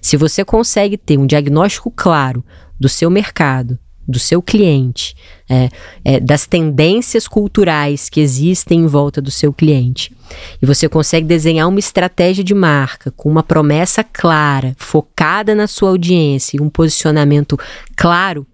[0.01, 2.43] Se você consegue ter um diagnóstico claro
[2.81, 3.79] do seu mercado,
[4.09, 5.15] do seu cliente,
[5.49, 5.69] é,
[6.05, 10.13] é, das tendências culturais que existem em volta do seu cliente,
[10.61, 15.91] e você consegue desenhar uma estratégia de marca com uma promessa clara, focada na sua
[15.91, 17.59] audiência e um posicionamento
[17.95, 18.47] claro,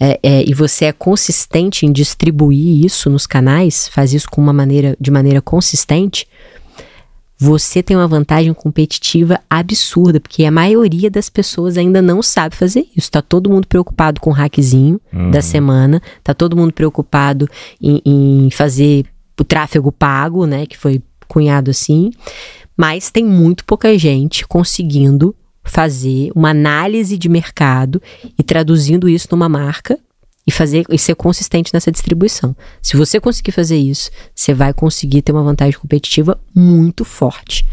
[0.00, 4.52] é, é, e você é consistente em distribuir isso nos canais, faz isso com uma
[4.52, 6.26] maneira, de maneira consistente,
[7.40, 12.88] você tem uma vantagem competitiva absurda, porque a maioria das pessoas ainda não sabe fazer
[12.96, 13.12] isso.
[13.12, 15.30] Tá todo mundo preocupado com o hackzinho uhum.
[15.30, 17.48] da semana, tá todo mundo preocupado
[17.80, 19.06] em, em fazer
[19.38, 22.10] o tráfego pago, né, que foi cunhado assim,
[22.76, 25.34] mas tem muito pouca gente conseguindo
[25.68, 28.02] fazer uma análise de mercado
[28.38, 29.98] e traduzindo isso numa marca
[30.46, 32.56] e fazer e ser consistente nessa distribuição.
[32.80, 37.66] Se você conseguir fazer isso, você vai conseguir ter uma vantagem competitiva muito forte.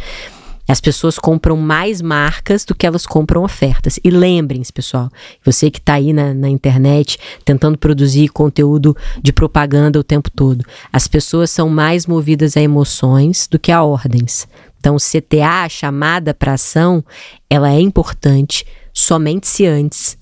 [0.67, 3.99] As pessoas compram mais marcas do que elas compram ofertas.
[4.03, 5.09] E lembrem-se, pessoal,
[5.43, 10.65] você que está aí na, na, internet tentando produzir conteúdo de propaganda o tempo todo,
[10.91, 14.47] as pessoas são mais movidas a emoções do que a ordens.
[14.85, 17.03] Então, CTA, a chamada para ação,
[17.49, 18.63] ela é importante
[18.93, 20.15] somente se antes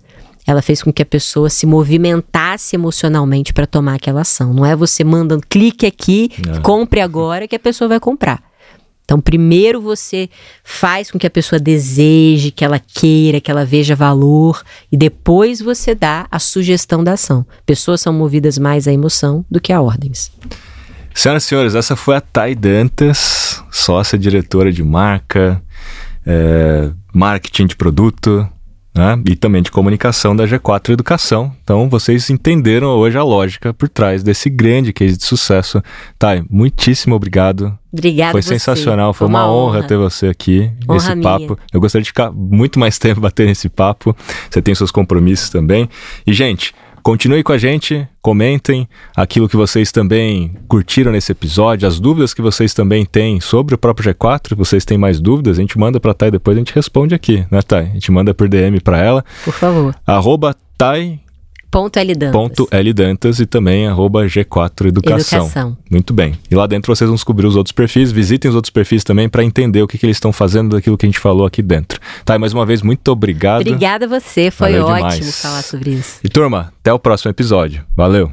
[0.48, 4.54] ela fez com que a pessoa se movimentasse emocionalmente para tomar aquela ação.
[4.54, 6.62] Não é você mandando clique aqui, é.
[6.62, 8.42] compre agora que a pessoa vai comprar.
[9.04, 10.30] Então, primeiro você
[10.64, 15.60] faz com que a pessoa deseje, que ela queira, que ela veja valor, e depois
[15.60, 17.46] você dá a sugestão da ação.
[17.66, 20.32] Pessoas são movidas mais à emoção do que a ordens.
[21.14, 25.62] Senhoras e senhores, essa foi a Thay Dantas, sócia diretora de marca,
[26.26, 28.50] é, marketing de produto,
[28.96, 29.20] né?
[29.28, 31.52] e também de comunicação da G4 Educação.
[31.64, 35.82] Então, vocês entenderam hoje a lógica por trás desse grande case de sucesso.
[36.20, 37.78] Thay, muitíssimo obrigado.
[37.92, 38.32] Obrigada.
[38.32, 39.78] Foi sensacional, foi uma, uma honra.
[39.80, 39.88] honra.
[39.88, 41.58] ter você aqui nesse papo.
[41.72, 44.16] Eu gostaria de ficar muito mais tempo batendo esse papo.
[44.50, 45.90] Você tem seus compromissos também.
[46.26, 46.74] E, gente,
[47.04, 52.42] continue com a gente, comentem aquilo que vocês também curtiram nesse episódio, as dúvidas que
[52.42, 56.14] vocês também têm sobre o próprio G4, vocês têm mais dúvidas, a gente manda para
[56.14, 57.88] Thay depois a gente responde aqui, né, Thay?
[57.88, 59.26] A gente manda por DM para ela.
[59.44, 59.94] Por favor.
[60.08, 61.20] Arroba Thay
[61.74, 62.32] Ponto L Dantas.
[62.32, 65.40] Ponto L Dantas e também arroba G4 Educação.
[65.40, 65.78] Educação.
[65.90, 66.38] Muito bem.
[66.52, 69.44] E lá dentro vocês vão descobrir os outros perfis, visitem os outros perfis também para
[69.44, 72.00] entender o que, que eles estão fazendo daquilo que a gente falou aqui dentro.
[72.24, 73.62] Tá, e mais uma vez, muito obrigado.
[73.62, 75.42] Obrigada a você, foi Valeu ótimo demais.
[75.42, 76.20] falar sobre isso.
[76.24, 77.84] E turma, até o próximo episódio.
[77.98, 78.32] Valeu!